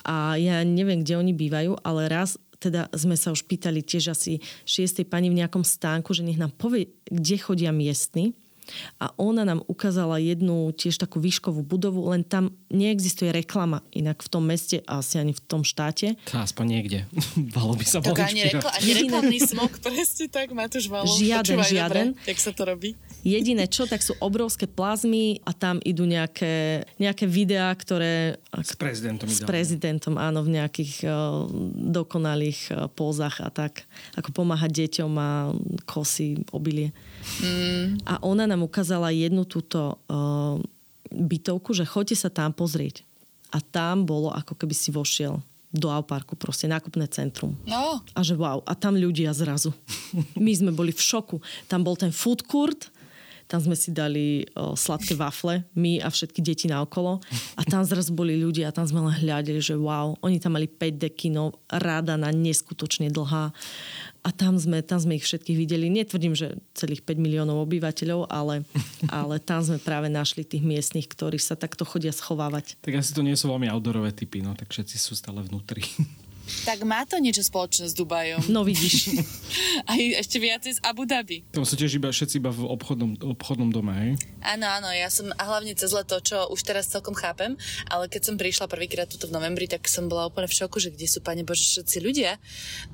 A 0.06 0.38
ja 0.38 0.62
neviem, 0.62 1.02
kde 1.02 1.18
oni 1.18 1.34
bývajú, 1.34 1.82
ale 1.82 2.06
raz 2.06 2.38
teda 2.60 2.92
sme 2.92 3.16
sa 3.16 3.32
už 3.32 3.48
pýtali 3.48 3.80
tiež 3.80 4.12
asi 4.12 4.38
šiestej 4.68 5.08
pani 5.08 5.32
v 5.32 5.40
nejakom 5.40 5.64
stánku, 5.64 6.12
že 6.12 6.22
nech 6.22 6.36
nám 6.36 6.52
povie, 6.52 6.92
kde 7.08 7.40
chodia 7.40 7.72
miestni 7.72 8.36
a 8.98 9.10
ona 9.16 9.42
nám 9.42 9.60
ukázala 9.64 10.16
jednu 10.16 10.70
tiež 10.70 10.96
takú 10.96 11.18
výškovú 11.18 11.62
budovu, 11.62 12.10
len 12.10 12.22
tam 12.22 12.50
neexistuje 12.68 13.30
reklama 13.30 13.82
inak 13.90 14.20
v 14.20 14.28
tom 14.28 14.44
meste 14.44 14.80
a 14.84 15.00
asi 15.00 15.18
ani 15.18 15.32
v 15.32 15.42
tom 15.44 15.62
štáte. 15.62 16.14
To 16.30 16.40
aspoň 16.40 16.66
niekde. 16.66 16.98
Valo 17.56 17.74
by 17.74 17.84
sa 17.84 17.98
Tak 18.00 18.18
ani, 18.20 18.46
rekl- 18.46 18.70
ani 18.70 18.90
reklamný 18.96 19.38
smog, 19.40 19.70
presne 19.80 20.26
tak, 20.28 20.52
Matúš 20.52 20.86
Valo. 20.86 21.08
Žiaden, 21.10 21.56
Počúvaj, 21.56 21.70
žiaden. 21.70 22.06
Dobre, 22.14 22.28
jak 22.28 22.38
sa 22.38 22.50
to 22.52 22.62
robí? 22.64 22.90
Jediné 23.20 23.68
čo, 23.68 23.84
tak 23.84 24.00
sú 24.00 24.16
obrovské 24.18 24.64
plazmy 24.64 25.44
a 25.44 25.52
tam 25.52 25.76
idú 25.84 26.08
nejaké, 26.08 26.84
nejaké 26.96 27.28
videá, 27.28 27.68
ktoré... 27.76 28.40
S 28.56 28.72
prezidentom. 28.72 29.28
S 29.28 29.44
prezidentom, 29.44 30.14
áno, 30.16 30.40
v 30.40 30.56
nejakých 30.56 31.04
uh, 31.04 31.44
dokonalých 31.92 32.60
uh, 32.72 32.88
pózach 32.88 33.44
a 33.44 33.52
tak. 33.52 33.84
Ako 34.16 34.32
pomáhať 34.32 34.88
deťom 34.88 35.12
a 35.20 35.52
kosy, 35.84 36.40
obilie. 36.54 36.96
Mm. 37.44 38.00
A 38.08 38.20
ona 38.24 38.48
nám 38.48 38.64
ukázala 38.64 39.12
jednu 39.12 39.44
túto 39.44 40.00
uh, 40.08 40.56
bytovku, 41.12 41.76
že 41.76 41.84
choďte 41.84 42.16
sa 42.16 42.30
tam 42.32 42.56
pozrieť. 42.56 43.04
A 43.50 43.58
tam 43.60 44.06
bolo, 44.06 44.30
ako 44.30 44.54
keby 44.54 44.72
si 44.72 44.94
vošiel 44.94 45.42
do 45.70 45.86
Auparku, 45.86 46.34
proste 46.34 46.66
nákupné 46.66 47.06
centrum. 47.06 47.54
No. 47.62 48.02
A 48.14 48.20
že 48.26 48.34
wow, 48.34 48.58
a 48.66 48.74
tam 48.74 48.98
ľudia 48.98 49.30
zrazu. 49.30 49.70
My 50.34 50.50
sme 50.50 50.74
boli 50.74 50.90
v 50.90 50.98
šoku. 50.98 51.38
Tam 51.70 51.86
bol 51.86 51.94
ten 51.94 52.10
food 52.10 52.42
court, 52.42 52.90
tam 53.50 53.58
sme 53.58 53.74
si 53.74 53.90
dali 53.90 54.46
o, 54.54 54.78
sladké 54.78 55.18
wafle, 55.18 55.66
my 55.74 55.98
a 55.98 56.06
všetky 56.06 56.38
deti 56.38 56.70
naokolo. 56.70 57.18
A 57.58 57.66
tam 57.66 57.82
zrazu 57.82 58.14
boli 58.14 58.38
ľudia 58.38 58.70
a 58.70 58.74
tam 58.74 58.86
sme 58.86 59.02
len 59.02 59.26
hľadeli, 59.26 59.58
že 59.58 59.74
wow, 59.74 60.14
oni 60.22 60.38
tam 60.38 60.54
mali 60.54 60.70
5 60.70 61.02
dekinov, 61.02 61.58
rada 61.66 62.14
na 62.14 62.30
neskutočne 62.30 63.10
dlhá. 63.10 63.50
A 64.22 64.28
tam 64.30 64.54
sme, 64.54 64.86
tam 64.86 65.02
sme 65.02 65.18
ich 65.18 65.26
všetkých 65.26 65.58
videli. 65.58 65.90
Netvrdím, 65.90 66.38
že 66.38 66.62
celých 66.78 67.02
5 67.02 67.18
miliónov 67.18 67.66
obyvateľov, 67.66 68.30
ale, 68.30 68.62
ale 69.10 69.42
tam 69.42 69.66
sme 69.66 69.82
práve 69.82 70.06
našli 70.06 70.46
tých 70.46 70.62
miestnych, 70.62 71.10
ktorí 71.10 71.42
sa 71.42 71.58
takto 71.58 71.82
chodia 71.82 72.14
schovávať. 72.14 72.78
Tak 72.78 73.02
asi 73.02 73.10
to 73.10 73.26
nie 73.26 73.34
sú 73.34 73.50
veľmi 73.50 73.66
outdoorové 73.66 74.14
typy, 74.14 74.46
no 74.46 74.54
tak 74.54 74.70
všetci 74.70 74.94
sú 74.94 75.18
stále 75.18 75.42
vnútri. 75.42 75.82
Tak 76.64 76.84
má 76.84 77.02
to 77.08 77.16
niečo 77.16 77.40
spoločné 77.40 77.88
s 77.88 77.94
Dubajom. 77.96 78.44
No 78.52 78.66
vidíš. 78.66 79.16
Aj 79.90 80.00
ešte 80.20 80.36
viacej 80.36 80.76
z 80.76 80.80
Abu 80.84 81.08
Dhabi. 81.08 81.46
Tam 81.50 81.64
sú 81.64 81.74
tiež 81.78 81.96
iba 81.96 82.12
všetci 82.12 82.36
iba 82.42 82.52
v 82.52 82.68
obchodnom, 82.68 83.16
obchodnom 83.36 83.70
dome, 83.72 83.92
hej? 83.96 84.12
Áno, 84.44 84.66
áno, 84.68 84.88
ja 84.92 85.08
som, 85.08 85.30
a 85.34 85.42
hlavne 85.46 85.72
cez 85.72 85.90
leto, 85.94 86.20
čo 86.20 86.48
už 86.52 86.60
teraz 86.66 86.90
celkom 86.90 87.14
chápem, 87.16 87.56
ale 87.88 88.10
keď 88.10 88.32
som 88.32 88.34
prišla 88.36 88.66
prvýkrát 88.66 89.08
tuto 89.08 89.30
v 89.30 89.34
novembri, 89.34 89.70
tak 89.70 89.86
som 89.86 90.10
bola 90.10 90.28
úplne 90.28 90.50
v 90.50 90.58
šoku, 90.60 90.76
že 90.82 90.92
kde 90.92 91.06
sú, 91.06 91.22
pane 91.22 91.46
Bože, 91.46 91.64
všetci 91.64 91.98
ľudia 92.02 92.36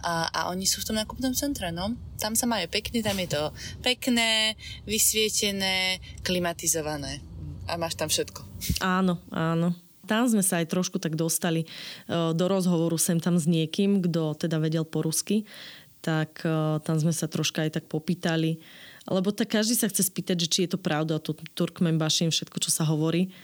a, 0.05 0.29
a 0.31 0.40
oni 0.53 0.69
sú 0.69 0.83
v 0.83 0.92
tom 0.92 0.97
nákupnom 1.01 1.33
centre, 1.33 1.73
no. 1.73 1.97
Tam 2.16 2.37
sa 2.37 2.49
majú 2.49 2.66
pekne, 2.69 3.05
tam 3.05 3.16
je 3.21 3.29
to 3.29 3.42
pekné, 3.81 4.57
vysvietené, 4.85 6.01
klimatizované 6.25 7.21
a 7.66 7.75
máš 7.81 7.99
tam 7.99 8.09
všetko. 8.09 8.40
Áno, 8.81 9.21
áno 9.31 9.86
tam 10.07 10.31
sme 10.31 10.47
sa 10.47 10.62
aj 10.62 10.71
trošku 10.71 11.03
tak 11.03 11.19
dostali 11.19 11.66
e, 11.66 11.69
do 12.31 12.45
rozhovoru 12.47 12.95
sem 12.97 13.19
tam 13.19 13.37
s 13.37 13.51
niekým, 13.51 13.99
kto 14.01 14.38
teda 14.38 14.62
vedel 14.62 14.87
po 14.87 15.03
rusky, 15.03 15.42
tak 16.01 16.47
e, 16.47 16.79
tam 16.87 16.97
sme 17.03 17.11
sa 17.11 17.27
troška 17.27 17.66
aj 17.66 17.83
tak 17.83 17.85
popýtali. 17.90 18.62
Lebo 19.11 19.35
tak 19.35 19.59
každý 19.59 19.75
sa 19.75 19.90
chce 19.90 20.07
spýtať, 20.07 20.37
že 20.47 20.51
či 20.51 20.59
je 20.66 20.75
to 20.75 20.79
pravda, 20.79 21.19
to 21.19 21.35
Turkmen 21.59 21.99
Bašim, 21.99 22.31
všetko, 22.31 22.59
čo 22.62 22.71
sa 22.71 22.87
hovorí. 22.87 23.35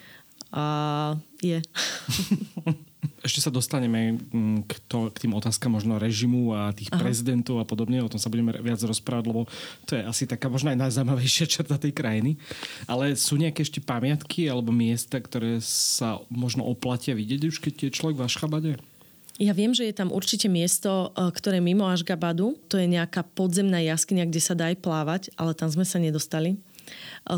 A 0.54 1.18
je. 1.42 1.58
Ešte 3.22 3.42
sa 3.42 3.50
dostaneme 3.50 4.14
mm, 4.18 4.70
k, 4.70 4.72
to, 4.86 5.10
k 5.10 5.26
tým 5.26 5.34
otázkam 5.34 5.74
možno 5.74 5.98
režimu 5.98 6.54
a 6.54 6.70
tých 6.70 6.90
Aha. 6.94 7.02
prezidentov 7.02 7.58
a 7.58 7.66
podobne. 7.66 7.98
O 7.98 8.10
tom 8.10 8.22
sa 8.22 8.30
budeme 8.30 8.54
viac 8.62 8.78
rozprávať, 8.78 9.24
lebo 9.26 9.42
to 9.86 9.98
je 9.98 10.02
asi 10.06 10.24
taká 10.26 10.46
možno 10.46 10.70
aj 10.70 10.78
najzaujímavejšia 10.86 11.50
črta 11.50 11.82
tej 11.82 11.90
krajiny. 11.94 12.38
Ale 12.86 13.18
sú 13.18 13.34
nejaké 13.34 13.66
ešte 13.66 13.82
pamiatky 13.82 14.46
alebo 14.46 14.70
miesta, 14.70 15.18
ktoré 15.18 15.58
sa 15.62 16.22
možno 16.30 16.62
oplatia 16.62 17.14
vidieť 17.18 17.40
už, 17.50 17.58
keď 17.58 17.90
je 17.90 17.96
človek 17.96 18.22
v 18.22 18.26
Ašchabade? 18.26 18.72
Ja 19.42 19.56
viem, 19.56 19.74
že 19.74 19.88
je 19.88 19.96
tam 19.96 20.14
určite 20.14 20.46
miesto, 20.46 21.10
e, 21.16 21.32
ktoré 21.32 21.58
mimo 21.58 21.88
Ašgabadu. 21.88 22.54
To 22.70 22.76
je 22.78 22.86
nejaká 22.86 23.26
podzemná 23.26 23.82
jaskyňa, 23.82 24.28
kde 24.28 24.40
sa 24.44 24.54
dá 24.54 24.70
aj 24.70 24.78
plávať, 24.78 25.22
ale 25.34 25.56
tam 25.56 25.66
sme 25.72 25.82
sa 25.82 25.98
nedostali 25.98 26.60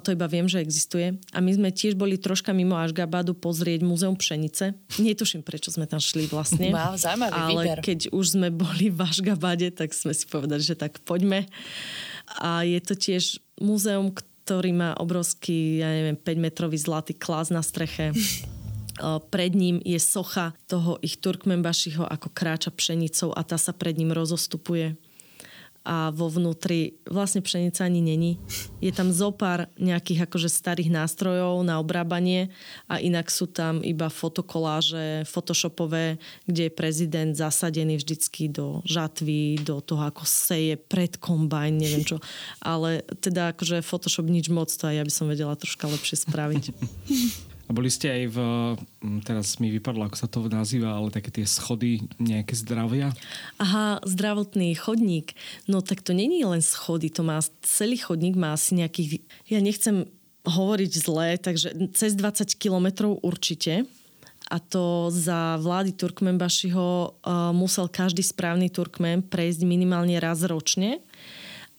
to 0.01 0.17
iba 0.17 0.25
viem, 0.29 0.49
že 0.49 0.61
existuje. 0.61 1.21
A 1.33 1.39
my 1.45 1.51
sme 1.53 1.69
tiež 1.71 1.95
boli 1.95 2.17
troška 2.17 2.57
mimo 2.57 2.77
Ašgabadu 2.77 3.37
pozrieť 3.37 3.85
Múzeum 3.85 4.17
pšenice. 4.17 4.73
Netuším, 5.01 5.45
prečo 5.45 5.69
sme 5.69 5.85
tam 5.85 6.01
šli 6.01 6.29
vlastne. 6.29 6.73
Wow, 6.73 6.97
zaujímavý 6.97 7.33
Ale 7.37 7.63
výber. 7.65 7.79
keď 7.85 8.01
už 8.11 8.25
sme 8.39 8.49
boli 8.49 8.89
v 8.89 9.01
Ašgabade, 9.05 9.69
tak 9.77 9.93
sme 9.93 10.17
si 10.17 10.25
povedali, 10.25 10.65
že 10.65 10.77
tak 10.77 11.05
poďme. 11.05 11.45
A 12.41 12.65
je 12.65 12.81
to 12.81 12.97
tiež 12.97 13.41
múzeum, 13.61 14.13
ktorý 14.45 14.73
má 14.73 14.91
obrovský, 14.97 15.81
ja 15.85 15.89
neviem, 15.93 16.17
5-metrový 16.17 16.77
zlatý 16.81 17.13
klas 17.17 17.53
na 17.53 17.61
streche. 17.61 18.13
pred 19.31 19.53
ním 19.55 19.83
je 19.83 19.99
socha 19.99 20.55
toho 20.71 21.03
ich 21.03 21.19
Turkmenbašiho, 21.19 22.07
ako 22.07 22.31
kráča 22.31 22.71
pšenicou 22.71 23.35
a 23.35 23.43
tá 23.43 23.59
sa 23.59 23.75
pred 23.75 23.99
ním 23.99 24.15
rozostupuje 24.15 24.95
a 25.85 26.09
vo 26.11 26.33
vnútri 26.33 26.97
vlastne 27.05 27.45
pšenica 27.45 27.85
ani 27.85 28.01
není. 28.01 28.41
Je 28.81 28.89
tam 28.89 29.13
zopár 29.13 29.69
nejakých 29.77 30.25
akože 30.25 30.49
starých 30.49 30.89
nástrojov 30.89 31.61
na 31.61 31.77
obrábanie 31.77 32.49
a 32.89 32.97
inak 32.97 33.29
sú 33.29 33.45
tam 33.45 33.85
iba 33.85 34.09
fotokoláže, 34.09 35.29
photoshopové, 35.29 36.17
kde 36.49 36.69
je 36.69 36.73
prezident 36.73 37.33
zasadený 37.37 38.01
vždycky 38.01 38.49
do 38.49 38.81
žatvy, 38.89 39.61
do 39.61 39.85
toho, 39.85 40.09
ako 40.09 40.25
seje 40.25 40.81
pred 40.81 41.21
kombajn, 41.21 41.73
neviem 41.77 42.05
čo. 42.05 42.17
Ale 42.65 43.05
teda 43.21 43.53
akože 43.53 43.85
Photoshop 43.85 44.25
nič 44.25 44.49
moc, 44.49 44.73
to 44.73 44.89
aj 44.89 44.97
ja 44.99 45.05
by 45.05 45.13
som 45.13 45.29
vedela 45.29 45.53
troška 45.53 45.85
lepšie 45.85 46.17
spraviť. 46.25 46.65
A 47.65 47.71
boli 47.73 47.89
ste 47.89 48.13
aj 48.13 48.23
v, 48.29 48.39
mm, 49.01 49.21
teraz 49.25 49.57
mi 49.57 49.73
vypadlo, 49.73 50.05
ako 50.05 50.17
sa 50.21 50.29
to 50.29 50.45
nazýva, 50.53 51.01
ale 51.01 51.09
také 51.09 51.33
tie 51.33 51.49
schody 51.49 52.05
nejaké 52.21 52.53
zdravia? 52.53 53.17
Aha, 53.57 54.05
zdravotný 54.05 54.77
chodník. 54.77 55.33
No 55.65 55.81
tak 55.81 56.05
to 56.05 56.13
není 56.13 56.45
len 56.45 56.61
schody, 56.61 57.09
to 57.09 57.25
má, 57.25 57.41
celý 57.65 57.97
chodník 57.97 58.37
má 58.37 58.53
asi 58.53 58.77
nejakých, 58.77 59.25
ja 59.49 59.65
nechcem 59.65 60.05
hovoriť 60.45 60.93
zlé, 60.93 61.41
takže 61.41 61.73
cez 61.97 62.13
20 62.13 62.53
kilometrov 62.61 63.25
určite. 63.25 63.89
A 64.53 64.61
to 64.61 65.09
za 65.09 65.57
vlády 65.57 65.97
Turkmenbašiho 65.97 67.17
uh, 67.17 67.49
musel 67.57 67.89
každý 67.89 68.21
správny 68.21 68.69
Turkmen 68.69 69.25
prejsť 69.25 69.65
minimálne 69.65 70.21
raz 70.21 70.45
ročne. 70.45 71.01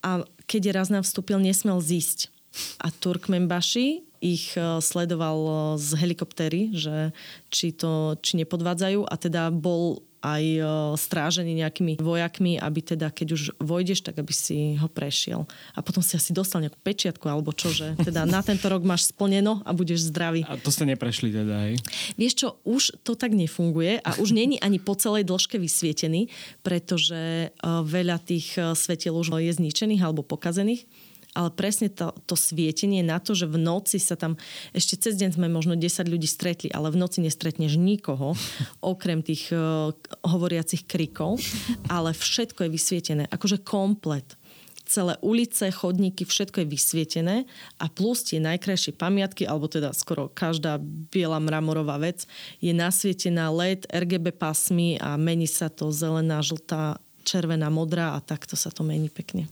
A 0.02 0.26
keď 0.50 0.82
raz 0.82 0.90
nám 0.90 1.06
vstúpil, 1.06 1.38
nesmel 1.38 1.78
zísť 1.78 2.34
a 2.82 2.90
Turkmenbaši 2.90 4.02
ich 4.26 4.57
e, 4.57 4.82
sledoval 4.82 5.38
e, 5.38 5.51
z 5.78 5.89
helikoptery, 6.01 6.73
že 6.73 7.13
či, 7.53 7.69
to, 7.78 8.17
či 8.26 8.41
nepodvádzajú 8.41 9.05
a 9.05 9.15
teda 9.21 9.53
bol 9.53 10.01
aj 10.26 10.41
e, 10.41 10.61
strážený 10.97 11.61
nejakými 11.61 12.01
vojakmi, 12.01 12.57
aby 12.57 12.82
teda, 12.82 13.13
keď 13.13 13.28
už 13.38 13.41
vojdeš, 13.61 14.01
tak 14.01 14.17
aby 14.17 14.34
si 14.34 14.73
ho 14.82 14.89
prešiel. 14.89 15.45
A 15.78 15.86
potom 15.86 16.01
si 16.01 16.17
asi 16.17 16.34
dostal 16.34 16.65
nejakú 16.65 16.82
pečiatku 16.82 17.30
alebo 17.30 17.53
čo, 17.53 17.69
že 17.69 17.93
teda 18.09 18.26
na 18.26 18.41
tento 18.41 18.65
rok 18.65 18.82
máš 18.82 19.13
splneno 19.13 19.61
a 19.61 19.69
budeš 19.78 20.09
zdravý. 20.09 20.41
A 20.49 20.57
to 20.57 20.73
ste 20.73 20.89
neprešli 20.89 21.30
teda, 21.30 21.69
hej? 21.69 21.78
Vieš 22.17 22.34
čo, 22.34 22.47
už 22.65 23.05
to 23.05 23.13
tak 23.13 23.38
nefunguje 23.38 24.01
a 24.01 24.17
už 24.17 24.34
není 24.34 24.57
ani 24.57 24.82
po 24.82 24.97
celej 24.97 25.30
dĺžke 25.30 25.61
vysvietený, 25.61 26.34
pretože 26.65 27.53
veľa 27.61 28.17
tých 28.26 28.57
svetiel 28.73 29.13
už 29.13 29.38
je 29.38 29.53
zničených 29.53 30.01
alebo 30.01 30.26
pokazených 30.26 30.89
ale 31.36 31.52
presne 31.52 31.92
to, 31.92 32.16
to 32.24 32.40
svietenie 32.40 33.04
na 33.04 33.20
to, 33.20 33.36
že 33.36 33.46
v 33.46 33.60
noci 33.60 34.00
sa 34.00 34.16
tam, 34.16 34.40
ešte 34.72 34.96
cez 34.96 35.20
deň 35.20 35.36
sme 35.36 35.52
možno 35.52 35.76
10 35.76 36.08
ľudí 36.08 36.26
stretli, 36.26 36.72
ale 36.72 36.90
v 36.90 36.98
noci 36.98 37.20
nestretneš 37.20 37.76
nikoho, 37.76 38.40
okrem 38.82 39.20
tých 39.20 39.52
uh, 39.52 39.92
hovoriacich 40.24 40.88
krikov, 40.88 41.44
ale 41.92 42.16
všetko 42.16 42.66
je 42.66 42.70
vysvietené, 42.72 43.24
akože 43.28 43.62
komplet. 43.62 44.40
Celé 44.86 45.18
ulice, 45.26 45.74
chodníky, 45.74 46.30
všetko 46.30 46.62
je 46.62 46.68
vysvietené. 46.70 47.36
A 47.82 47.90
plus 47.90 48.22
tie 48.22 48.38
najkrajšie 48.38 48.94
pamiatky, 48.94 49.42
alebo 49.50 49.66
teda 49.66 49.90
skoro 49.98 50.30
každá 50.30 50.78
biela 51.10 51.42
mramorová 51.42 51.98
vec 51.98 52.30
je 52.62 52.70
nasvietená 52.70 53.50
LED, 53.50 53.90
RGB 53.90 54.30
pasmy 54.38 55.02
a 55.02 55.18
mení 55.18 55.50
sa 55.50 55.74
to 55.74 55.90
zelená, 55.90 56.46
žltá, 56.46 57.02
červená, 57.26 57.74
modrá 57.74 58.14
a 58.14 58.22
takto 58.22 58.54
sa 58.54 58.70
to 58.70 58.86
mení 58.86 59.10
pekne. 59.10 59.50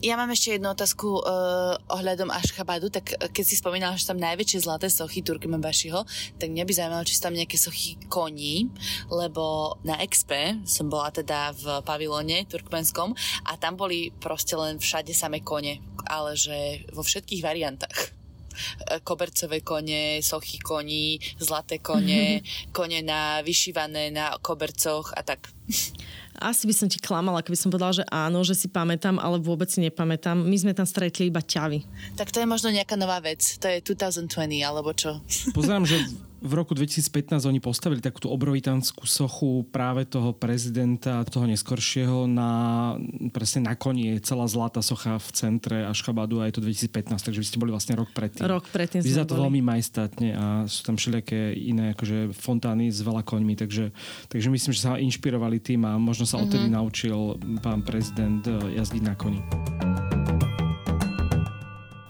Ja 0.00 0.16
mám 0.16 0.32
ešte 0.32 0.56
jednu 0.56 0.72
otázku 0.72 1.20
uh, 1.20 1.76
ohľadom 1.92 2.32
Ašchabadu, 2.32 2.88
tak 2.88 3.12
eh, 3.20 3.28
keď 3.28 3.44
si 3.44 3.60
spomínala, 3.60 4.00
že 4.00 4.08
tam 4.08 4.16
najväčšie 4.16 4.64
zlaté 4.64 4.88
sochy 4.88 5.20
Turkmenbašiho, 5.20 6.08
tak 6.40 6.48
mňa 6.48 6.64
by 6.64 6.72
zaujímalo, 6.72 7.04
či 7.04 7.20
sú 7.20 7.28
tam 7.28 7.36
nejaké 7.36 7.60
sochy 7.60 8.00
koní, 8.08 8.72
lebo 9.12 9.76
na 9.84 10.00
Expe 10.00 10.56
som 10.64 10.88
bola 10.88 11.12
teda 11.12 11.52
v 11.52 11.84
pavilóne 11.84 12.48
turkmenskom 12.48 13.12
a 13.44 13.60
tam 13.60 13.76
boli 13.76 14.08
proste 14.16 14.56
len 14.56 14.80
všade 14.80 15.12
samé 15.12 15.44
kone, 15.44 15.84
ale 16.08 16.32
že 16.32 16.88
vo 16.96 17.04
všetkých 17.04 17.44
variantách 17.44 18.00
eh, 18.00 19.04
kobercové 19.04 19.60
kone, 19.60 20.24
sochy 20.24 20.64
koní, 20.64 21.20
zlaté 21.36 21.76
kone, 21.76 22.40
kone 22.76 23.04
na 23.04 23.44
vyšívané 23.44 24.08
na 24.08 24.32
kobercoch 24.40 25.12
a 25.12 25.20
tak. 25.20 25.52
Asi 26.40 26.64
by 26.64 26.72
som 26.72 26.88
ti 26.88 26.96
klamala, 26.96 27.44
keby 27.44 27.52
som 27.52 27.68
povedala, 27.68 28.00
že 28.00 28.04
áno, 28.08 28.40
že 28.40 28.56
si 28.56 28.64
pamätám, 28.64 29.20
ale 29.20 29.36
vôbec 29.36 29.68
si 29.68 29.84
nepamätám. 29.84 30.40
My 30.40 30.56
sme 30.56 30.72
tam 30.72 30.88
stretli 30.88 31.28
iba 31.28 31.44
ťavy. 31.44 31.84
Tak 32.16 32.32
to 32.32 32.40
je 32.40 32.48
možno 32.48 32.72
nejaká 32.72 32.96
nová 32.96 33.20
vec. 33.20 33.60
To 33.60 33.68
je 33.68 33.84
2020, 33.84 34.64
alebo 34.64 34.96
čo? 34.96 35.20
Pozerám, 35.52 35.84
že 35.84 36.00
v 36.40 36.52
roku 36.56 36.72
2015 36.72 37.44
oni 37.44 37.60
postavili 37.60 38.00
takúto 38.00 38.32
obrovitanskú 38.32 39.04
sochu 39.04 39.68
práve 39.68 40.08
toho 40.08 40.32
prezidenta, 40.32 41.20
toho 41.28 41.44
neskoršieho 41.44 42.24
na, 42.24 42.96
presne 43.30 43.68
na 43.68 43.76
koni 43.76 44.16
je 44.16 44.24
celá 44.24 44.48
zlatá 44.48 44.80
socha 44.80 45.20
v 45.20 45.28
centre 45.36 45.84
Ašchabadu 45.84 46.40
a 46.40 46.48
je 46.48 46.56
to 46.56 46.64
2015, 46.64 47.20
takže 47.20 47.40
vy 47.40 47.46
ste 47.46 47.60
boli 47.60 47.70
vlastne 47.76 47.92
rok 47.92 48.08
predtým. 48.16 48.48
Rok 48.48 48.72
predtým 48.72 49.04
Vyzerá 49.04 49.28
to 49.28 49.36
veľmi 49.36 49.60
majestátne 49.60 50.28
a 50.32 50.44
sú 50.64 50.80
tam 50.88 50.96
všelijaké 50.96 51.52
iné 51.52 51.92
akože 51.92 52.32
fontány 52.32 52.88
s 52.88 53.04
veľa 53.04 53.20
koňmi, 53.20 53.54
takže, 53.60 53.92
takže 54.32 54.48
myslím, 54.48 54.72
že 54.72 54.80
sa 54.80 54.96
inšpirovali 54.96 55.60
tým 55.60 55.84
a 55.84 56.00
možno 56.00 56.24
sa 56.24 56.40
mm-hmm. 56.40 56.44
odtedy 56.48 56.66
naučil 56.72 57.18
pán 57.60 57.84
prezident 57.84 58.40
eh, 58.48 58.80
jazdiť 58.80 59.02
na 59.04 59.14
koni. 59.14 59.40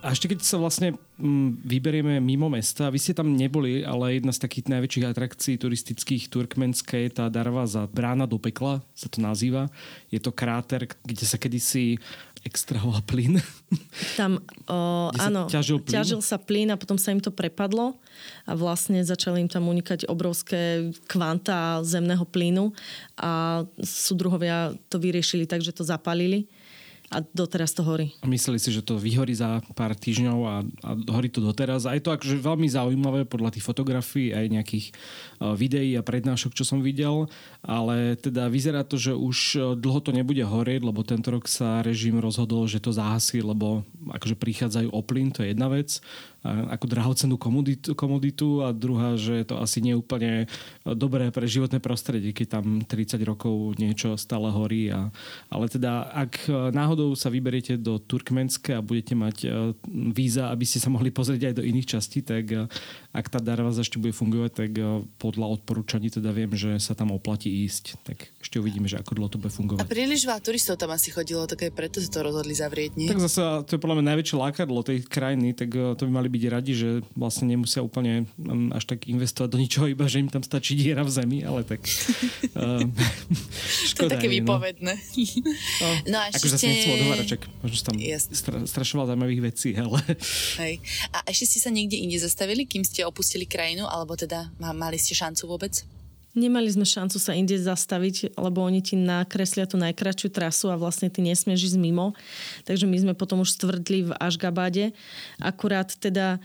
A 0.01 0.17
ešte 0.17 0.33
keď 0.33 0.41
sa 0.41 0.57
vlastne 0.57 0.97
mm, 1.21 1.61
vyberieme 1.61 2.25
mimo 2.25 2.49
mesta, 2.49 2.89
vy 2.89 2.97
ste 2.97 3.13
tam 3.13 3.37
neboli, 3.37 3.85
ale 3.85 4.17
jedna 4.17 4.33
z 4.33 4.41
takých 4.41 4.73
najväčších 4.73 5.07
atrakcií 5.13 5.55
turistických 5.61 6.33
turkmenské 6.33 7.05
je 7.05 7.21
tá 7.21 7.29
Darvaza, 7.29 7.85
brána 7.85 8.25
do 8.25 8.41
pekla 8.41 8.81
sa 8.97 9.13
to 9.13 9.21
nazýva. 9.21 9.69
Je 10.09 10.17
to 10.17 10.33
kráter, 10.33 10.89
kde 11.05 11.25
sa 11.29 11.37
kedysi 11.37 12.01
extrahoval 12.41 13.05
plyn. 13.05 13.37
Tam, 14.21 14.41
o, 14.65 15.13
áno, 15.13 15.45
ťažil, 15.53 15.85
plyn? 15.85 15.93
ťažil 15.93 16.21
sa 16.25 16.41
plyn 16.41 16.73
a 16.73 16.81
potom 16.81 16.97
sa 16.97 17.13
im 17.13 17.21
to 17.21 17.29
prepadlo 17.29 18.01
a 18.49 18.57
vlastne 18.57 19.05
začali 19.05 19.45
im 19.45 19.51
tam 19.53 19.69
unikať 19.69 20.09
obrovské 20.09 20.89
kvanta 21.05 21.85
zemného 21.85 22.25
plynu 22.25 22.73
a 23.21 23.63
súdruhovia 23.85 24.73
to 24.89 24.97
vyriešili 24.97 25.45
tak, 25.45 25.61
že 25.61 25.77
to 25.77 25.85
zapalili 25.85 26.49
a 27.11 27.27
doteraz 27.35 27.75
to 27.75 27.83
horí. 27.83 28.15
Mysleli 28.23 28.63
si, 28.63 28.71
že 28.71 28.87
to 28.87 28.95
vyhorí 28.95 29.35
za 29.35 29.59
pár 29.75 29.99
týždňov 29.99 30.39
a, 30.47 30.57
a 30.63 30.91
horí 31.11 31.27
to 31.27 31.43
doteraz. 31.43 31.83
A 31.91 31.99
je 31.99 32.03
to 32.07 32.15
akože 32.15 32.39
veľmi 32.39 32.71
zaujímavé 32.71 33.27
podľa 33.27 33.59
tých 33.59 33.67
fotografií 33.67 34.31
aj 34.31 34.47
nejakých 34.47 34.87
uh, 35.43 35.59
videí 35.59 35.99
a 35.99 36.07
prednášok, 36.07 36.55
čo 36.55 36.63
som 36.63 36.79
videl. 36.79 37.27
Ale 37.67 38.15
teda 38.15 38.47
vyzerá 38.47 38.87
to, 38.87 38.97
že 38.97 39.13
už 39.13 39.39
e, 39.53 39.59
dlho 39.77 40.01
to 40.01 40.17
nebude 40.17 40.41
horieť, 40.41 40.81
lebo 40.81 41.05
tento 41.05 41.29
rok 41.29 41.45
sa 41.45 41.85
režim 41.85 42.17
rozhodol, 42.17 42.65
že 42.65 42.81
to 42.81 42.89
zahasí, 42.89 43.45
lebo 43.45 43.85
akože 44.09 44.33
prichádzajú 44.41 44.89
o 44.89 45.01
plyn, 45.05 45.29
to 45.29 45.45
je 45.45 45.53
jedna 45.53 45.69
vec 45.69 46.01
ako 46.45 46.89
drahocennú 46.89 47.37
komoditu, 47.37 47.93
komoditu 47.93 48.65
a 48.65 48.73
druhá, 48.73 49.13
že 49.21 49.45
je 49.45 49.47
to 49.53 49.61
asi 49.61 49.85
neúplne 49.85 50.49
dobré 50.89 51.29
pre 51.29 51.45
životné 51.45 51.85
prostredie, 51.85 52.33
keď 52.33 52.61
tam 52.61 52.81
30 52.81 53.21
rokov 53.29 53.77
niečo 53.77 54.17
stále 54.17 54.49
horí. 54.49 54.89
A, 54.89 55.13
ale 55.53 55.69
teda, 55.69 56.09
ak 56.09 56.49
náhodou 56.73 57.00
sa 57.17 57.33
vyberiete 57.33 57.81
do 57.81 57.97
Turkmenska 57.97 58.79
a 58.79 58.85
budete 58.85 59.17
mať 59.17 59.37
e, 59.43 59.49
víza, 60.13 60.53
aby 60.53 60.69
ste 60.69 60.77
sa 60.77 60.93
mohli 60.93 61.09
pozrieť 61.09 61.51
aj 61.51 61.55
do 61.57 61.65
iných 61.65 61.89
častí, 61.97 62.21
tak 62.21 62.45
e, 62.53 62.69
ak 63.17 63.27
tá 63.33 63.41
darva 63.41 63.73
ešte 63.73 63.97
bude 63.97 64.13
fungovať, 64.13 64.51
tak 64.53 64.71
e, 64.77 65.03
podľa 65.17 65.61
odporúčaní 65.61 66.13
teda 66.13 66.29
viem, 66.37 66.53
že 66.53 66.77
sa 66.79 66.93
tam 66.93 67.17
oplatí 67.17 67.49
ísť. 67.65 68.05
Tak 68.05 68.19
ešte 68.45 68.61
uvidíme, 68.61 68.85
že 68.85 69.01
ako 69.01 69.17
dlho 69.17 69.31
to 69.33 69.41
bude 69.41 69.53
fungovať. 69.57 69.83
A 69.83 69.89
príliš 69.89 70.29
veľa 70.29 70.45
turistov 70.45 70.77
tam 70.77 70.93
asi 70.93 71.09
chodilo, 71.09 71.49
tak 71.49 71.65
aj 71.65 71.73
preto 71.73 71.97
sa 72.05 72.13
to 72.13 72.21
rozhodli 72.21 72.53
zavrieť, 72.53 72.93
nie? 73.01 73.09
Tak 73.09 73.25
zase 73.25 73.41
to 73.65 73.71
je 73.77 73.81
podľa 73.81 73.97
mňa 74.01 74.07
najväčšie 74.15 74.37
lákadlo 74.37 74.85
tej 74.85 74.99
krajiny, 75.09 75.57
tak 75.57 75.73
to 75.73 76.03
by 76.05 76.13
mali 76.13 76.29
byť 76.29 76.45
radi, 76.53 76.73
že 76.77 76.89
vlastne 77.17 77.49
nemusia 77.49 77.81
úplne 77.81 78.29
až 78.77 78.85
tak 78.85 79.09
investovať 79.09 79.49
do 79.49 79.59
ničoho, 79.59 79.87
iba 79.89 80.11
že 80.11 80.21
im 80.21 80.29
tam 80.29 80.43
stačí 80.43 80.75
diera 80.75 81.07
v 81.07 81.11
zemi, 81.15 81.39
ale 81.47 81.63
tak... 81.63 81.87
Škoda, 81.87 82.91
to 83.97 84.03
je 84.03 84.11
také 84.11 84.29
no. 84.29 84.35
výpovedné. 84.43 84.93
No, 84.99 85.89
no 86.11 86.17
a 86.19 86.25
ešte... 86.35 86.51
Akože 86.51 86.57
odhovárať, 86.97 87.27
čak 87.37 87.43
možno 87.63 87.77
tam 87.87 87.97
stra, 88.33 88.57
strašne 88.67 88.95
veľa 88.99 89.09
zaujímavých 89.15 89.43
vecí, 89.47 89.71
ale... 89.79 90.01
Hej. 90.59 90.75
A 91.15 91.23
ešte 91.31 91.45
ste 91.55 91.59
sa 91.63 91.71
niekde 91.71 92.01
inde 92.01 92.19
zastavili, 92.19 92.67
kým 92.67 92.83
ste 92.83 93.07
opustili 93.07 93.47
krajinu, 93.47 93.87
alebo 93.87 94.19
teda 94.19 94.51
mali 94.59 94.99
ste 94.99 95.15
šancu 95.15 95.47
vôbec? 95.47 95.85
Nemali 96.31 96.71
sme 96.71 96.87
šancu 96.87 97.19
sa 97.19 97.35
inde 97.35 97.59
zastaviť, 97.59 98.39
lebo 98.39 98.63
oni 98.63 98.79
ti 98.79 98.95
nakreslia 98.95 99.67
tú 99.67 99.75
najkračšiu 99.83 100.31
trasu 100.31 100.71
a 100.71 100.79
vlastne 100.79 101.11
ty 101.11 101.27
nesmieš 101.27 101.75
ísť 101.75 101.79
mimo. 101.83 102.15
Takže 102.63 102.87
my 102.87 102.97
sme 103.03 103.13
potom 103.19 103.43
už 103.43 103.59
stvrdli 103.59 104.07
v 104.07 104.15
Ašgabade. 104.15 104.95
Akurát 105.43 105.91
teda 105.99 106.39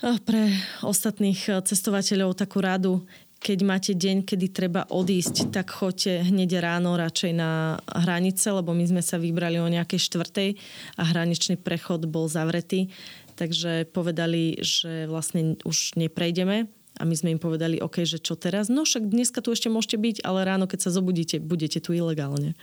eh, 0.00 0.16
pre 0.24 0.56
ostatných 0.80 1.40
eh, 1.52 1.60
cestovateľov 1.60 2.32
takú 2.32 2.64
radu, 2.64 3.04
keď 3.38 3.58
máte 3.62 3.92
deň, 3.94 4.26
kedy 4.26 4.46
treba 4.50 4.82
odísť, 4.90 5.54
tak 5.54 5.70
choďte 5.70 6.26
hneď 6.26 6.58
ráno 6.58 6.98
radšej 6.98 7.32
na 7.38 7.78
hranice, 7.86 8.50
lebo 8.50 8.74
my 8.74 8.84
sme 8.84 9.02
sa 9.02 9.14
vybrali 9.14 9.62
o 9.62 9.70
nejakej 9.70 10.10
štvrtej 10.10 10.50
a 10.98 11.02
hraničný 11.06 11.54
prechod 11.54 12.10
bol 12.10 12.26
zavretý. 12.26 12.90
Takže 13.38 13.86
povedali, 13.94 14.58
že 14.58 15.06
vlastne 15.06 15.54
už 15.62 15.94
neprejdeme 15.94 16.66
a 16.98 17.06
my 17.06 17.14
sme 17.14 17.38
im 17.38 17.40
povedali, 17.40 17.78
OK, 17.78 18.02
že 18.02 18.18
čo 18.18 18.34
teraz? 18.34 18.66
No 18.66 18.82
však 18.82 19.06
dneska 19.06 19.38
tu 19.38 19.54
ešte 19.54 19.70
môžete 19.70 19.94
byť, 20.02 20.16
ale 20.26 20.42
ráno, 20.42 20.66
keď 20.66 20.90
sa 20.90 20.90
zobudíte, 20.90 21.38
budete 21.38 21.78
tu 21.78 21.94
ilegálne. 21.94 22.58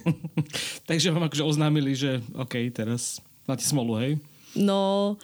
Takže 0.88 1.12
vám 1.12 1.28
akože 1.28 1.44
oznámili, 1.44 1.92
že 1.92 2.24
OK, 2.32 2.72
teraz 2.72 3.20
máte 3.44 3.68
smolu, 3.68 4.00
hej? 4.00 4.12
No, 4.56 5.14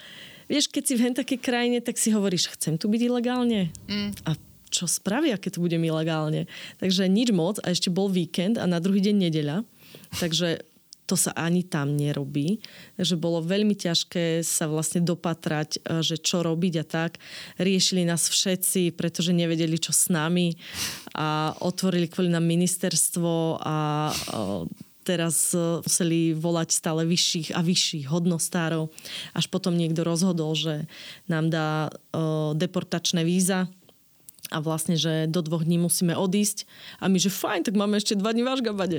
vieš, 0.53 0.69
keď 0.69 0.83
si 0.85 0.95
v 0.95 1.17
takej 1.17 1.41
krajine, 1.41 1.79
tak 1.81 1.97
si 1.97 2.13
hovoríš, 2.13 2.53
chcem 2.53 2.77
tu 2.77 2.93
byť 2.93 3.01
ilegálne. 3.09 3.73
Mm. 3.89 4.13
A 4.29 4.37
čo 4.77 4.85
spravia, 4.85 5.41
keď 5.41 5.57
tu 5.57 5.65
budem 5.65 5.81
ilegálne? 5.81 6.45
Takže 6.77 7.09
nič 7.09 7.33
moc 7.33 7.57
a 7.65 7.73
ešte 7.73 7.89
bol 7.89 8.13
víkend 8.13 8.61
a 8.61 8.69
na 8.69 8.77
druhý 8.77 9.01
deň 9.01 9.17
nedeľa. 9.33 9.65
Takže 10.21 10.61
to 11.07 11.15
sa 11.15 11.31
ani 11.39 11.63
tam 11.63 11.95
nerobí. 11.95 12.59
Takže 12.99 13.15
bolo 13.15 13.39
veľmi 13.39 13.79
ťažké 13.79 14.43
sa 14.43 14.67
vlastne 14.67 15.07
dopatrať, 15.07 15.79
e, 15.79 16.03
že 16.03 16.19
čo 16.19 16.43
robiť 16.43 16.75
a 16.83 16.85
tak. 16.85 17.23
Riešili 17.63 18.03
nás 18.03 18.27
všetci, 18.27 18.99
pretože 18.99 19.31
nevedeli, 19.31 19.79
čo 19.79 19.95
s 19.95 20.11
nami 20.11 20.59
a 21.15 21.55
otvorili 21.63 22.11
kvôli 22.11 22.29
nám 22.29 22.43
ministerstvo 22.43 23.63
a 23.63 24.11
e, 24.11 24.15
teraz 25.07 25.55
e, 25.55 25.79
museli 25.87 26.35
volať 26.35 26.69
stále 26.75 27.07
vyšších 27.07 27.55
a 27.55 27.63
vyšších 27.63 28.11
hodnostárov. 28.11 28.91
Až 29.31 29.47
potom 29.47 29.79
niekto 29.79 30.03
rozhodol, 30.03 30.59
že 30.59 30.91
nám 31.31 31.49
dá 31.55 31.89
deportačné 32.59 33.23
víza 33.23 33.71
a 34.51 34.59
vlastne, 34.63 34.95
že 34.95 35.27
do 35.27 35.43
dvoch 35.43 35.67
dní 35.67 35.79
musíme 35.81 36.15
odísť 36.15 36.65
a 37.03 37.11
my, 37.11 37.19
že 37.19 37.31
fajn, 37.31 37.71
tak 37.71 37.75
máme 37.75 37.99
ešte 37.99 38.15
dva 38.15 38.31
dní 38.31 38.47
v 38.47 38.51
Ašgabade. 38.53 38.99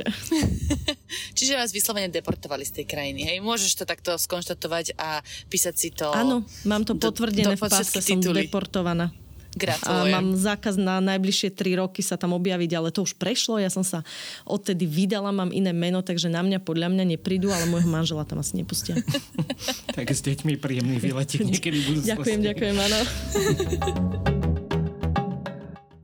Čiže 1.38 1.56
vás 1.56 1.72
vyslovene 1.72 2.12
deportovali 2.12 2.68
z 2.68 2.82
tej 2.82 2.86
krajiny, 2.86 3.24
hej? 3.24 3.38
Môžeš 3.40 3.80
to 3.80 3.84
takto 3.88 4.16
skonštatovať 4.16 5.00
a 5.00 5.24
písať 5.48 5.76
si 5.76 5.90
to... 5.96 6.12
Áno, 6.12 6.44
mám 6.68 6.84
to 6.84 7.00
potvrdené 7.00 7.56
do, 7.56 7.56
do 7.56 7.60
v 7.60 7.62
pase, 7.64 8.00
som 8.04 8.20
deportovaná. 8.20 9.12
Gratulujem. 9.58 10.14
A 10.14 10.22
mám 10.22 10.38
zákaz 10.38 10.78
na 10.78 11.02
najbližšie 11.02 11.50
tri 11.50 11.74
roky 11.74 12.06
sa 12.06 12.14
tam 12.16 12.38
objaviť, 12.38 12.72
ale 12.78 12.94
to 12.94 13.02
už 13.02 13.18
prešlo. 13.18 13.58
Ja 13.58 13.74
som 13.74 13.82
sa 13.82 14.06
odtedy 14.46 14.86
vydala, 14.86 15.34
mám 15.34 15.50
iné 15.50 15.74
meno, 15.74 16.06
takže 16.06 16.30
na 16.30 16.46
mňa 16.46 16.62
podľa 16.62 16.94
mňa 16.94 17.18
neprídu, 17.18 17.50
ale 17.50 17.66
môjho 17.66 17.90
manžela 17.90 18.22
tam 18.24 18.46
asi 18.46 18.62
nepustia. 18.62 19.02
tak 19.98 20.14
s 20.14 20.22
deťmi 20.22 20.62
príjemný 20.62 21.02
výletek 21.02 21.42
niekedy 21.50 21.78
budú 21.90 22.00
Ďakujem, 22.06 22.40
ďakujem, 22.54 22.76
áno. 22.78 23.00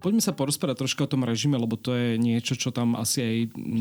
Poďme 0.03 0.19
sa 0.19 0.35
porozprávať 0.35 0.83
troška 0.83 1.07
o 1.07 1.11
tom 1.15 1.23
režime, 1.23 1.55
lebo 1.55 1.79
to 1.79 1.95
je 1.95 2.19
niečo, 2.19 2.59
čo 2.59 2.75
tam 2.75 2.99
asi 2.99 3.23
aj 3.23 3.37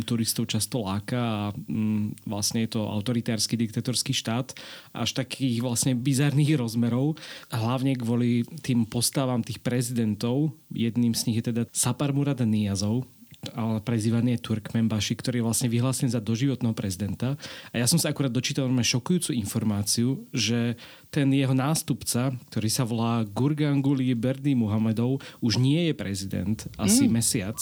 turistov 0.06 0.46
často 0.46 0.86
láka 0.86 1.18
a 1.18 1.42
mm, 1.50 2.30
vlastne 2.30 2.62
je 2.62 2.78
to 2.78 2.86
autoritársky 2.86 3.58
diktatorský 3.58 4.14
štát 4.14 4.54
až 4.94 5.10
takých 5.18 5.58
vlastne 5.66 5.98
bizarných 5.98 6.54
rozmerov. 6.62 7.18
Hlavne 7.50 7.98
kvôli 7.98 8.46
tým 8.62 8.86
postavám 8.86 9.42
tých 9.42 9.58
prezidentov, 9.58 10.54
jedným 10.70 11.10
z 11.10 11.26
nich 11.26 11.42
je 11.42 11.50
teda 11.50 11.66
Sapar 11.74 12.14
Murad 12.14 12.38
Niyazov, 12.38 13.02
ale 13.50 13.82
prezývaný 13.82 14.38
je 14.38 14.44
Turkmenbaši, 14.46 15.18
ktorý 15.18 15.42
je 15.42 15.46
vlastne 15.50 15.66
vyhlásený 15.66 16.14
za 16.14 16.22
doživotného 16.22 16.78
prezidenta. 16.78 17.34
A 17.74 17.82
ja 17.82 17.90
som 17.90 17.98
sa 17.98 18.14
akurát 18.14 18.30
dočítal 18.30 18.70
šokujúcu 18.70 19.34
informáciu, 19.34 20.22
že 20.30 20.78
ten 21.12 21.28
jeho 21.28 21.52
nástupca, 21.52 22.32
ktorý 22.48 22.68
sa 22.72 22.88
volá 22.88 23.20
Gurganguli 23.28 24.16
Berdi 24.16 24.56
Muhamedov, 24.56 25.20
už 25.44 25.60
nie 25.60 25.92
je 25.92 25.94
prezident 25.94 26.56
asi 26.80 27.04
mm. 27.04 27.12
mesiac. 27.12 27.60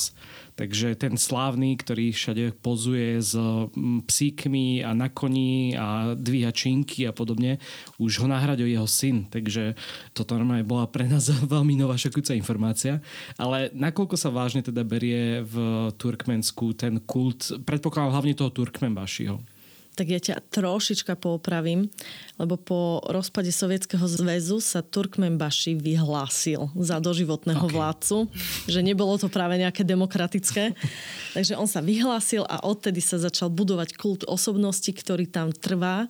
Takže 0.55 0.95
ten 0.95 1.19
slávny, 1.19 1.75
ktorý 1.75 2.15
všade 2.15 2.55
pozuje 2.63 3.19
s 3.19 3.35
mm, 3.35 4.07
psíkmi 4.07 4.87
a 4.87 4.95
na 4.95 5.11
koni 5.11 5.75
a 5.75 6.15
dvíha 6.15 6.55
činky 6.55 7.11
a 7.11 7.17
podobne, 7.17 7.59
už 7.99 8.23
ho 8.23 8.31
nahradil 8.31 8.71
jeho 8.71 8.87
syn. 8.87 9.27
Takže 9.27 9.75
toto 10.15 10.39
normálne 10.39 10.63
bola 10.63 10.87
pre 10.87 11.11
nás 11.11 11.27
veľmi 11.59 11.75
nová 11.75 11.99
šokujúca 11.99 12.39
informácia. 12.39 13.03
Ale 13.35 13.75
nakoľko 13.75 14.15
sa 14.15 14.31
vážne 14.31 14.63
teda 14.63 14.87
berie 14.87 15.43
v 15.43 15.55
Turkmensku 15.99 16.71
ten 16.79 17.03
kult, 17.03 17.51
predpokladám 17.67 18.15
hlavne 18.15 18.39
toho 18.39 18.55
Turkmenbašiho? 18.55 19.60
Tak 20.01 20.09
ja 20.09 20.17
ťa 20.17 20.49
trošička 20.49 21.13
poopravím, 21.21 21.93
lebo 22.41 22.57
po 22.57 23.05
rozpade 23.05 23.53
Sovietskeho 23.53 24.09
zväzu 24.09 24.57
sa 24.57 24.81
Turkmenbaši 24.81 25.77
vyhlásil 25.77 26.73
za 26.73 26.97
doživotného 27.05 27.69
okay. 27.69 27.77
vládcu, 27.77 28.17
že 28.65 28.81
nebolo 28.81 29.21
to 29.21 29.29
práve 29.29 29.61
nejaké 29.61 29.85
demokratické. 29.85 30.73
Takže 31.37 31.61
on 31.61 31.69
sa 31.69 31.85
vyhlásil 31.85 32.49
a 32.49 32.65
odtedy 32.65 33.05
sa 33.05 33.21
začal 33.21 33.53
budovať 33.53 33.93
kult 34.01 34.25
osobnosti, 34.25 34.89
ktorý 34.89 35.29
tam 35.29 35.53
trvá 35.53 36.09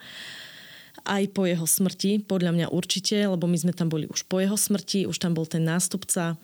aj 1.03 1.35
po 1.35 1.51
jeho 1.51 1.67
smrti, 1.67 2.23
podľa 2.23 2.55
mňa 2.55 2.67
určite, 2.71 3.17
lebo 3.27 3.51
my 3.51 3.59
sme 3.59 3.73
tam 3.75 3.91
boli 3.91 4.07
už 4.07 4.23
po 4.31 4.39
jeho 4.39 4.55
smrti, 4.55 5.11
už 5.11 5.19
tam 5.19 5.35
bol 5.35 5.51
ten 5.51 5.67
nástupca 5.67 6.39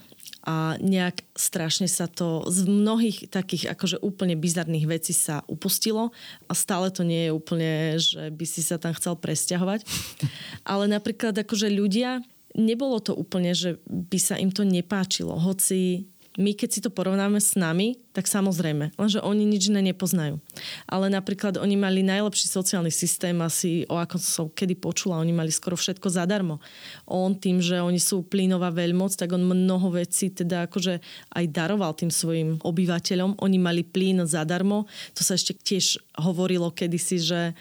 a 0.47 0.78
nejak 0.78 1.26
strašne 1.34 1.90
sa 1.90 2.07
to 2.07 2.47
z 2.47 2.70
mnohých 2.70 3.26
takých 3.26 3.74
akože 3.74 3.99
úplne 3.99 4.38
bizarných 4.38 4.86
vecí 4.86 5.11
sa 5.11 5.42
upustilo 5.51 6.14
a 6.47 6.53
stále 6.55 6.94
to 6.94 7.03
nie 7.03 7.26
je 7.26 7.34
úplne, 7.34 7.99
že 7.99 8.30
by 8.30 8.47
si 8.47 8.62
sa 8.62 8.78
tam 8.78 8.94
chcel 8.94 9.18
presťahovať. 9.18 9.82
Ale 10.70 10.86
napríklad 10.86 11.34
akože 11.34 11.66
ľudia, 11.66 12.22
nebolo 12.55 13.03
to 13.03 13.11
úplne, 13.12 13.59
že 13.59 13.82
by 13.90 14.18
sa 14.22 14.38
im 14.38 14.55
to 14.55 14.62
nepáčilo, 14.62 15.34
hoci 15.34 16.07
my 16.37 16.53
keď 16.53 16.68
si 16.68 16.80
to 16.84 16.93
porovnáme 16.93 17.41
s 17.41 17.57
nami, 17.57 17.97
tak 18.12 18.28
samozrejme, 18.28 18.97
lenže 18.97 19.20
oni 19.20 19.45
nič 19.45 19.68
iné 19.68 19.93
nepoznajú. 19.93 20.41
Ale 20.89 21.12
napríklad 21.12 21.61
oni 21.61 21.76
mali 21.76 22.01
najlepší 22.01 22.49
sociálny 22.49 22.89
systém 22.89 23.37
asi, 23.45 23.84
o 23.93 23.97
ako 24.01 24.16
som 24.16 24.47
kedy 24.49 24.76
počula, 24.76 25.20
oni 25.20 25.37
mali 25.37 25.53
skoro 25.53 25.76
všetko 25.76 26.09
zadarmo. 26.09 26.61
On 27.05 27.37
tým, 27.37 27.61
že 27.61 27.80
oni 27.80 28.01
sú 28.01 28.24
plynová 28.24 28.72
veľmoc, 28.72 29.16
tak 29.16 29.37
on 29.37 29.45
mnoho 29.45 29.93
vecí 29.97 30.32
teda 30.32 30.68
akože 30.68 31.01
aj 31.37 31.45
daroval 31.53 31.93
tým 31.93 32.12
svojim 32.12 32.61
obyvateľom. 32.64 33.41
Oni 33.41 33.59
mali 33.61 33.84
plyn 33.84 34.24
zadarmo. 34.24 34.89
To 35.16 35.20
sa 35.20 35.37
ešte 35.37 35.57
tiež 35.57 36.01
hovorilo 36.16 36.72
kedysi, 36.72 37.20
že 37.20 37.41
e, 37.53 37.55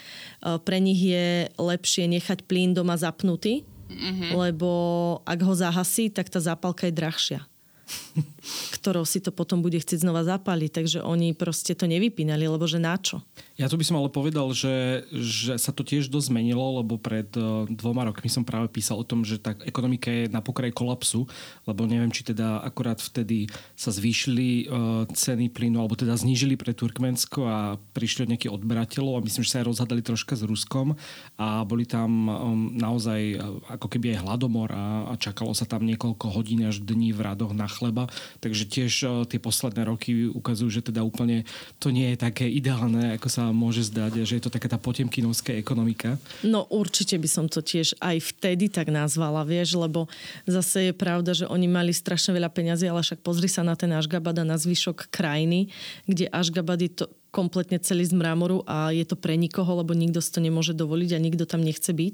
pre 0.64 0.80
nich 0.80 1.00
je 1.00 1.52
lepšie 1.60 2.08
nechať 2.08 2.48
plyn 2.48 2.72
doma 2.72 2.96
zapnutý, 2.96 3.68
mm-hmm. 3.92 4.32
lebo 4.36 4.72
ak 5.28 5.40
ho 5.44 5.54
zahasí, 5.56 6.08
tak 6.12 6.32
tá 6.32 6.40
zápalka 6.40 6.88
je 6.88 6.96
drahšia 6.96 7.40
ktorou 8.74 9.04
si 9.04 9.20
to 9.20 9.34
potom 9.34 9.60
bude 9.66 9.78
chcieť 9.78 10.06
znova 10.06 10.24
zapaliť. 10.24 10.72
Takže 10.72 11.00
oni 11.02 11.34
proste 11.34 11.74
to 11.74 11.90
nevypínali, 11.90 12.46
lebo 12.46 12.66
že 12.70 12.78
na 12.80 12.96
čo? 12.98 13.22
Ja 13.56 13.72
tu 13.72 13.80
by 13.80 13.86
som 13.88 13.96
ale 13.96 14.12
povedal, 14.12 14.52
že, 14.52 15.08
že 15.16 15.56
sa 15.56 15.72
to 15.72 15.88
tiež 15.88 16.12
dosť 16.12 16.28
zmenilo, 16.28 16.84
lebo 16.84 17.00
pred 17.00 17.28
uh, 17.40 17.64
dvoma 17.72 18.04
rokmi 18.04 18.28
som 18.28 18.44
práve 18.44 18.68
písal 18.68 19.00
o 19.00 19.08
tom, 19.08 19.24
že 19.24 19.40
tá 19.40 19.56
ekonomika 19.64 20.12
je 20.12 20.28
na 20.28 20.44
pokraji 20.44 20.76
kolapsu, 20.76 21.24
lebo 21.64 21.88
neviem, 21.88 22.12
či 22.12 22.28
teda 22.28 22.60
akurát 22.60 23.00
vtedy 23.00 23.48
sa 23.80 23.96
zvýšili 23.96 24.68
uh, 24.68 25.08
ceny 25.08 25.48
plynu, 25.56 25.80
alebo 25.80 25.96
teda 25.96 26.20
znížili 26.20 26.60
pre 26.60 26.76
Turkmensko 26.76 27.48
a 27.48 27.58
prišli 27.96 28.28
od 28.28 28.32
nejakých 28.36 28.56
odberateľov 28.60 29.24
a 29.24 29.26
myslím, 29.26 29.48
že 29.48 29.52
sa 29.56 29.60
aj 29.64 29.68
rozhadali 29.72 30.02
troška 30.04 30.36
s 30.36 30.44
Ruskom 30.44 31.00
a 31.40 31.64
boli 31.64 31.88
tam 31.88 32.28
um, 32.28 32.76
naozaj 32.76 33.40
uh, 33.40 33.56
ako 33.72 33.88
keby 33.88 34.20
aj 34.20 34.28
hladomor 34.28 34.76
a, 34.76 35.10
a 35.10 35.14
čakalo 35.16 35.56
sa 35.56 35.64
tam 35.64 35.88
niekoľko 35.88 36.28
hodín 36.36 36.68
až 36.68 36.84
dní 36.84 37.16
v 37.16 37.24
radoch 37.24 37.56
na 37.56 37.72
chleba. 37.72 38.12
Takže 38.40 38.64
tiež 38.68 38.94
uh, 39.06 39.12
tie 39.28 39.40
posledné 39.40 39.86
roky 39.88 40.28
ukazujú, 40.32 40.70
že 40.70 40.82
teda 40.86 41.02
úplne 41.02 41.48
to 41.80 41.90
nie 41.92 42.14
je 42.14 42.18
také 42.20 42.46
ideálne, 42.50 43.16
ako 43.16 43.28
sa 43.32 43.50
môže 43.52 43.88
zdať, 43.88 44.26
že 44.28 44.38
je 44.40 44.44
to 44.44 44.54
taká 44.54 44.68
tá 44.72 44.80
potemkinovská 44.80 45.56
ekonomika. 45.56 46.20
No 46.44 46.68
určite 46.72 47.16
by 47.20 47.30
som 47.30 47.46
to 47.48 47.64
tiež 47.64 47.96
aj 48.00 48.22
vtedy 48.36 48.68
tak 48.72 48.92
nazvala, 48.92 49.48
vieš, 49.48 49.78
lebo 49.78 50.08
zase 50.46 50.92
je 50.92 50.94
pravda, 50.94 51.36
že 51.36 51.46
oni 51.50 51.68
mali 51.68 51.92
strašne 51.92 52.36
veľa 52.36 52.52
peňazí, 52.52 52.88
ale 52.88 53.04
však 53.04 53.24
pozri 53.24 53.52
sa 53.52 53.64
na 53.64 53.76
ten 53.76 53.92
Ašgabad 53.92 54.42
a 54.42 54.46
na 54.48 54.56
zvyšok 54.56 55.12
krajiny, 55.12 55.72
kde 56.06 56.32
Ašgabad 56.32 56.80
je 56.82 56.92
to 56.92 57.06
kompletne 57.36 57.84
celý 57.84 58.08
z 58.08 58.16
mramoru 58.16 58.64
a 58.64 58.96
je 58.96 59.04
to 59.04 59.20
pre 59.20 59.36
nikoho, 59.36 59.84
lebo 59.84 59.92
nikto 59.92 60.24
si 60.24 60.32
to 60.32 60.40
nemôže 60.40 60.72
dovoliť 60.72 61.12
a 61.12 61.20
nikto 61.20 61.44
tam 61.44 61.60
nechce 61.60 61.92
byť. 61.92 62.14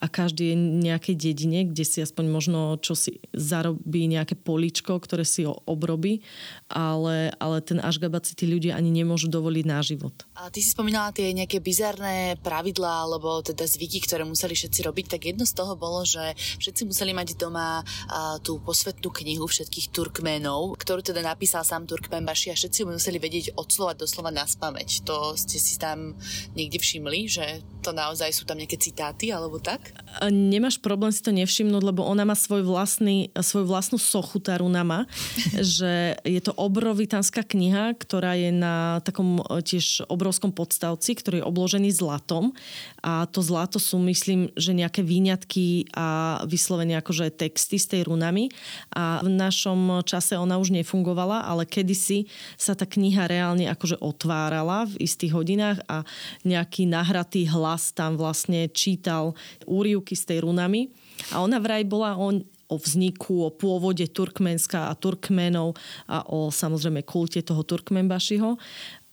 A 0.00 0.08
každý 0.08 0.52
je 0.52 0.56
nejakej 0.56 1.14
dedine, 1.20 1.68
kde 1.68 1.84
si 1.84 2.00
aspoň 2.00 2.24
možno 2.32 2.80
čo 2.80 2.96
si 2.96 3.20
zarobí 3.36 4.08
nejaké 4.08 4.32
poličko, 4.32 4.96
ktoré 4.96 5.28
si 5.28 5.44
obrobí, 5.44 6.24
ale, 6.72 7.36
ale 7.36 7.60
ten 7.60 7.76
Ašgabat 7.84 8.24
si 8.24 8.32
tí 8.32 8.48
ľudia 8.48 8.72
ani 8.72 8.88
nemôžu 8.88 9.28
dovoliť 9.28 9.64
na 9.68 9.84
život. 9.84 10.14
A 10.40 10.48
ty 10.48 10.64
si 10.64 10.72
spomínala 10.72 11.12
tie 11.12 11.36
nejaké 11.36 11.60
bizarné 11.60 12.40
pravidlá 12.40 13.04
alebo 13.04 13.44
teda 13.44 13.68
zvyky, 13.68 14.00
ktoré 14.00 14.24
museli 14.24 14.56
všetci 14.56 14.80
robiť, 14.88 15.06
tak 15.18 15.28
jedno 15.28 15.44
z 15.44 15.52
toho 15.52 15.76
bolo, 15.76 16.08
že 16.08 16.32
všetci 16.64 16.88
museli 16.88 17.12
mať 17.12 17.36
doma 17.36 17.84
a, 18.08 18.40
tú 18.40 18.56
posvetnú 18.64 19.12
knihu 19.12 19.44
všetkých 19.44 19.92
Turkménov, 19.92 20.80
ktorú 20.80 21.04
teda 21.04 21.20
napísal 21.20 21.66
sám 21.66 21.84
Turkmenbaši 21.84 22.54
a 22.54 22.56
všetci 22.56 22.88
museli 22.88 23.18
vedieť 23.20 23.58
od 23.58 23.68
slova 23.68 23.92
do 23.98 24.06
slova 24.08 24.30
na 24.30 24.46
spameť. 24.62 25.02
To 25.10 25.34
ste 25.34 25.58
si 25.58 25.74
tam 25.74 26.14
niekde 26.54 26.78
všimli, 26.78 27.26
že 27.26 27.66
to 27.82 27.90
naozaj 27.90 28.30
sú 28.30 28.46
tam 28.46 28.62
nejaké 28.62 28.78
citáty 28.78 29.34
alebo 29.34 29.58
tak? 29.58 29.90
Nemáš 30.30 30.78
problém 30.78 31.10
si 31.10 31.18
to 31.18 31.34
nevšimnúť, 31.34 31.82
lebo 31.82 32.06
ona 32.06 32.22
má 32.22 32.38
svoj 32.38 32.62
vlastný, 32.62 33.34
svoju 33.34 33.66
vlastnú 33.66 33.98
sochu, 33.98 34.38
tá 34.38 34.62
runa 34.62 34.86
má, 34.86 35.10
že 35.58 36.14
je 36.22 36.38
to 36.38 36.54
obrovitánska 36.54 37.42
kniha, 37.42 37.98
ktorá 37.98 38.38
je 38.38 38.54
na 38.54 39.02
takom 39.02 39.42
e, 39.42 39.66
tiež 39.66 40.06
obrovskom 40.06 40.54
podstavci, 40.54 41.18
ktorý 41.18 41.42
je 41.42 41.48
obložený 41.50 41.90
zlatom 41.90 42.54
a 43.02 43.26
to 43.26 43.42
zlato 43.42 43.82
sú, 43.82 43.98
myslím, 44.06 44.54
že 44.54 44.78
nejaké 44.78 45.02
výňatky 45.02 45.90
a 45.90 46.38
vyslovene 46.46 46.94
akože 47.02 47.34
texty 47.34 47.82
s 47.82 47.90
tej 47.90 48.06
runami 48.06 48.46
a 48.94 49.18
v 49.26 49.30
našom 49.34 50.06
čase 50.06 50.38
ona 50.38 50.54
už 50.62 50.70
nefungovala, 50.70 51.42
ale 51.50 51.66
kedysi 51.66 52.30
sa 52.54 52.78
tá 52.78 52.86
kniha 52.86 53.26
reálne 53.26 53.66
akože 53.66 53.98
otvára 53.98 54.41
vytvárala 54.42 54.90
v 54.90 55.06
istých 55.06 55.38
hodinách 55.38 55.78
a 55.86 56.02
nejaký 56.42 56.90
nahratý 56.90 57.46
hlas 57.46 57.94
tam 57.94 58.18
vlastne 58.18 58.66
čítal 58.74 59.38
úrivky 59.70 60.18
s 60.18 60.26
tej 60.26 60.42
runami. 60.42 60.90
A 61.30 61.46
ona 61.46 61.62
vraj 61.62 61.86
bola 61.86 62.18
on, 62.18 62.42
o 62.66 62.76
vzniku, 62.80 63.46
o 63.46 63.54
pôvode 63.54 64.02
Turkmenska 64.10 64.90
a 64.90 64.98
Turkmenov 64.98 65.78
a 66.10 66.26
o 66.26 66.50
samozrejme 66.50 67.06
kulte 67.06 67.38
toho 67.44 67.62
Turkmenbašiho. 67.62 68.58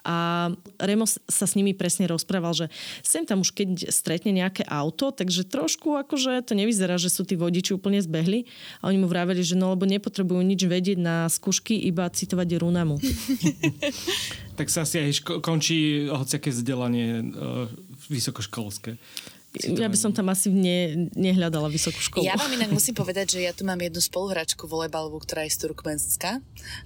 A 0.09 0.49
Remo 0.81 1.05
sa 1.05 1.45
s 1.45 1.53
nimi 1.53 1.77
presne 1.77 2.09
rozprával, 2.09 2.57
že 2.57 2.65
sem 3.05 3.29
tam 3.29 3.45
už 3.45 3.53
keď 3.53 3.93
stretne 3.93 4.33
nejaké 4.33 4.65
auto, 4.65 5.13
takže 5.13 5.45
trošku 5.45 5.93
akože 6.01 6.41
to 6.41 6.57
nevyzerá, 6.57 6.97
že 6.97 7.13
sú 7.13 7.29
tí 7.29 7.37
vodiči 7.37 7.77
úplne 7.77 8.01
zbehli. 8.01 8.49
A 8.81 8.89
oni 8.89 8.97
mu 8.97 9.05
vraveli, 9.05 9.45
že 9.45 9.53
no 9.53 9.69
lebo 9.69 9.85
nepotrebujú 9.85 10.41
nič 10.41 10.65
vedieť 10.65 10.97
na 10.97 11.29
skúšky, 11.29 11.77
iba 11.77 12.09
citovať 12.09 12.57
runamu. 12.57 12.97
tak 14.59 14.73
sa 14.73 14.81
asi 14.81 14.97
aj 14.97 15.11
ško- 15.21 15.39
končí 15.45 16.09
hociaké 16.09 16.49
vzdelanie 16.49 17.21
uh, 17.21 17.69
vysokoškolské. 18.09 18.97
Ja 19.57 19.89
by 19.89 19.97
som 19.97 20.13
tam 20.13 20.29
asi 20.29 20.53
ne, 20.53 21.09
nehľadala 21.17 21.73
vysokú 21.73 21.97
školu. 21.97 22.21
Ja 22.21 22.37
vám 22.37 22.53
inak 22.53 22.69
musím 22.69 22.93
povedať, 22.93 23.33
že 23.33 23.49
ja 23.49 23.49
tu 23.49 23.65
mám 23.65 23.81
jednu 23.81 23.97
spoluhračku 23.97 24.69
volejbalovú, 24.69 25.17
ktorá 25.25 25.41
je 25.49 25.57
z 25.57 25.65
Turkmenska, 25.65 26.37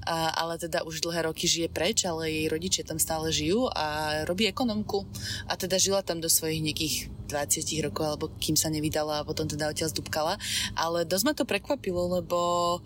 a, 0.07 0.15
ale 0.39 0.55
teda 0.55 0.87
už 0.87 1.03
dlhé 1.03 1.27
roky 1.27 1.43
žije 1.43 1.67
preč, 1.67 2.07
ale 2.07 2.31
jej 2.31 2.47
rodičia 2.47 2.87
tam 2.87 2.95
stále 3.03 3.35
žijú 3.35 3.67
a 3.67 4.23
robí 4.23 4.47
ekonomku. 4.47 5.03
A 5.51 5.59
teda 5.59 5.75
žila 5.75 6.07
tam 6.07 6.23
do 6.23 6.31
svojich 6.31 6.63
nejakých 6.63 6.95
20 7.27 7.85
rokov, 7.91 8.03
alebo 8.15 8.25
kým 8.39 8.55
sa 8.55 8.71
nevydala 8.71 9.21
a 9.21 9.27
potom 9.27 9.43
teda 9.43 9.67
odtiaľ 9.67 9.91
zdúbkala. 9.91 10.39
Ale 10.79 11.03
dosť 11.03 11.25
ma 11.27 11.33
to 11.35 11.43
prekvapilo, 11.43 12.23
lebo 12.23 12.79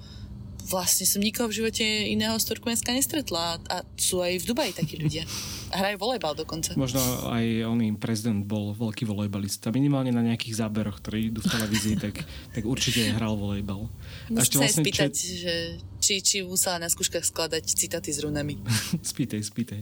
vlastne 0.67 1.07
som 1.07 1.23
nikoho 1.23 1.47
v 1.47 1.63
živote 1.63 1.83
iného 1.83 2.35
z 2.35 2.45
Turkmenska 2.51 2.91
nestretla 2.91 3.57
a 3.71 3.77
sú 3.95 4.19
aj 4.19 4.43
v 4.43 4.45
Dubaji 4.45 4.71
takí 4.75 4.99
ľudia. 4.99 5.23
A 5.71 5.83
hrajú 5.83 5.99
volejbal 5.99 6.35
dokonca. 6.35 6.75
Možno 6.75 6.99
aj 7.31 7.67
oný 7.67 7.95
prezident 7.95 8.43
bol 8.43 8.75
veľký 8.75 9.07
volejbalista. 9.07 9.71
Minimálne 9.71 10.11
na 10.11 10.23
nejakých 10.23 10.63
záberoch, 10.63 10.99
ktorí 11.03 11.31
idú 11.31 11.39
v 11.43 11.51
televízii, 11.51 11.95
tak, 11.99 12.15
tak 12.51 12.63
určite 12.67 13.15
hral 13.15 13.39
volejbal. 13.39 13.87
Musím 14.31 14.63
sa 14.63 14.67
vlastne, 14.67 14.83
spýtať, 14.83 15.11
čo... 15.11 15.27
že 15.47 15.53
či, 15.97 16.23
či 16.23 16.37
musela 16.45 16.79
na 16.79 16.87
skúškach 16.87 17.25
skladať 17.25 17.67
citáty 17.67 18.15
s 18.15 18.23
runami. 18.23 18.55
spýtaj, 19.11 19.41
spýtaj. 19.43 19.81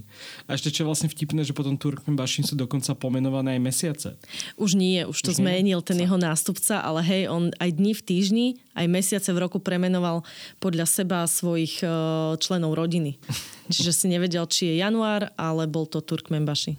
A 0.49 0.57
ešte 0.57 0.73
čo 0.73 0.83
je 0.83 0.89
vlastne 0.89 1.11
vtipné, 1.11 1.45
že 1.45 1.53
potom 1.53 1.77
Turkmenbašin 1.77 2.47
sú 2.47 2.57
dokonca 2.57 2.95
pomenované 2.97 3.59
aj 3.59 3.61
mesiace. 3.61 4.09
Už 4.57 4.73
nie, 4.73 5.05
už 5.05 5.21
to 5.21 5.31
už 5.31 5.39
zmenil 5.43 5.79
nie? 5.83 5.87
ten 5.87 6.01
jeho 6.01 6.17
nástupca, 6.17 6.81
ale 6.81 7.05
hej, 7.05 7.21
on 7.29 7.53
aj 7.61 7.69
dni 7.75 7.93
v 7.93 8.01
týždni, 8.01 8.47
aj 8.75 8.85
mesiace 8.91 9.29
v 9.31 9.39
roku 9.39 9.63
premenoval 9.63 10.27
podľa 10.59 10.74
seba 10.83 11.23
svojich 11.23 11.79
uh, 11.87 12.35
členov 12.35 12.75
rodiny. 12.75 13.15
Čiže 13.73 13.91
si 13.95 14.05
nevedel, 14.11 14.43
či 14.51 14.75
je 14.75 14.83
január, 14.83 15.31
ale 15.39 15.63
bol 15.71 15.87
to 15.87 16.03
Turkmenbaši. 16.03 16.75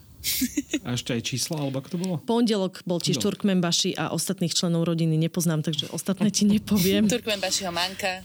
A 0.85 0.99
ešte 0.99 1.15
aj 1.17 1.23
čísla, 1.23 1.63
alebo 1.63 1.81
ako 1.81 1.89
to 1.89 1.99
bolo? 1.99 2.15
Pondelok 2.21 2.85
bol 2.85 3.01
tiež 3.01 3.23
Turkmenbaši 3.23 3.97
a 3.97 4.13
ostatných 4.13 4.53
členov 4.53 4.85
rodiny 4.85 5.17
nepoznám, 5.17 5.65
takže 5.65 5.89
ostatné 5.95 6.29
ti 6.29 6.45
nepoviem. 6.45 7.09
Turkmenbašiho 7.15 7.73
manka 7.73 8.21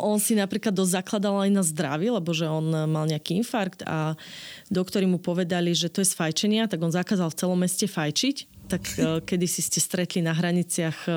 on 0.00 0.16
si 0.16 0.32
napríklad 0.32 0.72
dosť 0.72 1.04
zakladal 1.04 1.36
aj 1.44 1.50
na 1.52 1.60
zdraví, 1.60 2.08
lebo 2.08 2.32
že 2.32 2.48
on 2.48 2.88
mal 2.88 3.04
nejaký 3.04 3.36
infarkt 3.44 3.84
a 3.84 4.16
doktori 4.72 5.04
mu 5.04 5.20
povedali, 5.20 5.76
že 5.76 5.92
to 5.92 6.00
je 6.00 6.08
z 6.08 6.16
fajčenia, 6.16 6.64
tak 6.70 6.80
on 6.80 6.94
zakázal 6.94 7.28
v 7.28 7.36
celom 7.36 7.58
meste 7.60 7.84
fajčiť. 7.84 8.48
Tak 8.72 8.84
e, 8.96 9.20
kedy 9.20 9.44
si 9.44 9.60
ste 9.60 9.84
stretli 9.84 10.24
na 10.24 10.32
hraniciach 10.32 11.04
e, 11.04 11.12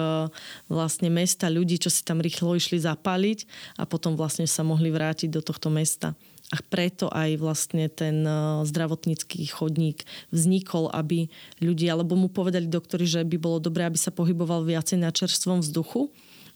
vlastne 0.68 1.08
mesta 1.08 1.48
ľudí, 1.48 1.80
čo 1.80 1.88
si 1.88 2.04
tam 2.04 2.20
rýchlo 2.20 2.52
išli 2.52 2.84
zapáliť 2.84 3.48
a 3.80 3.88
potom 3.88 4.20
vlastne 4.20 4.44
sa 4.44 4.68
mohli 4.68 4.92
vrátiť 4.92 5.32
do 5.32 5.40
tohto 5.40 5.72
mesta. 5.72 6.12
A 6.54 6.62
preto 6.62 7.08
aj 7.16 7.40
vlastne 7.40 7.88
ten 7.88 8.28
e, 8.28 8.68
zdravotnícky 8.68 9.48
chodník 9.48 10.04
vznikol, 10.36 10.92
aby 10.92 11.32
ľudia, 11.64 11.96
alebo 11.96 12.20
mu 12.20 12.28
povedali 12.28 12.68
doktori, 12.68 13.08
že 13.08 13.24
by 13.24 13.40
bolo 13.40 13.64
dobré, 13.64 13.88
aby 13.88 13.96
sa 13.96 14.12
pohyboval 14.12 14.68
viacej 14.68 15.00
na 15.00 15.16
čerstvom 15.16 15.64
vzduchu 15.64 16.12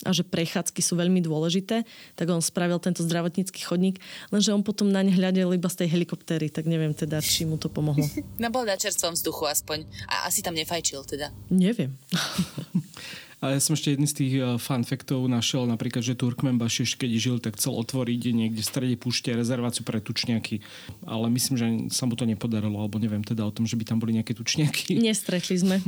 a 0.08 0.16
že 0.16 0.24
prechádzky 0.24 0.80
sú 0.80 0.96
veľmi 0.96 1.20
dôležité, 1.20 1.84
tak 2.16 2.28
on 2.32 2.40
spravil 2.40 2.80
tento 2.80 3.04
zdravotnícky 3.04 3.60
chodník, 3.60 4.00
lenže 4.32 4.56
on 4.56 4.64
potom 4.64 4.88
naň 4.88 5.12
hľadel 5.12 5.52
iba 5.52 5.68
z 5.68 5.84
tej 5.84 6.00
helikoptéry, 6.00 6.48
tak 6.48 6.68
neviem 6.72 6.96
teda, 6.96 7.20
či 7.20 7.44
mu 7.44 7.60
to 7.60 7.68
pomohlo. 7.68 8.08
No 8.40 8.48
bol 8.56 8.64
na 8.64 8.80
čerstvom 8.80 9.16
vzduchu 9.16 9.52
aspoň. 9.52 9.84
A 10.08 10.32
asi 10.32 10.40
tam 10.40 10.56
nefajčil 10.56 11.04
teda. 11.04 11.36
Neviem. 11.52 11.96
A 13.40 13.56
ja 13.56 13.60
som 13.64 13.72
ešte 13.72 13.96
jedný 13.96 14.04
z 14.04 14.16
tých 14.20 14.34
fun 14.60 14.84
faktov 14.84 15.24
našiel 15.32 15.64
napríklad, 15.64 16.04
že 16.04 16.20
Turkmen 16.20 16.60
Bašiš, 16.60 17.00
keď 17.00 17.12
žil, 17.16 17.38
tak 17.40 17.56
chcel 17.56 17.72
otvoriť 17.72 18.36
niekde 18.36 18.60
v 18.60 18.68
strede 18.68 18.96
púšte 19.00 19.32
rezerváciu 19.32 19.88
pre 19.88 20.04
tučniaky. 20.04 20.60
Ale 21.08 21.32
myslím, 21.32 21.56
že 21.56 21.68
sa 21.88 22.04
mu 22.04 22.20
to 22.20 22.28
nepodarilo, 22.28 22.76
alebo 22.76 23.00
neviem 23.00 23.24
teda 23.24 23.48
o 23.48 23.56
tom, 23.56 23.64
že 23.64 23.80
by 23.80 23.88
tam 23.88 24.04
boli 24.04 24.20
nejaké 24.20 24.36
tučniaky. 24.36 25.00
Nestretli 25.08 25.56
sme. 25.56 25.80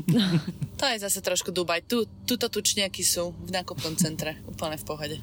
to 0.79 0.85
je 0.87 0.97
zase 1.03 1.19
trošku 1.19 1.51
Dubaj. 1.51 1.83
Tu, 1.91 2.07
tuto 2.23 2.47
tučniaky 2.47 3.03
sú 3.03 3.35
v 3.35 3.51
nákupnom 3.51 3.99
centre. 3.99 4.39
Úplne 4.47 4.79
v 4.79 4.85
pohode. 4.87 5.17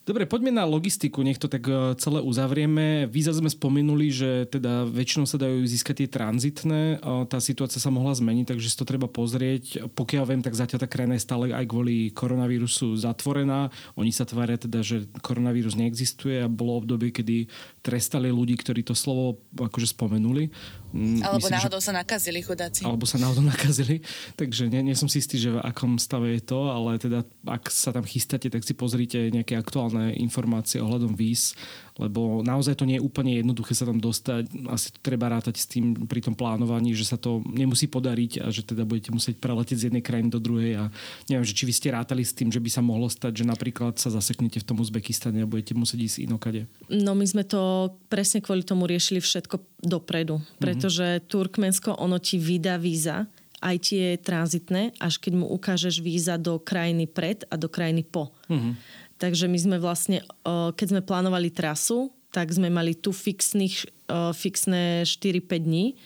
Dobre, 0.00 0.24
poďme 0.24 0.48
na 0.48 0.64
logistiku, 0.64 1.20
nech 1.20 1.36
to 1.36 1.44
tak 1.44 1.68
e, 1.68 1.92
celé 2.00 2.24
uzavrieme. 2.24 3.04
Vy 3.04 3.20
sme 3.36 3.52
spomenuli, 3.52 4.08
že 4.08 4.48
teda 4.48 4.88
väčšinou 4.88 5.28
sa 5.28 5.36
dajú 5.36 5.60
získať 5.60 6.02
tie 6.02 6.08
tranzitné. 6.08 7.04
Tá 7.28 7.36
situácia 7.36 7.76
sa 7.76 7.92
mohla 7.92 8.16
zmeniť, 8.16 8.48
takže 8.48 8.72
si 8.72 8.80
to 8.80 8.88
treba 8.88 9.12
pozrieť. 9.12 9.92
Pokiaľ 9.92 10.24
viem, 10.24 10.40
tak 10.40 10.56
zatiaľ 10.56 10.82
tá 10.82 10.88
krajina 10.88 11.20
je 11.20 11.26
stále 11.28 11.52
aj 11.52 11.68
kvôli 11.68 12.16
koronavírusu 12.16 12.96
zatvorená. 12.96 13.68
Oni 13.92 14.08
sa 14.08 14.24
tvária 14.24 14.56
teda, 14.56 14.80
že 14.80 15.04
koronavírus 15.20 15.76
neexistuje 15.76 16.40
a 16.42 16.48
bolo 16.48 16.80
obdobie, 16.80 17.12
kedy 17.12 17.52
trestali 17.84 18.32
ľudí, 18.32 18.56
ktorí 18.56 18.80
to 18.80 18.96
slovo 18.96 19.44
akože 19.52 19.92
spomenuli. 19.92 20.48
Mm, 20.90 21.22
alebo 21.22 21.46
Myslím, 21.46 21.56
náhodou 21.56 21.78
že... 21.78 21.86
sa 21.86 21.92
nakazili 21.94 22.40
chudáci. 22.42 22.82
Alebo 22.82 23.06
sa 23.06 23.16
náhodou 23.22 23.46
nakazili. 23.54 24.02
Takže 24.34 24.66
nie, 24.66 24.82
nie 24.90 24.96
som 24.98 25.06
si 25.06 25.22
istý, 25.22 25.38
že 25.38 25.54
v 25.54 25.62
akom 25.62 25.96
stave 26.02 26.34
je 26.38 26.42
to, 26.42 26.70
ale 26.70 26.98
teda 26.98 27.22
ak 27.46 27.70
sa 27.70 27.94
tam 27.94 28.02
chystáte, 28.02 28.50
tak 28.50 28.66
si 28.66 28.74
pozrite 28.74 29.30
nejaké 29.30 29.54
aktuálne 29.54 30.14
informácie 30.18 30.82
ohľadom 30.82 31.14
víz 31.14 31.54
lebo 31.98 32.44
naozaj 32.44 32.78
to 32.78 32.86
nie 32.86 33.00
je 33.00 33.06
úplne 33.06 33.40
jednoduché 33.40 33.74
sa 33.74 33.88
tam 33.88 33.98
dostať. 33.98 34.52
Asi 34.70 34.94
to 34.94 34.98
treba 35.02 35.32
rátať 35.32 35.56
s 35.58 35.66
tým 35.66 36.06
pri 36.06 36.20
tom 36.22 36.38
plánovaní, 36.38 36.94
že 36.94 37.08
sa 37.08 37.18
to 37.18 37.42
nemusí 37.48 37.90
podariť 37.90 38.44
a 38.44 38.46
že 38.52 38.62
teda 38.62 38.86
budete 38.86 39.10
musieť 39.10 39.40
preletieť 39.42 39.78
z 39.78 39.86
jednej 39.90 40.04
krajiny 40.04 40.30
do 40.30 40.38
druhej 40.38 40.72
a 40.78 40.84
neviem, 41.26 41.46
že 41.46 41.56
či 41.56 41.66
vy 41.66 41.74
ste 41.74 41.94
rátali 41.94 42.22
s 42.22 42.36
tým, 42.36 42.52
že 42.52 42.62
by 42.62 42.70
sa 42.70 42.82
mohlo 42.84 43.10
stať, 43.10 43.42
že 43.42 43.44
napríklad 43.48 43.98
sa 43.98 44.12
zaseknete 44.12 44.62
v 44.62 44.66
tom 44.66 44.78
Uzbekistane 44.78 45.42
a 45.42 45.50
budete 45.50 45.74
musieť 45.74 46.06
ísť 46.06 46.16
inokade. 46.26 46.70
No 46.92 47.16
my 47.16 47.26
sme 47.26 47.42
to 47.42 47.92
presne 48.12 48.40
kvôli 48.40 48.62
tomu 48.62 48.86
riešili 48.86 49.18
všetko 49.18 49.82
dopredu, 49.82 50.38
mhm. 50.38 50.60
pretože 50.60 51.06
mm-hmm. 51.06 51.28
Turkmensko 51.28 51.90
ono 51.96 52.20
ti 52.20 52.36
vydá 52.36 52.76
víza, 52.76 53.26
aj 53.60 53.76
tie 53.92 54.16
tranzitné, 54.16 54.96
až 54.96 55.20
keď 55.20 55.32
mu 55.36 55.46
ukážeš 55.52 56.00
víza 56.00 56.40
do 56.40 56.56
krajiny 56.56 57.04
pred 57.04 57.44
a 57.52 57.60
do 57.60 57.68
krajiny 57.68 58.02
po. 58.08 58.32
Mm-hmm. 58.48 58.72
Takže 59.20 59.52
my 59.52 59.58
sme 59.60 59.76
vlastne, 59.76 60.24
keď 60.48 60.86
sme 60.88 61.02
plánovali 61.04 61.52
trasu, 61.52 62.08
tak 62.32 62.48
sme 62.48 62.72
mali 62.72 62.96
tu 62.96 63.12
fixných, 63.12 64.08
fixné 64.32 65.04
4-5 65.04 65.44
dní 65.60 65.98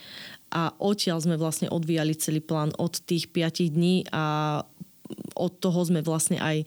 a 0.51 0.75
odtiaľ 0.83 1.23
sme 1.23 1.39
vlastne 1.39 1.71
odvíjali 1.71 2.19
celý 2.19 2.43
plán 2.43 2.75
od 2.75 2.99
tých 3.07 3.31
5 3.31 3.71
dní 3.71 4.03
a 4.11 4.59
od 5.37 5.53
toho 5.63 5.79
sme 5.85 6.03
vlastne 6.03 6.43
aj 6.43 6.67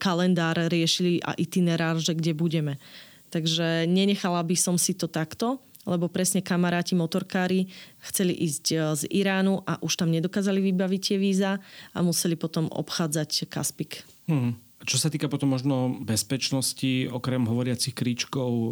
kalendár 0.00 0.56
riešili 0.72 1.20
a 1.20 1.36
itinerár, 1.36 2.00
že 2.00 2.16
kde 2.16 2.32
budeme. 2.32 2.80
Takže 3.28 3.84
nenechala 3.84 4.40
by 4.46 4.56
som 4.56 4.78
si 4.78 4.94
to 4.94 5.10
takto, 5.10 5.60
lebo 5.84 6.08
presne 6.08 6.40
kamaráti 6.40 6.96
motorkári 6.96 7.68
chceli 8.08 8.32
ísť 8.32 8.64
z 8.94 9.02
Iránu 9.12 9.60
a 9.68 9.76
už 9.84 10.00
tam 10.00 10.08
nedokázali 10.08 10.64
vybaviť 10.70 11.00
tie 11.02 11.18
víza 11.20 11.60
a 11.92 11.98
museli 12.00 12.40
potom 12.40 12.72
obchádzať 12.72 13.52
Kaspik. 13.52 14.00
Hmm. 14.30 14.56
Čo 14.84 15.00
sa 15.00 15.08
týka 15.08 15.32
potom 15.32 15.56
možno 15.56 15.96
bezpečnosti, 16.04 17.08
okrem 17.08 17.48
hovoriacich 17.48 17.96
kríčkov, 17.96 18.50
e, 18.52 18.70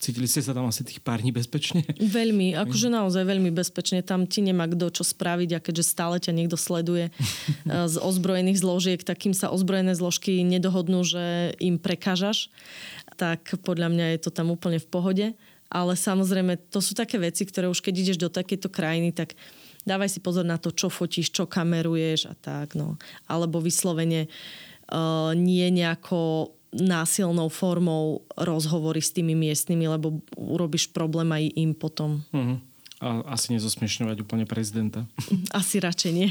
cítili 0.00 0.24
ste 0.24 0.40
sa 0.40 0.56
tam 0.56 0.72
asi 0.72 0.80
tých 0.82 1.04
pár 1.04 1.20
dní 1.20 1.36
bezpečne? 1.36 1.84
Veľmi, 2.00 2.56
akože 2.56 2.88
naozaj 2.88 3.28
veľmi 3.28 3.52
bezpečne. 3.52 4.00
Tam 4.00 4.24
ti 4.24 4.40
nemá 4.40 4.64
kto 4.64 4.88
čo 4.88 5.04
spraviť 5.04 5.50
a 5.56 5.62
keďže 5.62 5.84
stále 5.84 6.16
ťa 6.16 6.32
niekto 6.32 6.56
sleduje 6.56 7.08
e, 7.08 7.12
z 7.68 7.96
ozbrojených 8.00 8.64
zložiek, 8.64 9.00
tak 9.04 9.28
kým 9.28 9.36
sa 9.36 9.52
ozbrojené 9.52 9.92
zložky 9.92 10.40
nedohodnú, 10.40 11.04
že 11.04 11.52
im 11.60 11.76
prekážaš, 11.76 12.48
tak 13.20 13.60
podľa 13.60 13.92
mňa 13.92 14.06
je 14.16 14.18
to 14.24 14.30
tam 14.32 14.48
úplne 14.48 14.80
v 14.80 14.88
pohode. 14.88 15.26
Ale 15.68 15.92
samozrejme, 15.98 16.70
to 16.70 16.78
sú 16.78 16.94
také 16.94 17.18
veci, 17.18 17.42
ktoré 17.42 17.66
už 17.68 17.82
keď 17.82 17.94
ideš 17.98 18.18
do 18.20 18.30
takejto 18.30 18.70
krajiny, 18.70 19.10
tak 19.10 19.34
dávaj 19.82 20.08
si 20.08 20.20
pozor 20.20 20.46
na 20.46 20.56
to, 20.56 20.72
čo 20.72 20.88
fotíš, 20.88 21.30
čo 21.30 21.44
kameruješ 21.50 22.32
a 22.32 22.34
tak. 22.34 22.78
No. 22.78 22.96
Alebo 23.28 23.60
vyslovene 23.60 24.30
nie 25.34 25.68
nejako 25.72 26.52
násilnou 26.74 27.46
formou 27.48 28.26
rozhovory 28.34 28.98
s 28.98 29.14
tými 29.14 29.38
miestnymi, 29.38 29.86
lebo 29.86 30.18
urobíš 30.34 30.90
problém 30.90 31.30
aj 31.30 31.44
im 31.54 31.70
potom. 31.70 32.26
Uh-huh. 32.34 32.58
A 32.98 33.38
asi 33.38 33.54
nezosmiešňovať 33.54 34.26
úplne 34.26 34.44
prezidenta. 34.48 35.06
Asi 35.60 35.78
radšej 35.78 36.12
nie. 36.14 36.28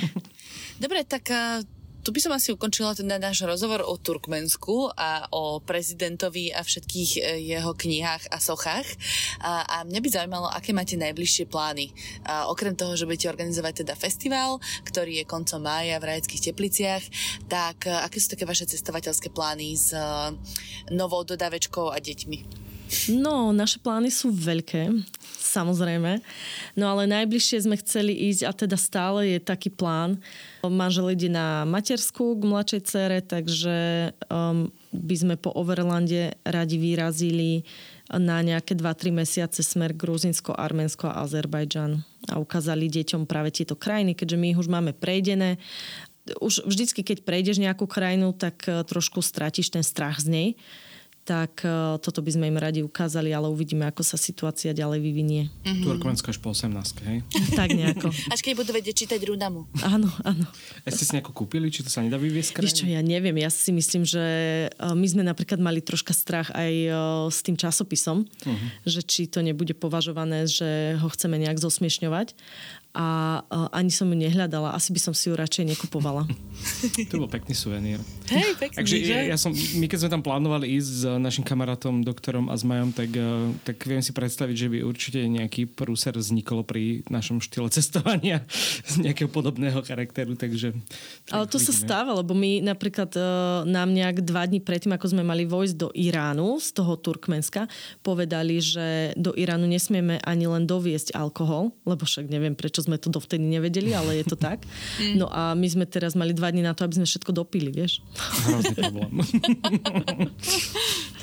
Dobre, 0.83 1.07
tak 1.07 1.31
eh, 1.31 1.63
tu 2.03 2.11
by 2.11 2.19
som 2.19 2.35
asi 2.35 2.51
ukončila 2.51 2.91
ten 2.91 3.07
náš 3.07 3.47
rozhovor 3.47 3.79
o 3.87 3.95
Turkmensku 3.95 4.91
a 4.91 5.31
o 5.31 5.63
prezidentovi 5.63 6.51
a 6.51 6.59
všetkých 6.59 7.11
e, 7.15 7.19
jeho 7.55 7.71
knihách 7.71 8.27
a 8.27 8.37
sochách. 8.43 8.87
A, 9.39 9.63
a 9.63 9.77
mňa 9.87 9.99
by 10.03 10.09
zaujímalo, 10.11 10.51
aké 10.51 10.75
máte 10.75 10.99
najbližšie 10.99 11.47
plány. 11.47 11.95
A 12.27 12.51
okrem 12.51 12.75
toho, 12.75 12.99
že 12.99 13.07
budete 13.07 13.31
organizovať 13.31 13.87
teda 13.87 13.95
festival, 13.95 14.59
ktorý 14.83 15.23
je 15.23 15.31
koncom 15.31 15.63
mája 15.63 15.95
v 16.03 16.11
Rajeckých 16.11 16.51
tepliciach, 16.51 17.03
tak 17.47 17.87
e, 17.87 17.95
aké 17.95 18.19
sú 18.19 18.35
také 18.35 18.43
vaše 18.43 18.67
cestovateľské 18.67 19.31
plány 19.31 19.79
s 19.79 19.95
e, 19.95 20.03
novou 20.91 21.23
dodávečkou 21.23 21.87
a 21.87 22.03
deťmi? 22.03 22.72
No, 23.09 23.51
naše 23.51 23.81
plány 23.81 24.13
sú 24.13 24.29
veľké 24.31 24.91
samozrejme. 25.53 26.17
No 26.73 26.89
ale 26.89 27.05
najbližšie 27.05 27.69
sme 27.69 27.77
chceli 27.77 28.17
ísť 28.33 28.41
a 28.49 28.51
teda 28.51 28.77
stále 28.79 29.37
je 29.37 29.39
taký 29.43 29.69
plán. 29.69 30.17
Manžel 30.65 31.13
ide 31.13 31.29
na 31.29 31.61
matersku 31.69 32.41
k 32.41 32.43
mladšej 32.49 32.81
cere, 32.89 33.19
takže 33.21 34.09
um, 34.33 34.73
by 34.89 35.15
sme 35.15 35.35
po 35.37 35.53
Overlande 35.53 36.33
radi 36.41 36.81
vyrazili 36.81 37.61
na 38.09 38.41
nejaké 38.41 38.73
2-3 38.73 39.13
mesiace 39.13 39.61
smer 39.61 39.93
Gruzinsko, 39.93 40.57
Arménsko 40.57 41.07
a 41.07 41.23
Azerbajdžan 41.23 42.01
a 42.33 42.39
ukázali 42.41 42.89
deťom 42.89 43.29
práve 43.29 43.53
tieto 43.53 43.77
krajiny, 43.77 44.17
keďže 44.17 44.37
my 44.37 44.47
ich 44.53 44.59
už 44.59 44.69
máme 44.69 44.91
prejdené. 44.95 45.61
Už 46.39 46.63
vždycky, 46.63 47.03
keď 47.03 47.27
prejdeš 47.27 47.59
nejakú 47.59 47.83
krajinu, 47.83 48.31
tak 48.31 48.63
eh, 48.65 48.81
trošku 48.83 49.19
stratíš 49.19 49.71
ten 49.71 49.83
strach 49.85 50.23
z 50.23 50.27
nej 50.29 50.49
tak 51.23 51.63
uh, 51.63 51.95
toto 52.03 52.19
by 52.19 52.35
sme 52.35 52.45
im 52.51 52.59
radi 52.59 52.83
ukázali, 52.83 53.31
ale 53.31 53.47
uvidíme, 53.47 53.87
ako 53.87 54.03
sa 54.03 54.19
situácia 54.19 54.75
ďalej 54.75 54.99
vyvinie. 54.99 55.47
Mm-hmm. 55.63 55.83
Turkmensko 55.87 56.35
až 56.35 56.39
po 56.43 56.51
18, 56.51 57.07
hej? 57.07 57.17
tak 57.59 57.71
nejako. 57.71 58.11
Až 58.11 58.39
keď 58.43 58.53
budú 58.59 58.75
vedieť 58.75 59.07
čítať 59.07 59.23
Runamu. 59.23 59.63
Áno, 59.87 60.11
áno. 60.27 60.45
A 60.83 60.91
ste 60.91 61.07
si 61.07 61.15
nejako 61.15 61.31
kúpili, 61.31 61.71
či 61.71 61.79
to 61.81 61.87
sa 61.87 62.03
nedá 62.03 62.19
vyviesť 62.19 62.59
Vieš 62.59 62.83
čo, 62.83 62.85
ja 62.91 62.99
neviem. 62.99 63.39
Ja 63.39 63.47
si 63.47 63.71
myslím, 63.71 64.03
že 64.03 64.23
uh, 64.67 64.91
my 64.91 65.07
sme 65.07 65.23
napríklad 65.23 65.63
mali 65.63 65.79
troška 65.79 66.11
strach 66.11 66.51
aj 66.51 66.73
uh, 66.91 66.95
s 67.31 67.39
tým 67.39 67.55
časopisom, 67.55 68.27
uh-huh. 68.27 68.67
že 68.83 68.99
či 69.07 69.31
to 69.31 69.39
nebude 69.39 69.71
považované, 69.79 70.43
že 70.43 70.99
ho 70.99 71.07
chceme 71.07 71.39
nejak 71.39 71.55
zosmiešňovať 71.55 72.35
a 72.93 73.41
uh, 73.41 73.73
ani 73.73 73.89
som 73.89 74.05
ju 74.05 74.13
nehľadala. 74.13 74.77
Asi 74.77 74.93
by 74.93 75.01
som 75.01 75.17
si 75.17 75.25
ju 75.25 75.33
radšej 75.33 75.65
nekupovala. 75.73 76.29
to 77.09 77.17
bol 77.17 77.25
pekný 77.25 77.57
suvenír. 77.57 77.97
Hej, 78.29 78.53
pekný, 78.61 78.77
Takže 78.77 78.95
že? 79.01 79.17
ja 79.33 79.37
som, 79.37 79.49
my 79.49 79.89
keď 79.89 80.05
sme 80.05 80.13
tam 80.13 80.21
plánovali 80.21 80.77
ísť 80.77 80.89
s 80.93 81.03
našim 81.17 81.41
kamarátom, 81.41 82.05
doktorom 82.05 82.53
a 82.53 82.55
s 82.55 82.61
Majom, 82.61 82.93
tak, 82.93 83.09
uh, 83.17 83.49
tak 83.65 83.81
viem 83.89 84.05
si 84.05 84.13
predstaviť, 84.13 84.55
že 84.55 84.67
by 84.69 84.77
určite 84.85 85.25
nejaký 85.25 85.73
prúser 85.73 86.13
vznikol 86.13 86.61
pri 86.61 87.01
našom 87.09 87.41
štýle 87.41 87.73
cestovania 87.73 88.45
z 88.93 89.09
nejakého 89.09 89.27
podobného 89.33 89.81
charakteru. 89.81 90.37
Takže, 90.37 90.77
Ale 91.33 91.49
to 91.49 91.57
sa 91.57 91.73
stáva, 91.73 92.13
lebo 92.13 92.37
my 92.37 92.61
napríklad 92.61 93.09
uh, 93.17 93.65
nám 93.65 93.89
nejak 93.89 94.21
dva 94.21 94.45
dní 94.45 94.61
predtým, 94.61 94.93
ako 94.93 95.17
sme 95.17 95.25
mali 95.25 95.49
vojsť 95.49 95.75
do 95.81 95.89
Iránu, 95.97 96.61
z 96.61 96.69
toho 96.77 96.93
Turkmenska, 96.93 97.65
povedali, 98.05 98.61
že 98.61 99.17
do 99.17 99.33
Iránu 99.33 99.65
nesmieme 99.65 100.21
ani 100.21 100.45
len 100.45 100.69
doviesť 100.69 101.17
alkohol, 101.17 101.73
lebo 101.89 102.05
však 102.05 102.29
neviem, 102.29 102.53
prečo 102.53 102.82
sme 102.83 102.99
to 102.99 103.07
dovtedy 103.07 103.47
nevedeli, 103.47 103.95
ale 103.95 104.19
je 104.19 104.27
to 104.27 104.35
tak. 104.35 104.67
No 105.15 105.31
a 105.31 105.55
my 105.55 105.63
sme 105.71 105.87
teraz 105.87 106.19
mali 106.19 106.35
dva 106.35 106.51
dní 106.51 106.59
na 106.59 106.75
to, 106.75 106.83
aby 106.83 106.99
sme 106.99 107.07
všetko 107.07 107.31
dopili, 107.31 107.71
vieš. 107.71 108.03
Hrozný 108.43 108.75
problém. 108.75 109.11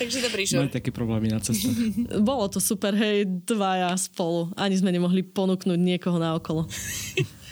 Takže 0.01 0.25
dobrý 0.25 0.49
žur. 0.49 0.65
Mali 0.65 0.73
také 0.73 0.89
problémy 0.89 1.29
na 1.29 1.45
ceste. 1.45 1.69
Bolo 2.25 2.49
to 2.49 2.57
super, 2.57 2.97
hej, 2.97 3.29
dvaja 3.45 3.93
spolu. 4.01 4.49
Ani 4.57 4.81
sme 4.81 4.89
nemohli 4.89 5.21
ponúknuť 5.21 5.77
niekoho 5.77 6.17
na 6.17 6.41
okolo. 6.41 6.65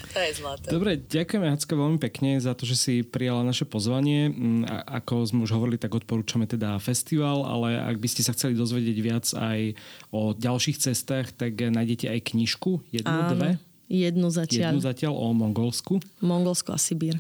To 0.09 0.25
je 0.25 0.41
zlaté. 0.41 0.73
Dobre, 0.73 0.97
ďakujeme 0.97 1.53
Hacka 1.53 1.77
veľmi 1.77 2.01
pekne 2.01 2.41
za 2.41 2.57
to, 2.57 2.65
že 2.65 2.81
si 2.81 2.95
prijala 3.05 3.45
naše 3.45 3.69
pozvanie. 3.69 4.33
Mm, 4.33 4.65
a, 4.65 5.05
ako 5.05 5.29
sme 5.29 5.45
už 5.45 5.53
hovorili, 5.53 5.77
tak 5.77 5.93
odporúčame 5.93 6.49
teda 6.49 6.81
festival, 6.81 7.45
ale 7.45 7.77
ak 7.77 8.01
by 8.01 8.09
ste 8.09 8.25
sa 8.25 8.33
chceli 8.33 8.57
dozvedieť 8.57 8.99
viac 9.05 9.29
aj 9.37 9.77
o 10.09 10.33
ďalších 10.33 10.81
cestách, 10.81 11.37
tak 11.37 11.61
nájdete 11.61 12.09
aj 12.09 12.25
knižku, 12.25 12.89
jednu, 12.89 13.21
Áno. 13.21 13.37
dve. 13.37 13.51
Jednu 13.89 14.29
zatiaľ. 14.29 14.77
Jednu 14.77 14.85
zatiaľ 14.85 15.13
o 15.17 15.33
Mongolsku. 15.33 15.99
Mongolsko 16.21 16.77
a 16.77 16.79
Sibír. 16.79 17.17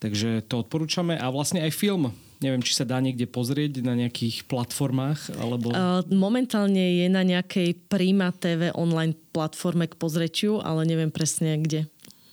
Takže 0.00 0.44
to 0.48 0.64
odporúčame 0.64 1.16
a 1.16 1.28
vlastne 1.28 1.60
aj 1.60 1.72
film. 1.76 2.12
Neviem, 2.40 2.64
či 2.64 2.72
sa 2.72 2.88
dá 2.88 2.96
niekde 3.04 3.28
pozrieť 3.28 3.84
na 3.84 3.92
nejakých 3.92 4.48
platformách, 4.48 5.36
alebo... 5.36 5.76
Uh, 5.76 6.00
momentálne 6.08 7.04
je 7.04 7.06
na 7.12 7.20
nejakej 7.20 7.76
Prima 7.84 8.32
TV 8.32 8.72
online 8.72 9.12
platforme 9.12 9.84
k 9.84 9.92
pozretiu, 10.00 10.56
ale 10.56 10.88
neviem 10.88 11.12
presne 11.12 11.60
kde. 11.60 11.84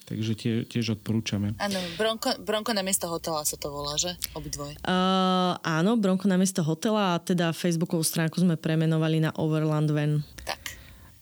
Takže 0.07 0.31
tie, 0.39 0.53
tiež 0.63 0.95
odporúčame. 0.95 1.59
Áno, 1.59 1.75
Bronko, 1.99 2.39
Bronko 2.39 2.71
na 2.71 2.79
miesto 2.79 3.11
hotela 3.11 3.43
sa 3.43 3.59
to 3.59 3.67
volá, 3.67 3.99
že? 3.99 4.15
Obidvoje. 4.31 4.79
Uh, 4.88 5.59
áno, 5.59 5.99
Bronko 5.99 6.31
na 6.31 6.39
miesto 6.39 6.63
hotela 6.63 7.19
a 7.19 7.19
teda 7.19 7.51
Facebookovú 7.51 8.07
stránku 8.07 8.39
sme 8.39 8.55
premenovali 8.55 9.19
na 9.19 9.35
Overland 9.35 9.91
Van. 9.91 10.23
Tak. 10.47 10.76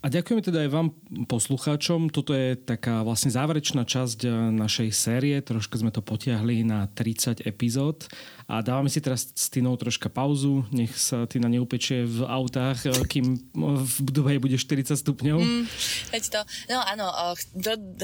A 0.05 0.13
ďakujeme 0.13 0.45
teda 0.45 0.61
aj 0.61 0.69
vám 0.69 0.93
poslucháčom. 1.25 2.13
Toto 2.13 2.37
je 2.37 2.53
taká 2.53 3.01
vlastne 3.01 3.33
záverečná 3.33 3.89
časť 3.89 4.29
eh, 4.29 4.31
našej 4.53 4.93
série. 4.93 5.33
Troška 5.41 5.81
sme 5.81 5.89
to 5.89 6.05
potiahli 6.05 6.61
na 6.61 6.85
30 6.93 7.41
epizód. 7.41 8.05
A 8.45 8.61
dávame 8.61 8.93
si 8.93 9.01
teraz 9.01 9.33
s 9.33 9.49
Tinou 9.49 9.73
troška 9.73 10.05
pauzu. 10.05 10.61
Nech 10.69 10.93
sa 10.93 11.25
Tina 11.25 11.49
neupečie 11.49 12.05
v 12.05 12.29
autách, 12.29 12.85
eh, 12.85 12.93
kým 12.93 13.41
v 13.57 13.95
Dubaji 14.05 14.37
bude 14.37 14.57
40 14.61 15.01
stupňov. 15.01 15.39
Mm, 15.41 15.65
to. 16.29 16.41
No 16.69 16.77
áno, 16.85 17.09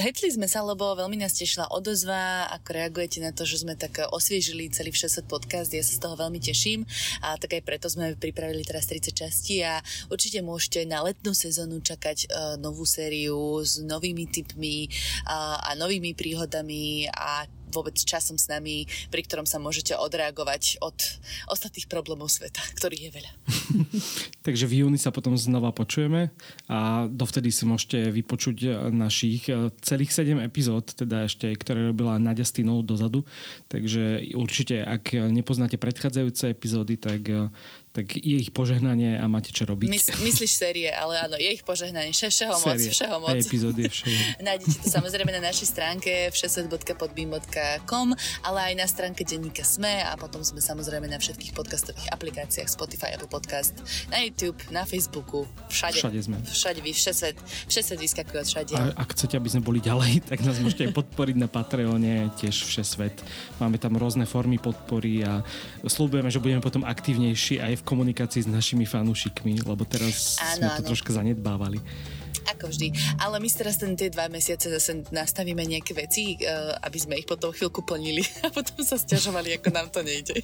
hetli 0.02 0.34
sme 0.34 0.50
sa, 0.50 0.66
lebo 0.66 0.98
veľmi 0.98 1.22
nás 1.22 1.38
tešila 1.38 1.70
odozva, 1.70 2.50
ako 2.58 2.70
reagujete 2.74 3.22
na 3.22 3.30
to, 3.30 3.46
že 3.46 3.62
sme 3.62 3.78
tak 3.78 4.02
osviežili 4.10 4.74
celý 4.74 4.90
Všesvet 4.90 5.30
podcast. 5.30 5.70
Ja 5.70 5.86
sa 5.86 5.94
z 5.94 6.02
toho 6.02 6.18
veľmi 6.18 6.42
teším. 6.42 6.90
A 7.22 7.38
tak 7.38 7.54
aj 7.58 7.62
preto 7.62 7.86
sme 7.86 8.18
pripravili 8.18 8.66
teraz 8.66 8.90
30 8.90 9.14
častí 9.14 9.62
a 9.62 9.78
určite 10.10 10.42
môžete 10.42 10.90
na 10.90 11.06
letnú 11.06 11.38
sezónu 11.38 11.86
čakať 11.86 12.30
novú 12.58 12.84
sériu 12.84 13.62
s 13.62 13.78
novými 13.82 14.26
typmi 14.30 14.90
uh, 14.90 15.58
a 15.62 15.72
novými 15.78 16.14
príhodami 16.18 17.06
a 17.12 17.46
vôbec 17.72 17.96
časom 17.96 18.36
s 18.36 18.52
nami, 18.52 18.86
pri 19.10 19.24
ktorom 19.24 19.48
sa 19.48 19.58
môžete 19.58 19.96
odreagovať 19.96 20.84
od 20.84 20.96
ostatných 21.48 21.88
problémov 21.88 22.28
sveta, 22.30 22.62
ktorých 22.78 23.04
je 23.08 23.12
veľa. 23.12 23.32
Takže 24.46 24.66
v 24.68 24.86
júni 24.86 25.00
sa 25.00 25.10
potom 25.10 25.40
znova 25.40 25.72
počujeme 25.72 26.30
a 26.68 27.08
dovtedy 27.08 27.50
si 27.50 27.64
môžete 27.64 28.12
vypočuť 28.12 28.92
našich 28.92 29.48
eh, 29.48 29.72
celých 29.82 30.12
7 30.12 30.44
epizód, 30.44 30.92
teda 30.92 31.26
ešte, 31.26 31.48
ktoré 31.56 31.90
robila 31.90 32.20
Nadia 32.20 32.46
Stinou 32.46 32.84
dozadu. 32.84 33.24
Takže 33.72 34.36
určite, 34.36 34.84
ak 34.84 35.16
nepoznáte 35.32 35.80
predchádzajúce 35.80 36.52
epizódy, 36.52 37.00
tak 37.00 37.22
eh, 37.32 37.48
tak 37.92 38.16
je 38.16 38.40
ich 38.40 38.56
požehnanie 38.56 39.20
a 39.20 39.28
máte 39.28 39.52
čo 39.52 39.68
robiť. 39.68 39.92
Mys, 39.92 40.08
myslíš 40.24 40.52
série, 40.56 40.88
ale 40.88 41.20
áno, 41.28 41.36
je 41.36 41.52
ich 41.52 41.64
požehnanie. 41.68 42.16
Všeho 42.16 42.56
moc, 42.64 42.80
všeho 42.80 43.18
moc. 43.20 43.36
epizódy, 43.36 43.84
všeho. 43.92 44.40
Nájdete 44.40 44.76
to 44.80 44.88
samozrejme 44.88 45.32
na 45.36 45.44
našej 45.44 45.68
stránke 45.76 46.32
všeset.podbeam.com, 46.32 48.08
ale 48.48 48.60
aj 48.72 48.74
na 48.80 48.88
stránke 48.88 49.28
denníka 49.28 49.68
SME 49.68 50.08
a 50.08 50.16
potom 50.16 50.40
sme 50.40 50.64
samozrejme 50.64 51.04
na 51.12 51.20
všetkých 51.20 51.52
podcastových 51.52 52.08
aplikáciách 52.16 52.72
Spotify, 52.72 53.12
Apple 53.20 53.28
Podcast, 53.28 53.76
na 54.08 54.24
YouTube, 54.24 54.56
na 54.72 54.88
Facebooku, 54.88 55.44
všade. 55.68 56.00
Všade 56.00 56.20
sme. 56.24 56.40
Všade 56.48 56.80
vy, 56.80 56.96
všeset, 56.96 57.36
všeset 57.68 58.00
vyskakuje 58.00 58.40
od 58.40 58.48
všade. 58.48 58.74
A 58.80 58.96
ak 59.04 59.20
chcete, 59.20 59.36
aby 59.36 59.52
sme 59.52 59.68
boli 59.68 59.84
ďalej, 59.84 60.24
tak 60.32 60.40
nás 60.48 60.56
môžete 60.64 60.88
aj 60.88 60.96
podporiť 60.96 61.36
na 61.36 61.52
Patreone, 61.52 62.32
tiež 62.40 62.56
všesvet. 62.64 63.20
Máme 63.60 63.76
tam 63.76 64.00
rôzne 64.00 64.24
formy 64.24 64.56
podpory 64.56 65.28
a 65.28 65.44
slúbujeme, 65.84 66.32
že 66.32 66.40
budeme 66.40 66.64
potom 66.64 66.88
aktívnejší 66.88 67.60
aj 67.60 67.74
v 67.78 67.81
v 67.82 67.84
komunikácii 67.84 68.46
s 68.46 68.50
našimi 68.50 68.86
fanúšikmi, 68.86 69.66
lebo 69.66 69.82
teraz 69.90 70.38
áno, 70.38 70.54
sme 70.54 70.68
to 70.78 70.82
áno. 70.86 70.88
troška 70.94 71.12
zanedbávali. 71.18 71.82
Ako 72.58 72.74
vždy. 72.74 72.90
Ale 73.22 73.38
my 73.38 73.50
teraz 73.54 73.78
ten 73.78 73.94
tie 73.94 74.10
dva 74.10 74.26
mesiace 74.26 74.66
zase 74.74 75.06
nastavíme 75.14 75.62
nejaké 75.62 75.94
veci, 75.94 76.42
uh, 76.42 76.74
aby 76.82 76.98
sme 76.98 77.14
ich 77.22 77.30
potom 77.30 77.54
chvíľku 77.54 77.86
plnili 77.86 78.26
a 78.46 78.50
potom 78.50 78.82
sa 78.82 78.98
stiažovali, 78.98 79.62
ako 79.62 79.70
nám 79.70 79.94
to 79.94 80.02
nejde. 80.02 80.42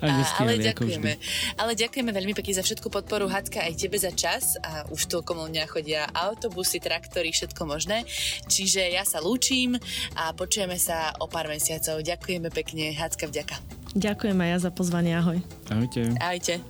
A, 0.00 0.24
ale 0.40 0.56
ďakujeme. 0.56 1.20
Ale 1.60 1.72
ďakujeme 1.76 2.10
veľmi 2.12 2.32
pekne 2.32 2.56
za 2.56 2.64
všetku 2.64 2.88
podporu, 2.88 3.28
Hacka, 3.28 3.60
aj 3.60 3.76
tebe 3.76 4.00
za 4.00 4.12
čas 4.12 4.56
a 4.64 4.88
už 4.88 5.08
tu 5.08 5.20
okolo 5.20 5.52
mňa 5.52 5.64
chodia 5.68 6.08
autobusy, 6.16 6.80
traktory, 6.80 7.28
všetko 7.32 7.62
možné. 7.68 8.08
Čiže 8.48 8.88
ja 8.88 9.04
sa 9.04 9.20
lúčim 9.20 9.76
a 10.16 10.32
počujeme 10.32 10.80
sa 10.80 11.12
o 11.20 11.28
pár 11.28 11.48
mesiacov. 11.48 12.00
Ďakujeme 12.00 12.48
pekne. 12.48 12.96
Hacka, 12.96 13.28
vďaka. 13.28 13.60
Ďakujem 13.98 14.38
aj 14.38 14.48
ja 14.54 14.58
za 14.62 14.70
pozvanie. 14.70 15.12
Ahoj. 15.18 15.42
Ahojte. 15.74 16.14
Ahojte. 16.22 16.62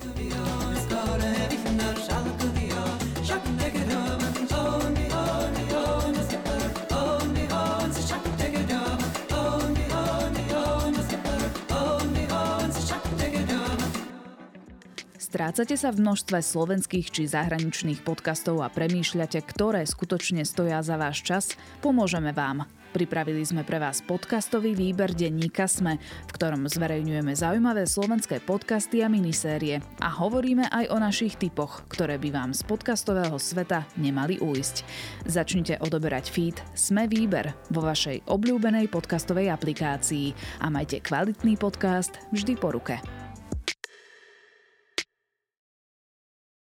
Strácate 15.28 15.76
sa 15.76 15.92
v 15.92 16.00
množstve 16.00 16.40
slovenských 16.40 17.12
či 17.12 17.28
zahraničných 17.28 18.00
podcastov 18.00 18.64
a 18.64 18.72
premýšľate, 18.72 19.44
ktoré 19.44 19.84
skutočne 19.84 20.48
stoja 20.48 20.80
za 20.80 20.96
váš 20.96 21.20
čas? 21.20 21.44
Pomôžeme 21.84 22.32
vám. 22.32 22.64
Pripravili 22.98 23.46
sme 23.46 23.62
pre 23.62 23.78
vás 23.78 24.02
podcastový 24.02 24.74
výber 24.74 25.14
denníka 25.14 25.70
Sme, 25.70 26.02
v 26.02 26.34
ktorom 26.34 26.66
zverejňujeme 26.66 27.30
zaujímavé 27.30 27.86
slovenské 27.86 28.42
podcasty 28.42 29.06
a 29.06 29.08
minisérie 29.08 29.78
a 30.02 30.10
hovoríme 30.10 30.66
aj 30.66 30.90
o 30.90 30.98
našich 30.98 31.38
typoch, 31.38 31.86
ktoré 31.86 32.18
by 32.18 32.34
vám 32.34 32.50
z 32.50 32.66
podcastového 32.66 33.38
sveta 33.38 33.86
nemali 33.94 34.42
ujsť. 34.42 34.82
Začnite 35.30 35.78
odoberať 35.78 36.34
feed 36.34 36.58
Sme 36.74 37.06
výber 37.06 37.54
vo 37.70 37.86
vašej 37.86 38.26
obľúbenej 38.26 38.90
podcastovej 38.90 39.54
aplikácii 39.54 40.34
a 40.58 40.66
majte 40.66 40.98
kvalitný 40.98 41.54
podcast 41.54 42.18
vždy 42.34 42.58
po 42.58 42.74
ruke. 42.74 42.98